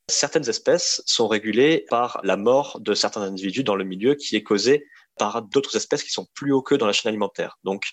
Certaines 0.10 0.50
espèces 0.50 1.04
sont 1.06 1.28
régulées 1.28 1.86
par 1.90 2.20
la 2.24 2.38
mort 2.38 2.80
de 2.80 2.94
certains 2.94 3.22
individus 3.22 3.64
dans 3.64 3.76
le 3.76 3.84
milieu 3.84 4.16
qui 4.16 4.36
est 4.36 4.44
causée 4.44 4.88
par 5.18 5.44
d'autres 5.44 5.76
espèces 5.76 6.04
qui 6.04 6.12
sont 6.12 6.28
plus 6.34 6.52
haut 6.54 6.62
que 6.62 6.76
dans 6.76 6.88
la 6.88 6.94
chaîne 6.94 7.10
alimentaire. 7.10 7.60
Donc, 7.64 7.84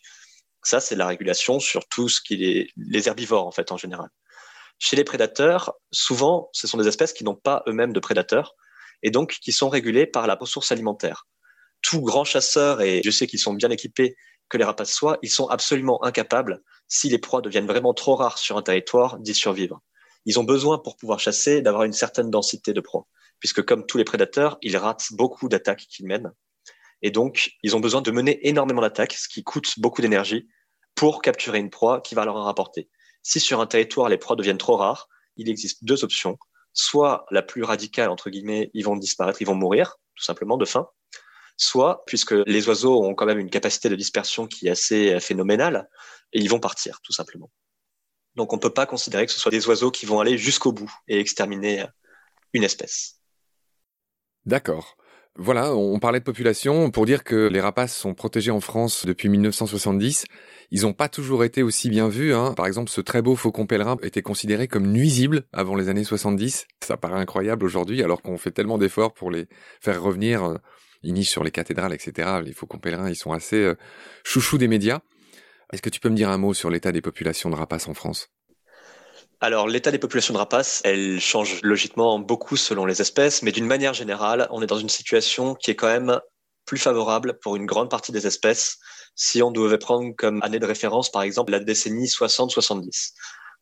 ça, 0.62 0.80
c'est 0.80 0.96
la 0.96 1.06
régulation 1.06 1.60
sur 1.60 1.86
tout 1.88 2.08
ce 2.08 2.20
qui 2.22 2.44
est 2.44 2.70
les 2.76 3.08
herbivores, 3.08 3.46
en 3.46 3.50
fait, 3.50 3.70
en 3.72 3.76
général. 3.76 4.08
Chez 4.78 4.96
les 4.96 5.04
prédateurs, 5.04 5.74
souvent, 5.92 6.50
ce 6.52 6.66
sont 6.66 6.78
des 6.78 6.88
espèces 6.88 7.12
qui 7.12 7.24
n'ont 7.24 7.36
pas 7.36 7.62
eux-mêmes 7.68 7.92
de 7.92 8.00
prédateurs 8.00 8.54
et 9.02 9.10
donc 9.10 9.38
qui 9.40 9.52
sont 9.52 9.68
régulées 9.68 10.06
par 10.06 10.26
la 10.26 10.34
ressource 10.34 10.72
alimentaire. 10.72 11.26
Tout 11.82 12.00
grand 12.00 12.24
chasseur, 12.24 12.80
et 12.80 13.02
je 13.04 13.10
sais 13.10 13.26
qu'ils 13.26 13.38
sont 13.38 13.54
bien 13.54 13.70
équipés 13.70 14.16
que 14.48 14.58
les 14.58 14.64
rapaces 14.64 14.92
soient, 14.92 15.18
ils 15.22 15.30
sont 15.30 15.48
absolument 15.48 16.02
incapables, 16.04 16.62
si 16.88 17.08
les 17.08 17.18
proies 17.18 17.40
deviennent 17.40 17.66
vraiment 17.66 17.94
trop 17.94 18.16
rares 18.16 18.38
sur 18.38 18.56
un 18.56 18.62
territoire, 18.62 19.18
d'y 19.18 19.34
survivre. 19.34 19.80
Ils 20.26 20.38
ont 20.38 20.44
besoin, 20.44 20.78
pour 20.78 20.96
pouvoir 20.96 21.20
chasser, 21.20 21.60
d'avoir 21.60 21.84
une 21.84 21.92
certaine 21.92 22.30
densité 22.30 22.72
de 22.72 22.80
proies, 22.80 23.06
puisque 23.40 23.62
comme 23.62 23.86
tous 23.86 23.98
les 23.98 24.04
prédateurs, 24.04 24.58
ils 24.62 24.76
ratent 24.76 25.08
beaucoup 25.12 25.48
d'attaques 25.48 25.86
qu'ils 25.88 26.06
mènent. 26.06 26.32
Et 27.02 27.10
donc, 27.10 27.52
ils 27.62 27.76
ont 27.76 27.80
besoin 27.80 28.00
de 28.00 28.10
mener 28.10 28.46
énormément 28.48 28.80
d'attaques, 28.80 29.12
ce 29.12 29.28
qui 29.28 29.44
coûte 29.44 29.78
beaucoup 29.78 30.00
d'énergie, 30.00 30.48
pour 30.94 31.20
capturer 31.20 31.58
une 31.58 31.70
proie 31.70 32.00
qui 32.00 32.14
va 32.14 32.24
leur 32.24 32.36
en 32.36 32.44
rapporter. 32.44 32.88
Si 33.24 33.40
sur 33.40 33.60
un 33.60 33.66
territoire 33.66 34.08
les 34.08 34.18
proies 34.18 34.36
deviennent 34.36 34.58
trop 34.58 34.76
rares, 34.76 35.08
il 35.36 35.48
existe 35.48 35.82
deux 35.82 36.04
options. 36.04 36.38
Soit 36.74 37.26
la 37.30 37.42
plus 37.42 37.64
radicale, 37.64 38.10
entre 38.10 38.30
guillemets, 38.30 38.70
ils 38.74 38.84
vont 38.84 38.96
disparaître, 38.96 39.40
ils 39.40 39.46
vont 39.46 39.54
mourir, 39.54 39.96
tout 40.14 40.22
simplement, 40.22 40.56
de 40.56 40.64
faim. 40.64 40.88
Soit, 41.56 42.04
puisque 42.06 42.34
les 42.46 42.68
oiseaux 42.68 43.02
ont 43.02 43.14
quand 43.14 43.26
même 43.26 43.38
une 43.38 43.50
capacité 43.50 43.88
de 43.88 43.96
dispersion 43.96 44.46
qui 44.46 44.68
est 44.68 44.70
assez 44.70 45.18
phénoménale, 45.20 45.88
et 46.32 46.40
ils 46.40 46.50
vont 46.50 46.60
partir, 46.60 47.00
tout 47.02 47.12
simplement. 47.12 47.50
Donc 48.34 48.52
on 48.52 48.56
ne 48.56 48.60
peut 48.60 48.74
pas 48.74 48.86
considérer 48.86 49.26
que 49.26 49.32
ce 49.32 49.40
soit 49.40 49.52
des 49.52 49.66
oiseaux 49.68 49.90
qui 49.90 50.06
vont 50.06 50.20
aller 50.20 50.36
jusqu'au 50.36 50.72
bout 50.72 50.92
et 51.08 51.18
exterminer 51.18 51.86
une 52.52 52.64
espèce. 52.64 53.20
D'accord. 54.44 54.96
Voilà, 55.36 55.74
on 55.74 55.98
parlait 55.98 56.20
de 56.20 56.24
population 56.24 56.92
pour 56.92 57.06
dire 57.06 57.24
que 57.24 57.48
les 57.48 57.60
rapaces 57.60 57.96
sont 57.96 58.14
protégés 58.14 58.52
en 58.52 58.60
France 58.60 59.04
depuis 59.04 59.28
1970. 59.28 60.26
Ils 60.70 60.82
n'ont 60.82 60.92
pas 60.92 61.08
toujours 61.08 61.42
été 61.42 61.64
aussi 61.64 61.90
bien 61.90 62.08
vus. 62.08 62.32
Hein. 62.32 62.54
Par 62.56 62.66
exemple, 62.66 62.88
ce 62.88 63.00
très 63.00 63.20
beau 63.20 63.34
faucon 63.34 63.66
pèlerin 63.66 63.96
était 64.02 64.22
considéré 64.22 64.68
comme 64.68 64.86
nuisible 64.86 65.42
avant 65.52 65.74
les 65.74 65.88
années 65.88 66.04
70. 66.04 66.68
Ça 66.84 66.96
paraît 66.96 67.18
incroyable 67.18 67.64
aujourd'hui, 67.64 68.00
alors 68.04 68.22
qu'on 68.22 68.38
fait 68.38 68.52
tellement 68.52 68.78
d'efforts 68.78 69.12
pour 69.12 69.32
les 69.32 69.48
faire 69.80 70.00
revenir. 70.00 70.44
Euh, 70.44 70.58
ils 71.02 71.14
nichent 71.14 71.30
sur 71.30 71.42
les 71.42 71.50
cathédrales, 71.50 71.92
etc. 71.92 72.38
Les 72.44 72.52
faucons 72.52 72.78
pèlerins, 72.78 73.10
ils 73.10 73.16
sont 73.16 73.32
assez 73.32 73.56
euh, 73.56 73.74
chouchous 74.22 74.56
des 74.56 74.68
médias. 74.68 75.00
Est-ce 75.72 75.82
que 75.82 75.90
tu 75.90 75.98
peux 75.98 76.10
me 76.10 76.16
dire 76.16 76.30
un 76.30 76.38
mot 76.38 76.54
sur 76.54 76.70
l'état 76.70 76.92
des 76.92 77.02
populations 77.02 77.50
de 77.50 77.56
rapaces 77.56 77.88
en 77.88 77.94
France? 77.94 78.30
Alors, 79.44 79.68
l'état 79.68 79.90
des 79.90 79.98
populations 79.98 80.32
de 80.32 80.38
rapaces, 80.38 80.80
elle 80.84 81.20
change 81.20 81.60
logiquement 81.62 82.18
beaucoup 82.18 82.56
selon 82.56 82.86
les 82.86 83.02
espèces, 83.02 83.42
mais 83.42 83.52
d'une 83.52 83.66
manière 83.66 83.92
générale, 83.92 84.48
on 84.50 84.62
est 84.62 84.66
dans 84.66 84.78
une 84.78 84.88
situation 84.88 85.54
qui 85.54 85.70
est 85.70 85.74
quand 85.74 85.88
même 85.88 86.18
plus 86.64 86.78
favorable 86.78 87.38
pour 87.42 87.54
une 87.54 87.66
grande 87.66 87.90
partie 87.90 88.10
des 88.10 88.26
espèces 88.26 88.78
si 89.16 89.42
on 89.42 89.50
devait 89.50 89.76
prendre 89.76 90.16
comme 90.16 90.42
année 90.42 90.58
de 90.58 90.64
référence, 90.64 91.10
par 91.10 91.20
exemple, 91.20 91.52
la 91.52 91.60
décennie 91.60 92.06
60-70. 92.06 93.10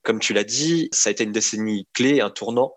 Comme 0.04 0.20
tu 0.20 0.32
l'as 0.32 0.44
dit, 0.44 0.88
ça 0.92 1.08
a 1.08 1.10
été 1.10 1.24
une 1.24 1.32
décennie 1.32 1.88
clé, 1.94 2.20
un 2.20 2.30
tournant, 2.30 2.72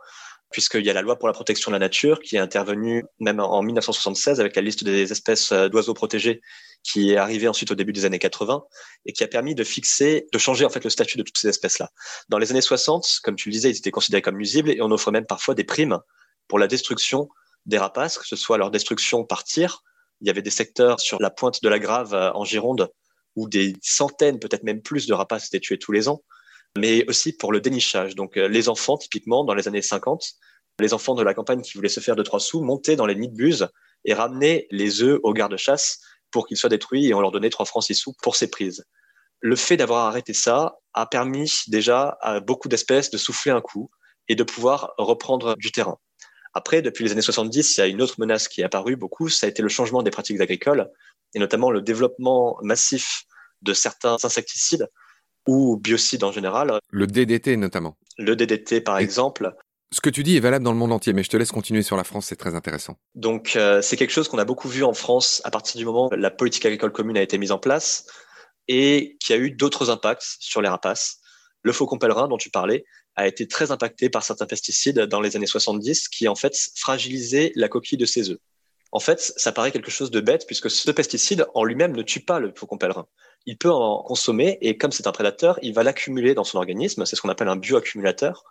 puisqu'il 0.50 0.84
y 0.84 0.90
a 0.90 0.94
la 0.94 1.04
loi 1.04 1.20
pour 1.20 1.28
la 1.28 1.34
protection 1.34 1.70
de 1.70 1.76
la 1.76 1.80
nature 1.80 2.20
qui 2.22 2.38
est 2.38 2.40
intervenue 2.40 3.06
même 3.20 3.40
en 3.40 3.62
1976 3.62 4.40
avec 4.40 4.56
la 4.56 4.64
liste 4.64 4.84
des 4.84 5.12
espèces 5.12 5.54
d'oiseaux 5.54 5.94
protégés 5.94 6.42
qui 6.86 7.12
est 7.12 7.18
arrivé 7.18 7.48
ensuite 7.48 7.72
au 7.72 7.76
début 7.76 7.94
des 7.94 8.06
années 8.06 8.20
80 8.20 8.64
et 9.06 9.14
qui 9.14 9.24
a 9.24 9.28
permis 9.28 9.56
de 9.56 9.64
fixer, 9.64 10.28
de 10.32 10.38
changer 10.38 10.66
en 10.66 10.70
fait 10.70 10.84
le 10.84 10.92
statut 10.92 11.18
de 11.18 11.24
toutes 11.24 11.38
ces 11.38 11.48
espèces-là. 11.48 11.90
Dans 12.30 12.38
les 12.38 12.52
années 12.52 12.62
60, 12.62 13.22
comme 13.24 13.36
tu 13.36 13.50
le 13.50 13.54
disais, 13.54 13.72
ils 13.72 13.78
étaient 13.78 13.92
considérés 13.92 14.22
comme 14.22 14.38
nuisibles 14.38 14.70
et 14.70 14.82
on 14.82 14.92
offre 14.92 15.12
même 15.12 15.26
parfois 15.26 15.56
des 15.56 15.64
primes 15.64 16.00
pour 16.48 16.60
la 16.60 16.68
destruction 16.68 17.28
des 17.66 17.80
rapaces, 17.80 18.20
que 18.20 18.28
ce 18.28 18.36
soit 18.36 18.60
leur 18.60 18.70
destruction 18.70 19.26
par 19.26 19.44
tir. 19.44 19.84
Il 20.22 20.28
y 20.28 20.30
avait 20.30 20.44
des 20.44 20.52
secteurs 20.52 21.00
sur 21.00 21.20
la 21.20 21.32
pointe 21.32 21.64
de 21.64 21.70
la 21.70 21.80
Grave 21.80 22.14
euh, 22.14 22.32
en 22.34 22.46
Gironde 22.46 22.92
où 23.36 23.50
des 23.50 23.74
centaines, 23.82 24.40
peut-être 24.40 24.64
même 24.64 24.82
plus 24.82 25.08
de 25.08 25.14
rapaces 25.14 25.48
étaient 25.48 25.60
tués 25.60 25.80
tous 25.80 25.92
les 25.92 26.08
ans, 26.08 26.24
mais 26.78 27.04
aussi 27.10 27.34
pour 27.34 27.52
le 27.52 27.60
dénichage. 27.60 28.16
Donc 28.16 28.38
euh, 28.38 28.48
les 28.48 28.70
enfants, 28.70 28.98
typiquement, 28.98 29.44
dans 29.44 29.56
les 29.56 29.68
années 29.68 29.82
50, 29.82 30.24
les 30.80 30.94
enfants 30.94 31.16
de 31.16 31.24
la 31.24 31.34
campagne 31.34 31.62
qui 31.62 31.74
voulaient 31.74 31.90
se 31.90 32.00
faire 32.00 32.16
de 32.16 32.24
trois 32.24 32.40
sous 32.40 32.62
montaient 32.62 32.96
dans 32.96 33.08
les 33.08 33.16
nids 33.16 33.30
de 33.30 33.36
buse 33.36 33.68
et 34.06 34.14
ramenaient 34.14 34.68
les 34.72 35.02
œufs 35.02 35.20
aux 35.24 35.34
gardes-chasse 35.34 36.00
pour 36.36 36.48
qu'ils 36.48 36.58
soient 36.58 36.70
détruits 36.70 37.08
et 37.08 37.14
on 37.14 37.22
leur 37.22 37.32
donnait 37.32 37.50
3 37.50 37.66
francs 37.66 37.86
6 37.86 37.96
sous 37.96 38.14
pour 38.22 38.36
ces 38.36 38.50
prises. 38.50 38.84
Le 39.40 39.56
fait 39.56 39.78
d'avoir 39.78 40.06
arrêté 40.08 40.34
ça 40.34 40.76
a 40.94 41.06
permis 41.06 41.62
déjà 41.68 42.18
à 42.20 42.42
beaucoup 42.42 42.68
d'espèces 42.68 43.10
de 43.10 43.18
souffler 43.18 43.54
un 43.54 43.62
coup 43.62 43.90
et 44.28 44.36
de 44.36 44.44
pouvoir 44.44 44.94
reprendre 44.98 45.56
du 45.56 45.72
terrain. 45.72 45.98
Après, 46.54 46.82
depuis 46.82 47.06
les 47.06 47.14
années 47.14 47.22
70, 47.22 47.78
il 47.78 47.80
y 47.80 47.84
a 47.84 47.88
une 47.88 48.02
autre 48.02 48.16
menace 48.20 48.50
qui 48.50 48.60
est 48.60 48.66
apparue 48.66 48.98
beaucoup, 48.98 49.30
ça 49.30 49.46
a 49.46 49.50
été 49.50 49.62
le 49.62 49.70
changement 49.70 50.04
des 50.04 50.12
pratiques 50.12 50.42
agricoles 50.42 50.92
et 51.34 51.40
notamment 51.40 51.72
le 51.72 51.82
développement 51.82 52.58
massif 52.62 53.24
de 53.62 53.74
certains 53.74 54.18
insecticides 54.22 54.90
ou 55.48 55.78
biocides 55.78 56.26
en 56.26 56.34
général. 56.34 56.80
Le 56.90 57.08
DDT 57.08 57.56
notamment. 57.56 57.96
Le 58.18 58.36
DDT 58.36 58.82
par 58.82 58.98
exemple, 58.98 59.56
ce 59.96 60.02
que 60.02 60.10
tu 60.10 60.24
dis 60.24 60.36
est 60.36 60.42
valable 60.42 60.66
dans 60.66 60.74
le 60.74 60.78
monde 60.78 60.92
entier, 60.92 61.14
mais 61.14 61.24
je 61.24 61.30
te 61.30 61.38
laisse 61.38 61.54
continuer 61.54 61.82
sur 61.82 61.96
la 61.96 62.04
France, 62.04 62.26
c'est 62.26 62.36
très 62.36 62.54
intéressant. 62.54 62.98
Donc 63.16 63.54
euh, 63.56 63.82
c'est 63.82 63.96
quelque 63.96 64.12
chose 64.12 64.28
qu'on 64.28 64.38
a 64.38 64.44
beaucoup 64.44 64.68
vu 64.68 64.84
en 64.84 64.94
France 64.94 65.42
à 65.46 65.52
partir 65.52 65.78
du 65.78 65.86
moment 65.86 66.10
où 66.12 66.16
la 66.16 66.32
politique 66.32 66.66
agricole 66.66 66.92
commune 66.92 67.18
a 67.18 67.22
été 67.22 67.38
mise 67.38 67.54
en 67.54 67.60
place 67.60 68.06
et 68.68 69.16
qui 69.22 69.32
a 69.32 69.38
eu 69.38 69.52
d'autres 69.52 69.90
impacts 69.90 70.36
sur 70.42 70.62
les 70.62 70.68
rapaces. 70.68 71.20
Le 71.62 71.72
faucon 71.72 71.98
pèlerin 71.98 72.28
dont 72.28 72.36
tu 72.36 72.50
parlais 72.50 72.84
a 73.16 73.26
été 73.26 73.48
très 73.48 73.72
impacté 73.72 74.10
par 74.10 74.22
certains 74.24 74.46
pesticides 74.46 75.00
dans 75.00 75.22
les 75.22 75.38
années 75.38 75.46
70 75.46 76.10
qui 76.10 76.28
en 76.28 76.36
fait 76.36 76.54
fragilisaient 76.76 77.54
la 77.56 77.70
coquille 77.70 77.98
de 77.98 78.06
ses 78.06 78.30
œufs. 78.30 78.40
En 78.92 79.00
fait, 79.00 79.22
ça 79.38 79.54
paraît 79.54 79.72
quelque 79.72 79.92
chose 79.92 80.12
de 80.12 80.20
bête 80.20 80.46
puisque 80.46 80.70
ce 80.70 80.92
pesticide 80.92 81.46
en 81.54 81.64
lui-même 81.64 81.96
ne 81.96 82.02
tue 82.02 82.20
pas 82.20 82.40
le 82.40 82.52
faucon 82.54 82.78
pèlerin. 82.78 83.08
Il 83.46 83.58
peut 83.58 83.72
en 83.72 84.04
consommer 84.04 84.58
et 84.60 84.78
comme 84.78 84.92
c'est 84.92 85.08
un 85.08 85.14
prédateur, 85.14 85.58
il 85.62 85.74
va 85.74 85.84
l'accumuler 85.84 86.34
dans 86.34 86.44
son 86.44 86.58
organisme. 86.58 87.06
C'est 87.06 87.16
ce 87.16 87.22
qu'on 87.22 87.30
appelle 87.30 87.48
un 87.48 87.56
bioaccumulateur 87.56 88.44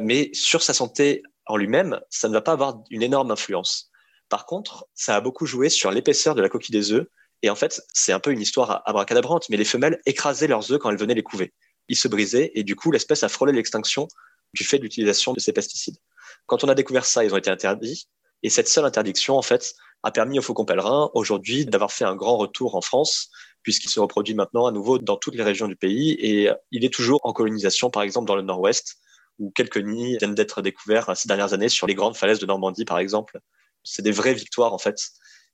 mais 0.00 0.30
sur 0.32 0.62
sa 0.62 0.74
santé 0.74 1.22
en 1.46 1.56
lui-même, 1.56 2.00
ça 2.10 2.28
ne 2.28 2.34
va 2.34 2.40
pas 2.40 2.52
avoir 2.52 2.82
une 2.90 3.02
énorme 3.02 3.30
influence. 3.30 3.90
Par 4.28 4.46
contre, 4.46 4.86
ça 4.94 5.16
a 5.16 5.20
beaucoup 5.20 5.46
joué 5.46 5.68
sur 5.68 5.90
l'épaisseur 5.90 6.34
de 6.34 6.42
la 6.42 6.48
coquille 6.48 6.72
des 6.72 6.92
œufs 6.92 7.06
Et 7.42 7.50
en 7.50 7.56
fait, 7.56 7.82
c'est 7.92 8.12
un 8.12 8.20
peu 8.20 8.30
une 8.30 8.40
histoire 8.40 8.82
abracadabrante, 8.86 9.48
mais 9.50 9.56
les 9.56 9.64
femelles 9.64 10.00
écrasaient 10.06 10.46
leurs 10.46 10.70
œufs 10.72 10.78
quand 10.78 10.90
elles 10.90 10.98
venaient 10.98 11.14
les 11.14 11.22
couver. 11.22 11.52
Ils 11.88 11.96
se 11.96 12.08
brisaient 12.08 12.52
et 12.54 12.62
du 12.62 12.76
coup, 12.76 12.92
l'espèce 12.92 13.24
a 13.24 13.28
frôlé 13.28 13.52
l'extinction 13.52 14.08
du 14.54 14.64
fait 14.64 14.78
de 14.78 14.84
l'utilisation 14.84 15.32
de 15.32 15.40
ces 15.40 15.52
pesticides. 15.52 15.96
Quand 16.46 16.64
on 16.64 16.68
a 16.68 16.74
découvert 16.74 17.04
ça, 17.04 17.24
ils 17.24 17.34
ont 17.34 17.36
été 17.36 17.50
interdits. 17.50 18.08
Et 18.42 18.50
cette 18.50 18.68
seule 18.68 18.84
interdiction, 18.84 19.36
en 19.36 19.42
fait, 19.42 19.74
a 20.02 20.10
permis 20.10 20.38
au 20.38 20.42
faucon 20.42 20.64
pèlerin 20.64 21.10
aujourd'hui 21.14 21.66
d'avoir 21.66 21.92
fait 21.92 22.04
un 22.04 22.16
grand 22.16 22.36
retour 22.36 22.74
en 22.74 22.80
France, 22.80 23.30
puisqu'il 23.62 23.88
se 23.88 24.00
reproduit 24.00 24.34
maintenant 24.34 24.66
à 24.66 24.72
nouveau 24.72 24.98
dans 24.98 25.16
toutes 25.16 25.34
les 25.34 25.44
régions 25.44 25.68
du 25.68 25.76
pays. 25.76 26.12
Et 26.12 26.50
il 26.70 26.84
est 26.84 26.92
toujours 26.92 27.20
en 27.24 27.32
colonisation, 27.32 27.90
par 27.90 28.02
exemple, 28.02 28.26
dans 28.26 28.36
le 28.36 28.42
nord-ouest, 28.42 28.96
où 29.38 29.50
quelques 29.54 29.78
nids 29.78 30.16
viennent 30.18 30.34
d'être 30.34 30.62
découverts 30.62 31.16
ces 31.16 31.28
dernières 31.28 31.52
années 31.52 31.68
sur 31.68 31.86
les 31.86 31.94
grandes 31.94 32.16
falaises 32.16 32.38
de 32.38 32.46
Normandie, 32.46 32.84
par 32.84 32.98
exemple. 32.98 33.40
C'est 33.82 34.02
des 34.02 34.12
vraies 34.12 34.34
victoires, 34.34 34.72
en 34.72 34.78
fait, 34.78 34.96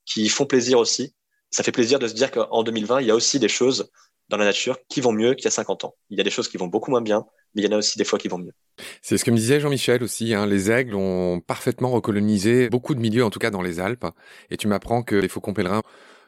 qui 0.05 0.29
font 0.29 0.45
plaisir 0.45 0.79
aussi. 0.79 1.15
Ça 1.51 1.63
fait 1.63 1.71
plaisir 1.71 1.99
de 1.99 2.07
se 2.07 2.13
dire 2.13 2.31
qu'en 2.31 2.63
2020, 2.63 3.01
il 3.01 3.07
y 3.07 3.11
a 3.11 3.15
aussi 3.15 3.39
des 3.39 3.47
choses 3.47 3.89
dans 4.29 4.37
la 4.37 4.45
nature 4.45 4.77
qui 4.87 5.01
vont 5.01 5.11
mieux 5.11 5.33
qu'il 5.33 5.45
y 5.45 5.47
a 5.47 5.51
50 5.51 5.85
ans. 5.85 5.95
Il 6.09 6.17
y 6.17 6.21
a 6.21 6.23
des 6.23 6.29
choses 6.29 6.47
qui 6.47 6.57
vont 6.57 6.67
beaucoup 6.67 6.91
moins 6.91 7.01
bien, 7.01 7.25
mais 7.53 7.63
il 7.63 7.65
y 7.65 7.67
en 7.67 7.75
a 7.75 7.79
aussi 7.79 7.97
des 7.97 8.03
fois 8.03 8.19
qui 8.19 8.27
vont 8.27 8.37
mieux. 8.37 8.53
C'est 9.01 9.17
ce 9.17 9.25
que 9.25 9.31
me 9.31 9.35
disait 9.35 9.59
Jean-Michel 9.59 10.03
aussi. 10.03 10.33
Hein. 10.33 10.45
Les 10.45 10.69
aigles 10.71 10.95
ont 10.95 11.41
parfaitement 11.41 11.89
recolonisé 11.89 12.69
beaucoup 12.69 12.93
de 12.93 12.99
milieux, 12.99 13.25
en 13.25 13.31
tout 13.31 13.39
cas 13.39 13.49
dans 13.49 13.61
les 13.61 13.79
Alpes. 13.79 14.05
Et 14.51 14.57
tu 14.57 14.67
m'apprends 14.67 15.01
que 15.01 15.15
les 15.15 15.27
faucons 15.27 15.53
pèlerins 15.53 15.81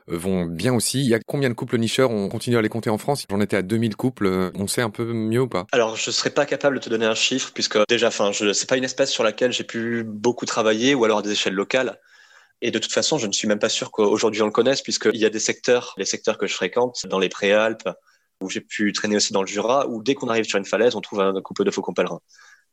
vont 0.08 0.46
bien 0.46 0.74
aussi. 0.74 1.00
Il 1.00 1.08
y 1.08 1.14
a 1.14 1.20
combien 1.26 1.50
de 1.50 1.54
couples 1.54 1.78
nicheurs? 1.78 2.12
On 2.12 2.30
continue 2.30 2.58
à 2.58 2.62
les 2.62 2.70
compter 2.70 2.90
en 2.90 2.98
France? 2.98 3.26
J'en 3.30 3.42
étais 3.42 3.58
à 3.58 3.62
2000 3.62 3.96
couples. 3.96 4.52
On 4.56 4.68
sait 4.68 4.82
un 4.82 4.90
peu 4.90 5.06
mieux 5.14 5.42
ou 5.42 5.48
pas? 5.48 5.68
Alors, 5.72 5.96
je 5.96 6.10
ne 6.10 6.14
serais 6.14 6.30
pas 6.30 6.46
capable 6.46 6.78
de 6.78 6.84
te 6.84 6.90
donner 6.90 7.06
un 7.06 7.16
chiffre, 7.16 7.52
puisque 7.54 7.78
déjà, 7.88 8.08
enfin, 8.08 8.32
je, 8.32 8.54
c'est 8.54 8.70
pas 8.70 8.78
une 8.78 8.84
espèce 8.84 9.12
sur 9.12 9.24
laquelle 9.24 9.52
j'ai 9.52 9.64
pu 9.64 10.04
beaucoup 10.04 10.46
travailler, 10.46 10.96
ou 10.96 11.06
alors 11.06 11.20
à 11.20 11.22
des 11.22 11.32
échelles 11.32 11.54
locales. 11.54 12.00
Et 12.62 12.72
de 12.72 12.80
toute 12.80 12.94
façon, 12.94 13.18
je 13.18 13.28
ne 13.28 13.32
suis 13.32 13.48
même 13.48 13.60
pas 13.60 13.70
sûr 13.70 13.92
qu'aujourd'hui 13.92 14.42
on 14.44 14.46
le 14.46 14.52
connaisse, 14.52 14.82
puisqu'il 14.82 15.18
y 15.18 15.26
a 15.26 15.30
des 15.30 15.40
secteurs, 15.40 15.96
les 15.98 16.06
secteurs 16.06 16.38
que 16.38 16.46
je 16.46 16.54
fréquente, 16.54 17.06
dans 17.08 17.18
les 17.18 17.30
Préalpes, 17.30 17.90
où 18.40 18.50
j'ai 18.50 18.62
pu 18.62 18.92
traîner 18.94 19.16
aussi 19.16 19.34
dans 19.34 19.42
le 19.42 19.48
Jura, 19.48 19.88
où 19.88 20.04
dès 20.04 20.14
qu'on 20.14 20.30
arrive 20.30 20.46
sur 20.46 20.60
une 20.60 20.66
falaise, 20.66 20.96
on 20.96 21.02
trouve 21.02 21.22
un 21.22 21.42
couple 21.42 21.64
de 21.64 21.72
faucons 21.72 21.94
pèlerins. 21.94 22.22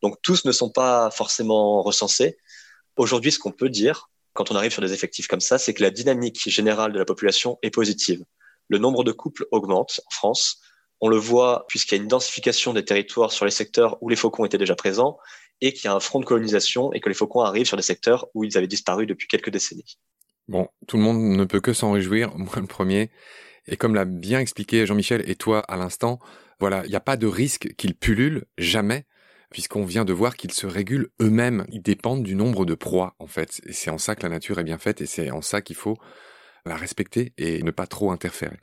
Donc 0.03 0.17
tous 0.23 0.45
ne 0.45 0.53
sont 0.53 0.71
pas 0.71 1.11
forcément 1.11 1.83
recensés. 1.83 2.39
Aujourd'hui, 2.97 3.33
ce 3.33 3.39
qu'on 3.39 3.53
peut 3.53 3.71
dire, 3.71 4.11
quand 4.33 4.51
on 4.51 4.55
arrive 4.57 4.73
sur 4.73 4.83
des 4.83 4.93
effectifs 4.93 5.27
comme 5.27 5.41
ça, 5.41 5.59
c'est 5.59 5.75
que 5.75 5.83
la 5.83 5.91
dynamique 5.91 6.49
générale 6.49 6.93
de 6.93 6.99
la 6.99 7.05
population 7.05 7.59
est 7.63 7.71
positive. 7.71 8.25
Le 8.69 8.79
nombre 8.79 9.05
de 9.05 9.13
couples 9.13 9.47
augmente 9.51 10.01
en 10.07 10.11
France. 10.11 10.61
On 11.01 11.09
le 11.09 11.17
voit 11.17 11.65
puisqu'il 11.69 11.97
y 11.97 11.99
a 11.99 12.03
une 12.03 12.09
densification 12.09 12.73
des 12.73 12.85
territoires 12.85 13.33
sur 13.33 13.45
les 13.45 13.51
secteurs 13.51 13.97
où 14.03 14.09
les 14.09 14.17
faucons 14.17 14.45
étaient 14.45 14.59
déjà 14.59 14.75
présents 14.75 15.19
et 15.61 15.73
qu'il 15.73 15.85
y 15.85 15.89
a 15.89 15.95
un 15.95 16.01
front 16.01 16.21
de 16.21 16.25
colonisation 16.25 16.93
et 16.93 17.01
que 17.01 17.09
les 17.09 17.15
faucons 17.15 17.41
arrivent 17.41 17.67
sur 17.67 17.77
des 17.77 17.83
secteurs 17.83 18.27
où 18.35 18.45
ils 18.45 18.57
avaient 18.57 18.67
disparu 18.67 19.07
depuis 19.07 19.29
quelques 19.29 19.51
décennies. 19.51 19.99
Bon, 20.49 20.69
tout 20.87 20.97
le 20.97 21.03
monde 21.03 21.19
ne 21.19 21.45
peut 21.45 21.61
que 21.61 21.73
s'en 21.73 21.93
réjouir, 21.93 22.33
moi 22.37 22.57
le 22.57 22.67
premier. 22.67 23.11
Et 23.67 23.77
comme 23.77 23.95
l'a 23.95 24.05
bien 24.05 24.41
expliqué 24.41 24.87
Jean-Michel 24.87 25.29
et 25.29 25.37
toi 25.37 25.61
à 25.61 25.77
l'instant, 25.77 26.19
voilà, 26.59 26.85
il 26.85 26.91
n'y 26.91 26.97
a 26.97 27.01
pas 27.01 27.17
de 27.17 27.27
risque 27.27 27.75
qu'ils 27.77 27.95
pullulent, 27.95 28.47
jamais, 28.57 29.05
puisqu'on 29.51 29.85
vient 29.85 30.05
de 30.05 30.13
voir 30.13 30.37
qu'ils 30.37 30.53
se 30.53 30.67
régulent 30.67 31.11
eux-mêmes. 31.21 31.67
Ils 31.71 31.83
dépendent 31.83 32.23
du 32.23 32.35
nombre 32.35 32.65
de 32.65 32.75
proies, 32.75 33.15
en 33.19 33.27
fait. 33.27 33.61
Et 33.67 33.73
c'est 33.73 33.91
en 33.91 33.99
ça 33.99 34.15
que 34.15 34.23
la 34.23 34.29
nature 34.29 34.59
est 34.59 34.65
bien 34.65 34.79
faite 34.79 35.01
et 35.01 35.07
c'est 35.07 35.31
en 35.31 35.43
ça 35.43 35.63
qu'il 35.63 35.77
faut 35.77 35.97
la 36.67 36.77
respecter 36.77 37.33
et 37.39 37.63
ne 37.63 37.71
pas 37.71 37.87
trop 37.87 38.11
interférer. 38.11 38.59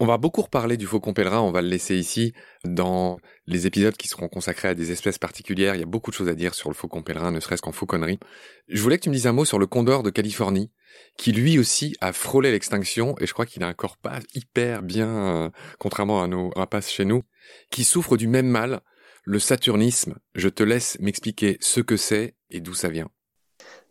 On 0.00 0.06
va 0.06 0.18
beaucoup 0.18 0.42
reparler 0.42 0.76
du 0.76 0.86
faucon 0.86 1.12
pèlerin, 1.12 1.40
on 1.40 1.52
va 1.52 1.62
le 1.62 1.68
laisser 1.68 1.94
ici 1.94 2.32
dans 2.64 3.20
les 3.46 3.68
épisodes 3.68 3.96
qui 3.96 4.08
seront 4.08 4.26
consacrés 4.26 4.66
à 4.66 4.74
des 4.74 4.90
espèces 4.90 5.18
particulières. 5.18 5.76
Il 5.76 5.78
y 5.78 5.84
a 5.84 5.86
beaucoup 5.86 6.10
de 6.10 6.16
choses 6.16 6.28
à 6.28 6.34
dire 6.34 6.54
sur 6.54 6.68
le 6.68 6.74
faucon 6.74 7.02
pèlerin, 7.02 7.30
ne 7.30 7.38
serait-ce 7.38 7.62
qu'en 7.62 7.70
fauconnerie. 7.70 8.18
Je 8.66 8.82
voulais 8.82 8.98
que 8.98 9.04
tu 9.04 9.08
me 9.08 9.14
dises 9.14 9.28
un 9.28 9.32
mot 9.32 9.44
sur 9.44 9.60
le 9.60 9.68
condor 9.68 10.02
de 10.02 10.10
Californie, 10.10 10.72
qui 11.16 11.30
lui 11.30 11.60
aussi 11.60 11.94
a 12.00 12.12
frôlé 12.12 12.50
l'extinction, 12.50 13.14
et 13.20 13.26
je 13.26 13.32
crois 13.32 13.46
qu'il 13.46 13.62
a 13.62 13.68
un 13.68 13.72
corps 13.72 13.96
pas 13.96 14.18
hyper 14.34 14.82
bien, 14.82 15.08
euh, 15.08 15.50
contrairement 15.78 16.24
à 16.24 16.26
nos 16.26 16.50
rapaces 16.56 16.90
chez 16.90 17.04
nous, 17.04 17.22
qui 17.70 17.84
souffre 17.84 18.16
du 18.16 18.26
même 18.26 18.48
mal, 18.48 18.80
le 19.24 19.38
saturnisme. 19.38 20.14
Je 20.34 20.48
te 20.48 20.62
laisse 20.62 20.96
m'expliquer 21.00 21.56
ce 21.60 21.80
que 21.80 21.96
c'est 21.96 22.34
et 22.50 22.60
d'où 22.60 22.74
ça 22.74 22.88
vient. 22.88 23.08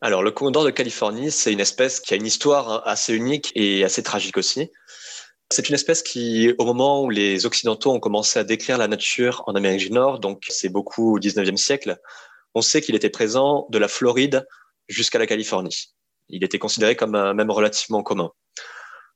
Alors, 0.02 0.22
le 0.22 0.32
condor 0.32 0.66
de 0.66 0.70
Californie, 0.70 1.32
c'est 1.32 1.52
une 1.52 1.60
espèce 1.60 2.00
qui 2.00 2.14
a 2.14 2.18
une 2.18 2.26
histoire 2.26 2.86
assez 2.88 3.14
unique 3.14 3.52
et 3.56 3.84
assez 3.84 4.04
tragique 4.04 4.38
aussi. 4.38 4.70
C'est 5.50 5.70
une 5.70 5.76
espèce 5.76 6.02
qui, 6.02 6.54
au 6.58 6.66
moment 6.66 7.04
où 7.04 7.10
les 7.10 7.46
Occidentaux 7.46 7.92
ont 7.92 8.00
commencé 8.00 8.40
à 8.40 8.44
décrire 8.44 8.78
la 8.78 8.88
nature 8.88 9.44
en 9.48 9.56
Amérique 9.56 9.80
du 9.80 9.92
Nord, 9.92 10.20
donc 10.20 10.46
c'est 10.50 10.70
beaucoup 10.70 11.16
au 11.16 11.20
19e 11.20 11.58
siècle, 11.58 11.98
on 12.56 12.62
sait 12.62 12.82
qu'il 12.82 12.96
était 12.96 13.10
présent 13.10 13.68
de 13.70 13.78
la 13.78 13.88
Floride 13.88 14.46
jusqu'à 14.88 15.20
la 15.20 15.28
Californie. 15.28 15.94
Il 16.30 16.44
était 16.44 16.60
considéré 16.60 16.96
comme 16.96 17.16
un 17.16 17.34
même 17.34 17.52
relativement 17.52 18.04
commun. 18.04 18.32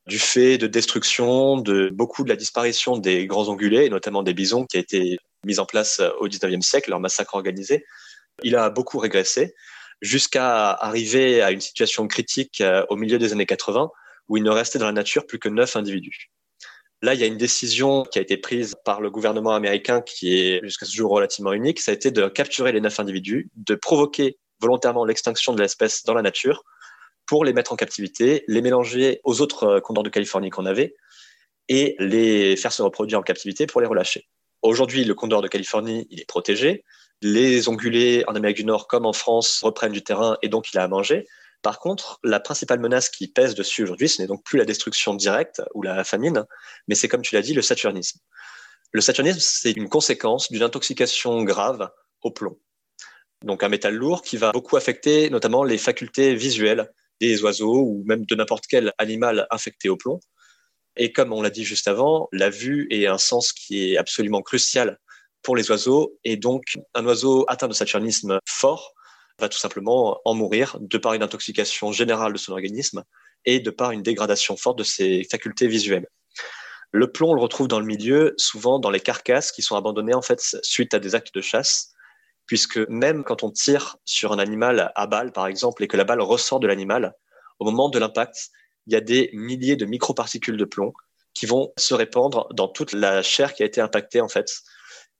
Du 0.05 0.19
fait 0.19 0.57
de 0.57 0.67
destruction, 0.67 1.57
de 1.57 1.89
beaucoup 1.89 2.23
de 2.23 2.29
la 2.29 2.35
disparition 2.35 2.97
des 2.97 3.27
grands 3.27 3.49
ongulés, 3.49 3.85
et 3.85 3.89
notamment 3.89 4.23
des 4.23 4.33
bisons, 4.33 4.65
qui 4.65 4.77
a 4.77 4.79
été 4.79 5.17
mise 5.45 5.59
en 5.59 5.65
place 5.65 6.01
au 6.19 6.27
19e 6.27 6.61
siècle, 6.61 6.89
leur 6.89 6.99
massacre 6.99 7.35
organisé, 7.35 7.85
il 8.43 8.55
a 8.55 8.69
beaucoup 8.69 8.99
régressé 8.99 9.55
jusqu'à 10.01 10.71
arriver 10.71 11.41
à 11.41 11.51
une 11.51 11.61
situation 11.61 12.07
critique 12.07 12.61
euh, 12.61 12.85
au 12.89 12.95
milieu 12.95 13.17
des 13.17 13.33
années 13.33 13.45
80 13.45 13.89
où 14.29 14.37
il 14.37 14.43
ne 14.43 14.49
restait 14.49 14.79
dans 14.79 14.85
la 14.85 14.91
nature 14.91 15.25
plus 15.25 15.39
que 15.39 15.49
neuf 15.49 15.75
individus. 15.75 16.29
Là, 17.01 17.13
il 17.13 17.19
y 17.19 17.23
a 17.23 17.27
une 17.27 17.37
décision 17.37 18.03
qui 18.03 18.19
a 18.19 18.21
été 18.21 18.37
prise 18.37 18.75
par 18.83 19.01
le 19.01 19.09
gouvernement 19.09 19.53
américain 19.53 20.01
qui 20.01 20.39
est 20.39 20.59
jusqu'à 20.63 20.85
ce 20.85 20.95
jour 20.95 21.11
relativement 21.11 21.53
unique. 21.53 21.79
Ça 21.79 21.91
a 21.91 21.93
été 21.93 22.11
de 22.11 22.27
capturer 22.27 22.71
les 22.71 22.81
neuf 22.81 22.99
individus, 22.99 23.49
de 23.55 23.75
provoquer 23.75 24.37
volontairement 24.59 25.05
l'extinction 25.05 25.53
de 25.53 25.61
l'espèce 25.61 26.03
dans 26.03 26.15
la 26.15 26.23
nature 26.23 26.63
pour 27.27 27.45
les 27.45 27.53
mettre 27.53 27.71
en 27.71 27.75
captivité, 27.75 28.43
les 28.47 28.61
mélanger 28.61 29.21
aux 29.23 29.41
autres 29.41 29.63
euh, 29.63 29.79
condors 29.79 30.03
de 30.03 30.09
Californie 30.09 30.49
qu'on 30.49 30.65
avait 30.65 30.95
et 31.69 31.95
les 31.99 32.55
faire 32.55 32.73
se 32.73 32.81
reproduire 32.81 33.19
en 33.19 33.23
captivité 33.23 33.67
pour 33.67 33.81
les 33.81 33.87
relâcher. 33.87 34.27
Aujourd'hui, 34.61 35.03
le 35.03 35.13
condor 35.13 35.41
de 35.41 35.47
Californie, 35.47 36.07
il 36.09 36.19
est 36.19 36.27
protégé. 36.27 36.83
Les 37.21 37.67
ongulés 37.67 38.23
en 38.27 38.35
Amérique 38.35 38.57
du 38.57 38.65
Nord 38.65 38.87
comme 38.87 39.05
en 39.05 39.13
France 39.13 39.61
reprennent 39.63 39.91
du 39.91 40.03
terrain 40.03 40.37
et 40.41 40.49
donc 40.49 40.71
il 40.71 40.77
a 40.77 40.83
à 40.83 40.87
manger. 40.87 41.25
Par 41.61 41.79
contre, 41.79 42.19
la 42.23 42.39
principale 42.39 42.79
menace 42.79 43.09
qui 43.09 43.27
pèse 43.27 43.55
dessus 43.55 43.83
aujourd'hui, 43.83 44.09
ce 44.09 44.21
n'est 44.21 44.27
donc 44.27 44.43
plus 44.43 44.59
la 44.59 44.65
destruction 44.65 45.15
directe 45.15 45.61
ou 45.73 45.81
la 45.81 46.03
famine, 46.03 46.45
mais 46.87 46.95
c'est 46.95 47.07
comme 47.07 47.23
tu 47.23 47.33
l'as 47.35 47.41
dit, 47.41 47.53
le 47.53 47.61
saturnisme. 47.61 48.19
Le 48.91 49.01
saturnisme, 49.01 49.39
c'est 49.41 49.71
une 49.71 49.89
conséquence 49.89 50.51
d'une 50.51 50.63
intoxication 50.63 51.43
grave 51.43 51.89
au 52.21 52.31
plomb. 52.31 52.59
Donc 53.43 53.63
un 53.63 53.69
métal 53.69 53.95
lourd 53.95 54.21
qui 54.21 54.37
va 54.37 54.51
beaucoup 54.51 54.77
affecter 54.77 55.29
notamment 55.29 55.63
les 55.63 55.77
facultés 55.77 56.35
visuelles 56.35 56.91
des 57.19 57.43
oiseaux 57.43 57.81
ou 57.81 58.03
même 58.05 58.25
de 58.25 58.35
n'importe 58.35 58.65
quel 58.67 58.93
animal 58.97 59.47
infecté 59.49 59.89
au 59.89 59.97
plomb. 59.97 60.19
Et 60.97 61.11
comme 61.11 61.31
on 61.31 61.41
l'a 61.41 61.49
dit 61.49 61.63
juste 61.63 61.87
avant, 61.87 62.27
la 62.31 62.49
vue 62.49 62.87
est 62.89 63.07
un 63.07 63.17
sens 63.17 63.53
qui 63.53 63.93
est 63.93 63.97
absolument 63.97 64.41
crucial 64.41 64.99
pour 65.43 65.55
les 65.55 65.69
oiseaux. 65.69 66.17
Et 66.23 66.37
donc, 66.37 66.77
un 66.93 67.05
oiseau 67.05 67.45
atteint 67.47 67.67
de 67.67 67.73
saturnisme 67.73 68.39
fort 68.47 68.93
va 69.39 69.47
tout 69.47 69.59
simplement 69.59 70.19
en 70.25 70.33
mourir 70.33 70.77
de 70.79 70.97
par 70.97 71.13
une 71.13 71.21
intoxication 71.21 71.91
générale 71.91 72.33
de 72.33 72.37
son 72.37 72.51
organisme 72.51 73.03
et 73.45 73.59
de 73.59 73.69
par 73.69 73.91
une 73.91 74.01
dégradation 74.01 74.57
forte 74.57 74.79
de 74.79 74.83
ses 74.83 75.23
facultés 75.23 75.67
visuelles. 75.67 76.07
Le 76.91 77.11
plomb, 77.11 77.31
on 77.31 77.33
le 77.33 77.41
retrouve 77.41 77.67
dans 77.67 77.79
le 77.79 77.85
milieu, 77.85 78.33
souvent 78.37 78.79
dans 78.79 78.89
les 78.89 78.99
carcasses 78.99 79.51
qui 79.51 79.61
sont 79.61 79.75
abandonnées 79.75 80.13
en 80.13 80.21
fait 80.21 80.41
suite 80.63 80.93
à 80.93 80.99
des 80.99 81.15
actes 81.15 81.35
de 81.35 81.41
chasse, 81.41 81.93
puisque 82.47 82.77
même 82.89 83.23
quand 83.23 83.43
on 83.43 83.51
tire 83.51 83.97
sur 84.05 84.31
un 84.31 84.39
animal 84.39 84.91
à 84.95 85.05
balle, 85.05 85.31
par 85.31 85.47
exemple, 85.47 85.83
et 85.83 85.87
que 85.87 85.97
la 85.97 86.05
balle 86.05 86.21
ressort 86.21 86.59
de 86.59 86.67
l'animal, 86.67 87.13
au 87.59 87.65
moment 87.65 87.89
de 87.89 87.99
l'impact, 87.99 88.49
il 88.87 88.93
y 88.93 88.95
a 88.95 89.01
des 89.01 89.29
milliers 89.33 89.75
de 89.75 89.85
microparticules 89.85 90.57
de 90.57 90.65
plomb 90.65 90.93
qui 91.33 91.45
vont 91.45 91.71
se 91.77 91.93
répandre 91.93 92.47
dans 92.53 92.67
toute 92.67 92.93
la 92.93 93.21
chair 93.21 93.53
qui 93.53 93.61
a 93.61 93.65
été 93.65 93.79
impactée 93.81 94.21
en 94.21 94.27
fait, 94.27 94.49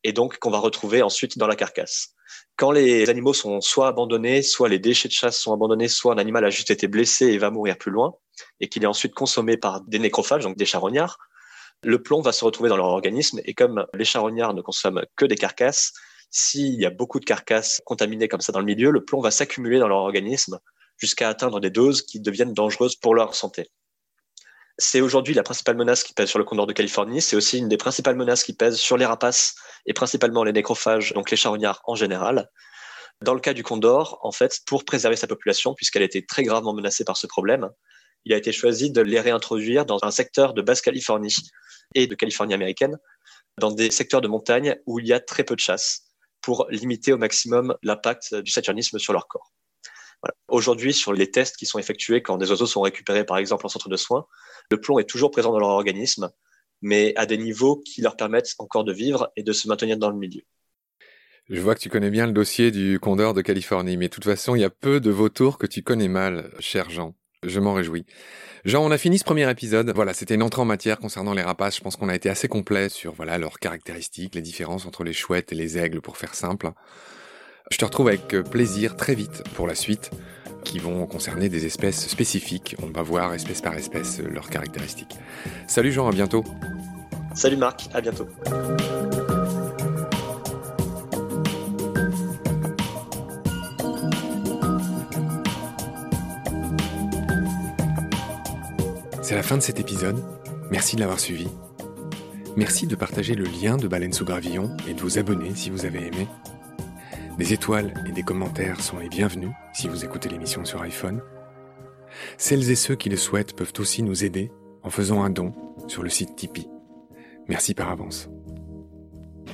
et 0.04 0.14
donc 0.14 0.40
qu'on 0.40 0.50
va 0.50 0.58
retrouver 0.58 1.02
ensuite 1.04 1.38
dans 1.38 1.48
la 1.48 1.56
carcasse. 1.56 2.14
Quand 2.56 2.72
les 2.72 3.10
animaux 3.10 3.34
sont 3.34 3.62
soit 3.62 3.88
abandonnés, 3.88 4.42
soit 4.42 4.70
les 4.70 4.80
déchets 4.80 5.10
de 5.10 5.14
chasse 5.14 5.38
sont 5.38 5.54
abandonnés, 5.54 5.88
soit 5.88 6.14
un 6.14 6.18
animal 6.18 6.44
a 6.46 6.50
juste 6.50 6.72
été 6.72 6.88
blessé 6.88 7.28
et 7.28 7.38
va 7.38 7.52
mourir 7.52 7.78
plus 7.78 7.92
loin, 7.92 8.16
et 8.60 8.68
qu'il 8.68 8.84
est 8.84 8.88
ensuite 8.88 9.14
consommé 9.14 9.58
par 9.58 9.82
des 9.82 10.00
nécrophages, 10.00 10.44
donc 10.44 10.58
des 10.58 10.66
charognards, 10.66 11.20
le 11.84 12.02
plomb 12.02 12.22
va 12.22 12.32
se 12.32 12.44
retrouver 12.44 12.70
dans 12.70 12.78
leur 12.78 12.88
organisme, 12.88 13.40
et 13.46 13.54
comme 13.54 13.86
les 13.94 14.06
charognards 14.06 14.56
ne 14.56 14.62
consomment 14.62 15.06
que 15.16 15.26
des 15.26 15.36
carcasses, 15.36 15.94
s'il 16.32 16.74
y 16.82 16.86
a 16.86 16.90
beaucoup 16.90 17.20
de 17.20 17.26
carcasses 17.26 17.82
contaminées 17.86 18.28
comme 18.28 18.42
ça 18.42 18.52
dans 18.52 18.60
le 18.60 18.66
milieu, 18.66 18.90
le 18.92 19.06
plomb 19.06 19.22
va 19.22 19.32
s'accumuler 19.32 19.78
dans 19.78 19.88
leur 19.88 20.00
organisme 20.00 20.60
jusqu'à 20.98 21.30
atteindre 21.30 21.60
des 21.60 21.70
doses 21.70 22.02
qui 22.02 22.20
deviennent 22.20 22.54
dangereuses 22.54 22.96
pour 22.96 23.16
leur 23.16 23.36
santé. 23.36 23.70
C'est 24.80 25.02
aujourd'hui 25.02 25.34
la 25.34 25.42
principale 25.42 25.76
menace 25.76 26.04
qui 26.04 26.14
pèse 26.14 26.30
sur 26.30 26.38
le 26.38 26.46
condor 26.46 26.68
de 26.68 26.74
Californie. 26.74 27.22
C'est 27.22 27.36
aussi 27.36 27.58
une 27.58 27.68
des 27.68 27.78
principales 27.78 28.16
menaces 28.16 28.44
qui 28.44 28.54
pèsent 28.54 28.78
sur 28.78 28.96
les 28.96 29.06
rapaces 29.06 29.56
et 29.88 29.94
principalement 29.94 30.44
les 30.44 30.54
nécrophages, 30.54 31.14
donc 31.14 31.32
les 31.32 31.38
charognards 31.38 31.82
en 31.86 31.96
général. 31.96 32.50
Dans 33.24 33.34
le 33.34 33.40
cas 33.40 33.54
du 33.54 33.64
condor, 33.64 34.20
en 34.22 34.32
fait, 34.32 34.60
pour 34.68 34.86
préserver 34.86 35.16
sa 35.16 35.26
population, 35.26 35.74
puisqu'elle 35.74 36.04
était 36.04 36.22
très 36.22 36.44
gravement 36.44 36.74
menacée 36.74 37.04
par 37.04 37.18
ce 37.18 37.26
problème, 37.26 37.72
il 38.26 38.34
a 38.34 38.38
été 38.38 38.52
choisi 38.52 38.92
de 38.92 39.02
les 39.02 39.20
réintroduire 39.20 39.86
dans 39.86 39.98
un 40.04 40.12
secteur 40.12 40.54
de 40.54 40.62
Basse-Californie 40.62 41.36
et 41.96 42.06
de 42.06 42.14
Californie 42.14 42.54
américaine, 42.54 42.98
dans 43.58 43.72
des 43.72 43.90
secteurs 43.90 44.22
de 44.22 44.28
montagne 44.28 44.76
où 44.86 45.00
il 45.00 45.08
y 45.08 45.14
a 45.14 45.20
très 45.20 45.44
peu 45.44 45.56
de 45.56 45.60
chasse, 45.60 46.12
pour 46.42 46.68
limiter 46.70 47.14
au 47.14 47.18
maximum 47.18 47.76
l'impact 47.82 48.36
du 48.36 48.52
saturnisme 48.52 49.00
sur 49.00 49.14
leur 49.14 49.28
corps. 49.28 49.52
Aujourd'hui, 50.48 50.94
sur 50.94 51.14
les 51.14 51.30
tests 51.30 51.58
qui 51.58 51.66
sont 51.66 51.80
effectués 51.80 52.22
quand 52.22 52.38
des 52.38 52.50
oiseaux 52.50 52.66
sont 52.66 52.82
récupérés, 52.82 53.24
par 53.24 53.38
exemple, 53.38 53.66
en 53.66 53.70
centre 53.70 53.90
de 53.90 53.98
soins, 53.98 54.26
le 54.72 54.80
plomb 54.80 55.00
est 55.00 55.10
toujours 55.10 55.32
présent 55.32 55.52
dans 55.52 55.60
leur 55.60 55.70
organisme, 55.70 56.32
mais 56.82 57.14
à 57.16 57.26
des 57.26 57.38
niveaux 57.38 57.78
qui 57.78 58.02
leur 58.02 58.16
permettent 58.16 58.56
encore 58.60 58.84
de 58.84 58.94
vivre 58.94 59.32
et 59.36 59.44
de 59.44 59.54
se 59.54 59.68
maintenir 59.68 59.98
dans 59.98 60.10
le 60.10 60.18
milieu. 60.18 60.42
Je 61.50 61.62
vois 61.62 61.76
que 61.76 61.80
tu 61.80 61.90
connais 61.90 62.10
bien 62.10 62.28
le 62.28 62.34
dossier 62.34 62.72
du 62.72 63.00
condor 63.00 63.34
de 63.34 63.42
Californie, 63.42 63.96
mais 63.96 64.10
de 64.10 64.14
toute 64.14 64.26
façon, 64.26 64.56
il 64.56 64.62
y 64.62 64.66
a 64.66 64.70
peu 64.70 65.00
de 65.00 65.12
vautours 65.12 65.58
que 65.58 65.68
tu 65.68 65.82
connais 65.82 66.10
mal, 66.10 66.52
cher 66.60 66.90
Jean. 66.90 67.16
Je 67.44 67.60
m'en 67.60 67.74
réjouis. 67.74 68.06
Jean, 68.66 68.84
on 68.84 68.92
a 68.92 68.98
fini 68.98 69.20
ce 69.20 69.24
premier 69.24 69.50
épisode. 69.50 69.92
Voilà, 69.96 70.14
c'était 70.14 70.36
une 70.36 70.44
entrée 70.44 70.62
en 70.62 70.66
matière 70.66 70.98
concernant 70.98 71.34
les 71.34 71.44
rapaces. 71.44 71.78
Je 71.78 71.82
pense 71.82 71.96
qu'on 71.96 72.10
a 72.10 72.16
été 72.16 72.30
assez 72.30 72.48
complet 72.48 72.90
sur 72.90 73.14
voilà 73.14 73.38
leurs 73.38 73.60
caractéristiques, 73.60 74.36
les 74.36 74.42
différences 74.42 74.86
entre 74.86 75.04
les 75.04 75.14
chouettes 75.14 75.54
et 75.54 75.56
les 75.56 75.78
aigles, 75.78 76.02
pour 76.02 76.18
faire 76.18 76.34
simple. 76.34 76.72
Je 77.70 77.78
te 77.78 77.86
retrouve 77.86 78.08
avec 78.08 78.28
plaisir 78.50 78.96
très 78.96 79.14
vite 79.14 79.44
pour 79.56 79.68
la 79.68 79.76
suite, 79.76 80.12
qui 80.64 80.80
vont 80.80 81.06
concerner 81.06 81.50
des 81.50 81.66
espèces 81.66 82.08
spécifiques. 82.08 82.76
On 82.82 82.88
va 82.88 83.02
voir 83.02 83.34
espèce 83.34 83.62
par 83.62 83.74
espèce 83.76 84.20
leurs 84.20 84.50
caractéristiques. 84.50 85.16
Salut 85.68 85.92
Jean, 85.92 86.08
à 86.08 86.12
bientôt. 86.12 86.44
Salut 87.34 87.58
Marc, 87.58 87.90
à 87.94 88.02
bientôt. 88.02 88.28
C'est 99.22 99.36
la 99.36 99.44
fin 99.44 99.58
de 99.58 99.62
cet 99.62 99.80
épisode. 99.80 100.24
Merci 100.72 100.96
de 100.96 101.02
l'avoir 101.02 101.20
suivi. 101.20 101.48
Merci 102.56 102.88
de 102.88 102.96
partager 102.96 103.36
le 103.36 103.44
lien 103.44 103.76
de 103.76 103.88
Baleine 103.88 104.14
sous 104.14 104.26
Gravillon 104.26 104.76
et 104.88 104.94
de 104.94 105.02
vous 105.02 105.20
abonner 105.20 105.54
si 105.54 105.70
vous 105.70 105.86
avez 105.86 106.08
aimé. 106.08 106.28
Des 107.38 107.54
étoiles 107.54 107.94
et 108.08 108.12
des 108.12 108.24
commentaires 108.24 108.82
sont 108.82 108.98
les 108.98 109.10
bienvenus 109.10 109.52
si 109.74 109.88
vous 109.88 110.04
écoutez 110.04 110.28
l'émission 110.28 110.66
sur 110.66 110.82
iPhone. 110.82 111.22
Celles 112.38 112.72
et 112.72 112.76
ceux 112.76 112.96
qui 112.96 113.10
le 113.10 113.18
souhaitent 113.18 113.56
peuvent 113.56 113.74
aussi 113.78 114.02
nous 114.02 114.24
aider 114.24 114.52
en 114.84 114.90
faisant 114.90 115.24
un 115.24 115.30
don 115.30 115.54
sur 115.88 116.02
le 116.02 116.10
site 116.10 116.36
Tipeee. 116.36 116.68
Merci 117.48 117.74
par 117.74 117.92
avance. 117.92 118.30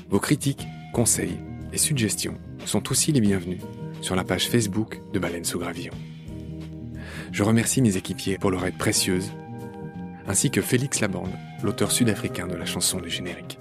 Vos 0.09 0.19
critiques, 0.19 0.65
conseils 0.93 1.39
et 1.73 1.77
suggestions 1.77 2.37
sont 2.65 2.89
aussi 2.89 3.11
les 3.11 3.21
bienvenus 3.21 3.61
sur 4.01 4.15
la 4.15 4.23
page 4.23 4.47
Facebook 4.47 5.01
de 5.11 5.19
Baleine 5.19 5.45
sous 5.45 5.59
Gravillon. 5.59 5.93
Je 7.31 7.43
remercie 7.43 7.81
mes 7.81 7.97
équipiers 7.97 8.37
pour 8.37 8.51
leur 8.51 8.65
aide 8.65 8.77
précieuse 8.77 9.31
ainsi 10.27 10.49
que 10.49 10.61
Félix 10.61 11.01
Labande, 11.01 11.33
l'auteur 11.63 11.91
sud-africain 11.91 12.47
de 12.47 12.55
la 12.55 12.65
chanson 12.65 12.99
du 12.99 13.09
générique. 13.09 13.59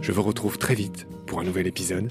Je 0.00 0.12
vous 0.12 0.22
retrouve 0.22 0.58
très 0.58 0.74
vite 0.74 1.06
pour 1.26 1.40
un 1.40 1.44
nouvel 1.44 1.66
épisode. 1.66 2.10